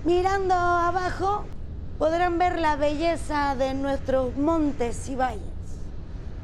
mirando 0.05 0.55
abajo 0.55 1.45
podrán 2.03 2.37
ver 2.37 2.59
la 2.59 2.75
belleza 2.75 3.55
de 3.55 3.75
nuestros 3.75 4.37
montes 4.37 5.09
y 5.09 5.15
valles. 5.15 5.45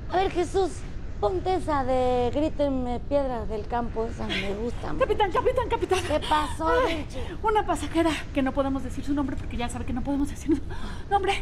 A 0.09 0.19
ver, 0.19 0.31
Jesús, 0.31 0.71
ponte 1.19 1.53
esa 1.57 1.83
de 1.83 2.31
Grítenme 2.33 3.01
piedras 3.01 3.49
del 3.49 3.67
campo, 3.67 4.07
esa 4.07 4.29
me 4.29 4.55
gusta. 4.55 4.95
Capitán, 4.97 5.33
capitán, 5.33 5.69
capitán. 5.69 5.99
¿Qué 6.07 6.21
pasó, 6.21 6.69
Ay? 6.87 7.05
Una 7.43 7.67
pasajera 7.67 8.11
que 8.33 8.41
no 8.41 8.53
podemos 8.53 8.85
decir 8.85 9.05
su 9.05 9.15
nombre 9.15 9.35
porque 9.35 9.57
ya 9.57 9.69
sabe 9.69 9.85
que 9.85 9.93
no 9.93 10.03
podemos 10.05 10.29
decir 10.29 10.55
su 10.55 10.63
nombre. 11.11 11.33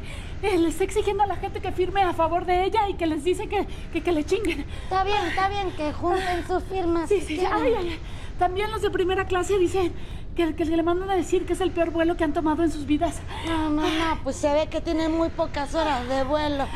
eh, 0.41 0.57
le 0.57 0.71
está 0.71 0.85
exigiendo 0.85 1.23
a 1.23 1.27
la 1.27 1.37
gente 1.37 1.61
que 1.61 1.71
firme 1.73 2.01
a 2.01 2.15
favor 2.15 2.47
de 2.47 2.65
ella 2.65 2.89
y 2.89 2.95
que 2.95 3.07
les 3.07 3.23
dice 3.23 3.51
que, 3.51 3.67
que, 3.93 4.03
que 4.03 4.13
le 4.13 4.25
chinguen. 4.25 4.65
Está 4.85 5.05
bien, 5.05 5.27
está 5.27 5.51
bien, 5.51 5.73
que 5.73 5.93
junten 5.93 6.47
sus 6.47 6.63
firmas. 6.63 7.11
Sí, 7.11 7.21
sí, 7.21 7.41
ay, 7.41 7.75
ay, 7.77 7.89
ay. 7.91 8.01
También 8.39 8.71
los 8.71 8.81
de 8.81 8.91
primera 8.91 9.27
clase 9.27 9.59
dicen 9.59 9.93
que, 10.37 10.55
que 10.55 10.65
le 10.67 10.83
mandan 10.83 11.11
a 11.11 11.15
decir 11.17 11.47
que 11.47 11.55
es 11.55 11.61
el 11.61 11.71
peor 11.73 11.91
vuelo 11.91 12.17
que 12.17 12.23
han 12.25 12.33
tomado 12.33 12.63
en 12.63 12.71
sus 12.71 12.87
vidas. 12.87 13.17
No, 13.49 13.71
no, 13.71 13.83
no, 13.83 14.21
pues 14.23 14.37
se 14.37 14.53
ve 14.53 14.69
que 14.69 14.81
tienen 14.81 15.11
muy 15.11 15.31
pocas 15.31 15.75
horas 15.75 16.07
de 16.09 16.23
vuelo. 16.25 16.67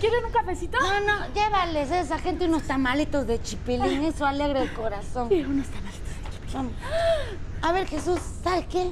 ¿Quieren 0.00 0.24
un 0.24 0.32
cafecito? 0.32 0.78
No, 0.80 1.00
no, 1.00 1.34
llévales 1.34 1.90
a 1.90 2.00
esa 2.00 2.18
gente 2.18 2.46
unos 2.46 2.62
tamalitos 2.62 3.26
de 3.26 3.42
chipilín, 3.42 4.04
eso 4.04 4.24
alegra 4.24 4.62
el 4.62 4.72
corazón. 4.72 5.28
Sí, 5.28 5.42
unos 5.42 5.66
tamalitos 5.66 6.08
de 6.08 6.30
chipilín. 6.30 6.54
Vamos. 6.54 6.72
A 7.60 7.72
ver, 7.72 7.86
Jesús, 7.86 8.18
¿sabes 8.42 8.66
qué? 8.66 8.90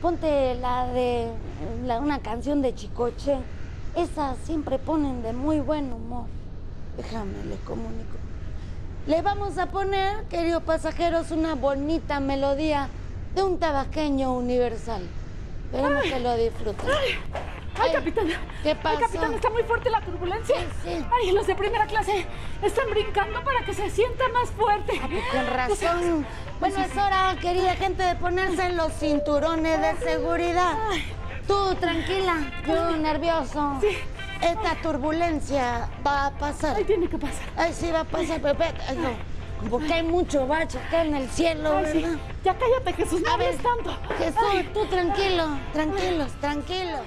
Ponte 0.00 0.54
la 0.54 0.86
de 0.86 1.30
la- 1.84 1.98
una 2.00 2.20
canción 2.20 2.62
de 2.62 2.74
Chicoche. 2.74 3.36
Esas 3.96 4.36
siempre 4.44 4.78
ponen 4.78 5.22
de 5.22 5.32
muy 5.32 5.60
buen 5.60 5.92
humor. 5.92 6.24
Déjame, 6.96 7.44
les 7.48 7.58
comunico. 7.60 8.16
Le 9.06 9.22
vamos 9.22 9.58
a 9.58 9.66
poner, 9.66 10.24
queridos 10.24 10.62
pasajeros, 10.62 11.30
una 11.32 11.54
bonita 11.54 12.20
melodía 12.20 12.88
de 13.34 13.42
un 13.42 13.58
tabasqueño 13.58 14.32
universal. 14.32 15.02
Esperemos 15.72 16.02
que 16.02 16.20
lo 16.20 16.36
disfruten. 16.36 16.88
Ay, 17.78 17.92
capitán. 17.92 18.26
¿Qué 18.62 18.70
Ay, 18.70 18.78
pasó? 18.82 19.00
capitán, 19.00 19.34
está 19.34 19.50
muy 19.50 19.62
fuerte 19.62 19.88
la 19.90 20.00
turbulencia. 20.00 20.56
Ay, 20.84 21.32
los 21.32 21.46
de 21.46 21.54
primera 21.54 21.86
clase 21.86 22.26
están 22.62 22.90
brincando 22.90 23.42
para 23.42 23.64
que 23.64 23.72
se 23.72 23.88
sienta 23.88 24.28
más 24.30 24.50
fuerte. 24.50 25.00
Con 25.00 25.46
razón. 25.46 26.26
Bueno, 26.58 26.84
es 26.84 26.92
hora, 26.92 27.36
querida 27.40 27.74
gente, 27.76 28.02
de 28.02 28.16
ponerse 28.16 28.70
los 28.70 28.92
cinturones 28.94 29.80
de 29.80 30.04
seguridad. 30.04 30.76
Tú, 31.46 31.74
tranquila, 31.76 32.36
yo 32.66 32.96
nervioso. 32.96 33.78
Sí. 33.80 33.96
Esta 34.42 34.74
turbulencia 34.82 35.88
va 36.06 36.26
a 36.26 36.30
pasar. 36.32 36.76
Ay, 36.76 36.84
tiene 36.84 37.08
que 37.08 37.18
pasar. 37.18 37.46
Ay, 37.56 37.72
sí, 37.72 37.90
va 37.90 38.00
a 38.00 38.04
pasar, 38.04 38.40
Pepe. 38.40 38.72
Ay, 38.88 38.96
no. 38.96 39.29
Como 39.60 39.78
que 39.78 39.92
hay 39.92 40.02
mucho 40.02 40.46
bache 40.46 40.78
acá 40.78 41.04
en 41.04 41.14
el 41.14 41.28
cielo, 41.28 41.76
Ay, 41.76 41.86
sí. 41.92 42.02
¿verdad? 42.02 42.18
Ya 42.44 42.56
cállate, 42.58 42.92
Jesús, 42.94 43.20
no 43.20 43.30
A 43.30 43.36
ver, 43.36 43.48
hables 43.48 43.62
tanto. 43.62 43.98
Jesús, 44.18 44.72
tú 44.72 44.86
tranquilo, 44.86 45.58
tranquilos, 45.72 46.32
tranquilos. 46.40 47.00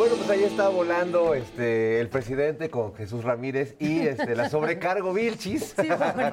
Bueno, 0.00 0.16
pues 0.16 0.30
ahí 0.30 0.44
está 0.44 0.70
volando 0.70 1.34
este, 1.34 2.00
el 2.00 2.08
presidente 2.08 2.70
con 2.70 2.94
Jesús 2.94 3.22
Ramírez 3.22 3.76
y 3.78 3.98
este, 4.08 4.34
la 4.34 4.48
sobrecargo 4.48 5.12
Vilchis. 5.12 5.74
Sí, 5.78 5.88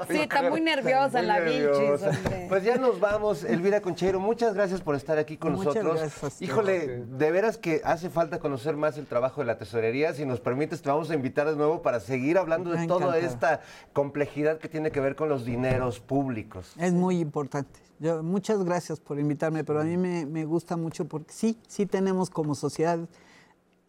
sí, 0.09 0.19
está 0.21 0.49
muy 0.49 0.61
nerviosa 0.61 1.21
la 1.21 1.41
Vilchis, 1.41 1.63
nerviosa. 1.63 2.09
hombre. 2.11 2.45
Pues 2.47 2.63
ya 2.63 2.77
nos 2.77 3.01
vamos. 3.01 3.43
Elvira 3.43 3.81
Conchero, 3.81 4.21
muchas 4.21 4.53
gracias 4.53 4.79
por 4.79 4.95
estar 4.95 5.17
aquí 5.17 5.35
con 5.35 5.51
Muchas 5.51 5.83
nosotros. 5.83 5.99
gracias. 5.99 6.41
Híjole, 6.41 7.03
de 7.09 7.31
veras 7.31 7.57
que 7.57 7.81
hace 7.83 8.09
falta 8.09 8.39
conocer 8.39 8.77
más 8.77 8.97
el 8.97 9.05
trabajo 9.05 9.41
de 9.41 9.47
la 9.47 9.57
tesorería. 9.57 10.13
Si 10.13 10.25
nos 10.25 10.39
permites, 10.39 10.81
te 10.81 10.87
vamos 10.87 11.09
a 11.09 11.15
invitar 11.15 11.49
de 11.49 11.57
nuevo 11.57 11.81
para 11.81 11.99
seguir 11.99 12.37
hablando 12.37 12.69
de 12.69 12.77
Me 12.77 12.87
toda 12.87 13.17
esta 13.17 13.59
complejidad 13.91 14.59
que 14.59 14.69
tiene 14.69 14.91
que 14.91 15.01
ver 15.01 15.17
con 15.17 15.27
los 15.27 15.43
dineros 15.43 15.99
públicos. 15.99 16.71
Es 16.79 16.93
muy 16.93 17.19
importante. 17.19 17.81
Yo, 17.99 18.23
muchas 18.23 18.63
gracias 18.63 19.01
por 19.01 19.19
invitarme, 19.19 19.65
pero 19.65 19.81
a 19.81 19.83
mí 19.83 19.97
me, 19.97 20.25
me 20.25 20.45
gusta 20.45 20.77
mucho 20.77 21.05
porque 21.05 21.33
sí, 21.33 21.59
sí 21.67 21.85
tenemos 21.85 22.29
como 22.29 22.55
sociedad 22.55 22.99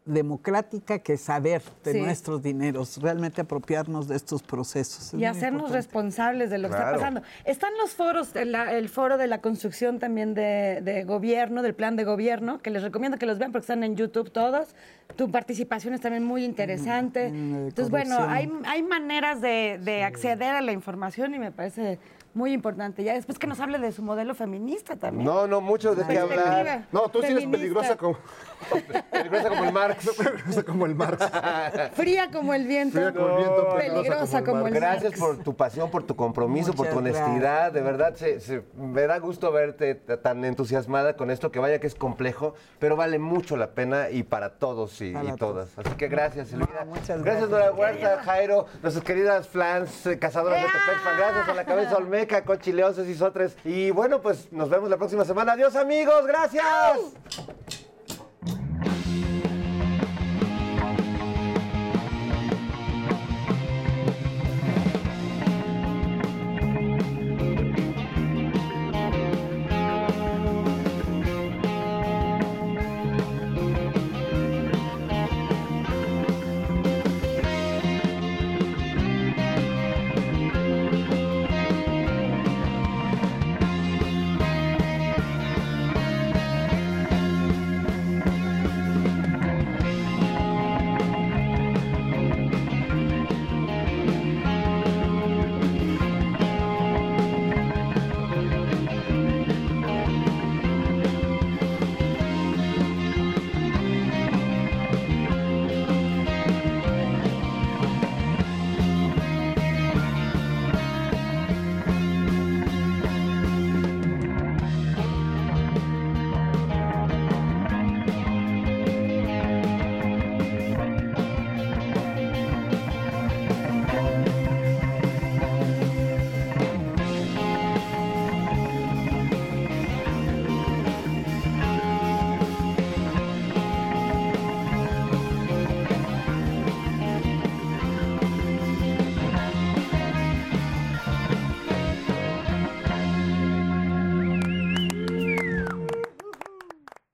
democrática 0.09 0.99
que 0.99 1.17
saber 1.17 1.63
de 1.85 1.93
Sí. 1.93 2.01
nuestros 2.01 2.43
dineros, 2.43 2.99
realmente 3.01 3.43
apropiarnos 3.43 4.09
de 4.09 4.17
estos 4.17 4.43
procesos. 4.43 5.15
Es 5.15 5.15
y 5.15 5.25
hacernos 5.25 5.63
importante. 5.63 5.77
responsables 5.77 6.51
de 6.51 6.59
lo 6.59 6.69
que 6.69 6.75
Claro. 6.77 6.87
está 6.97 6.99
pasando. 6.99 7.23
Están 7.45 7.73
los 7.81 7.93
foros, 7.95 8.35
el, 8.37 8.55
el 8.55 8.89
foro 8.89 9.19
de 9.19 9.27
la 9.27 9.41
construcción 9.41 9.99
también 9.99 10.35
de, 10.35 10.81
de 10.83 11.05
gobierno, 11.05 11.63
del 11.63 11.75
plan 11.75 11.97
de 11.97 12.05
gobierno, 12.05 12.59
que 12.59 12.71
les 12.71 12.83
recomiendo 12.83 13.19
que 13.19 13.27
los 13.27 13.39
vean 13.39 13.53
porque 13.53 13.63
están 13.65 13.85
en 13.85 13.97
YouTube 13.97 14.31
todos. 14.31 14.75
Tu 15.17 15.31
participación 15.31 15.95
es 15.95 16.01
también 16.01 16.25
muy 16.25 16.45
interesante. 16.45 17.31
Mm, 17.31 17.69
Entonces, 17.69 17.91
bueno, 17.91 18.17
hay, 18.29 18.51
hay 18.67 18.83
maneras 18.83 19.41
de, 19.41 19.79
de 19.83 20.03
acceder 20.05 20.55
a 20.55 20.61
la 20.61 20.73
información 20.73 21.35
y 21.35 21.39
me 21.39 21.53
parece 21.53 21.99
muy 22.35 22.53
importante. 22.53 23.03
Ya 23.03 23.15
después 23.15 23.39
que 23.39 23.47
nos 23.47 23.59
hable 23.59 23.79
de 23.79 23.91
su 23.91 24.03
modelo 24.03 24.35
feminista 24.35 24.97
también. 24.97 25.25
No, 25.25 25.47
no, 25.47 25.61
mucho 25.61 25.95
de 25.95 26.07
qué 26.07 26.19
hablar. 26.19 26.87
No, 26.93 27.09
tú 27.09 27.21
sí 27.21 27.33
eres 27.33 27.47
peligrosa 27.47 27.97
como, 27.97 28.17
Peligrosa 29.11 29.49
como 29.49 29.65
el 29.65 29.73
Marx. 29.73 30.11
peligrosa 30.17 30.63
como 30.63 30.87
el 30.87 30.95
Marx. 30.95 31.25
Fría 31.95 32.31
como 32.31 32.55
el 32.55 32.67
viento. 32.67 32.97
Fría 32.99 33.13
como 33.13 33.29
el 33.31 33.37
viento, 33.37 33.75
peligrosa 33.77 34.45
como 34.45 34.67
el 34.69 34.75
Gracias 34.75 35.13
Marx. 35.13 35.19
por 35.21 35.39
tu 35.45 35.57
pasión, 35.57 35.91
por 35.91 36.03
tu 36.05 36.17
compromiso, 36.17 36.73
por 36.73 36.89
tu 36.89 36.99
honestidad. 36.99 37.73
De 37.73 37.81
verdad, 37.81 38.15
se- 38.15 38.41
se- 38.41 38.63
me 38.77 39.07
da 39.07 39.19
gusto 39.19 39.51
verte 39.53 39.95
tan 39.95 40.45
entusiasmada 40.45 41.17
con 41.17 41.31
esto, 41.31 41.51
que 41.51 41.59
vaya 41.59 41.79
que 41.81 41.87
es 41.87 41.95
complejo, 41.95 42.55
pero 42.79 42.97
vale 42.97 43.19
mucho 43.19 43.57
la 43.57 43.71
pena 43.71 44.11
y 44.11 44.23
para 44.23 44.51
todos 44.59 45.01
y, 45.01 45.13
Para 45.13 45.31
y 45.31 45.37
todas. 45.37 45.71
Así 45.79 45.91
que 45.97 46.09
gracias, 46.09 46.53
Elvira. 46.53 46.85
muchas 46.85 47.23
gracias, 47.23 47.23
gracias, 47.23 47.51
Nora 47.51 47.73
Huerta, 47.73 48.23
Jairo, 48.25 48.67
nuestras 48.83 49.05
queridas 49.05 49.49
flans, 49.49 50.07
eh, 50.07 50.19
cazadoras 50.19 50.63
de 50.63 50.69
Topexpan. 50.69 51.17
Gracias 51.19 51.49
a 51.49 51.55
la 51.55 51.65
cabeza 51.65 51.97
Olmeca, 51.97 52.45
Cochileosos 52.45 53.07
y 53.07 53.15
Sotres. 53.15 53.57
Y 53.65 53.91
bueno, 53.91 54.21
pues 54.21 54.53
nos 54.53 54.69
vemos 54.69 54.89
la 54.91 54.97
próxima 54.97 55.25
semana. 55.25 55.53
Adiós, 55.53 55.77
amigos. 55.77 56.27
Gracias. 56.27 56.65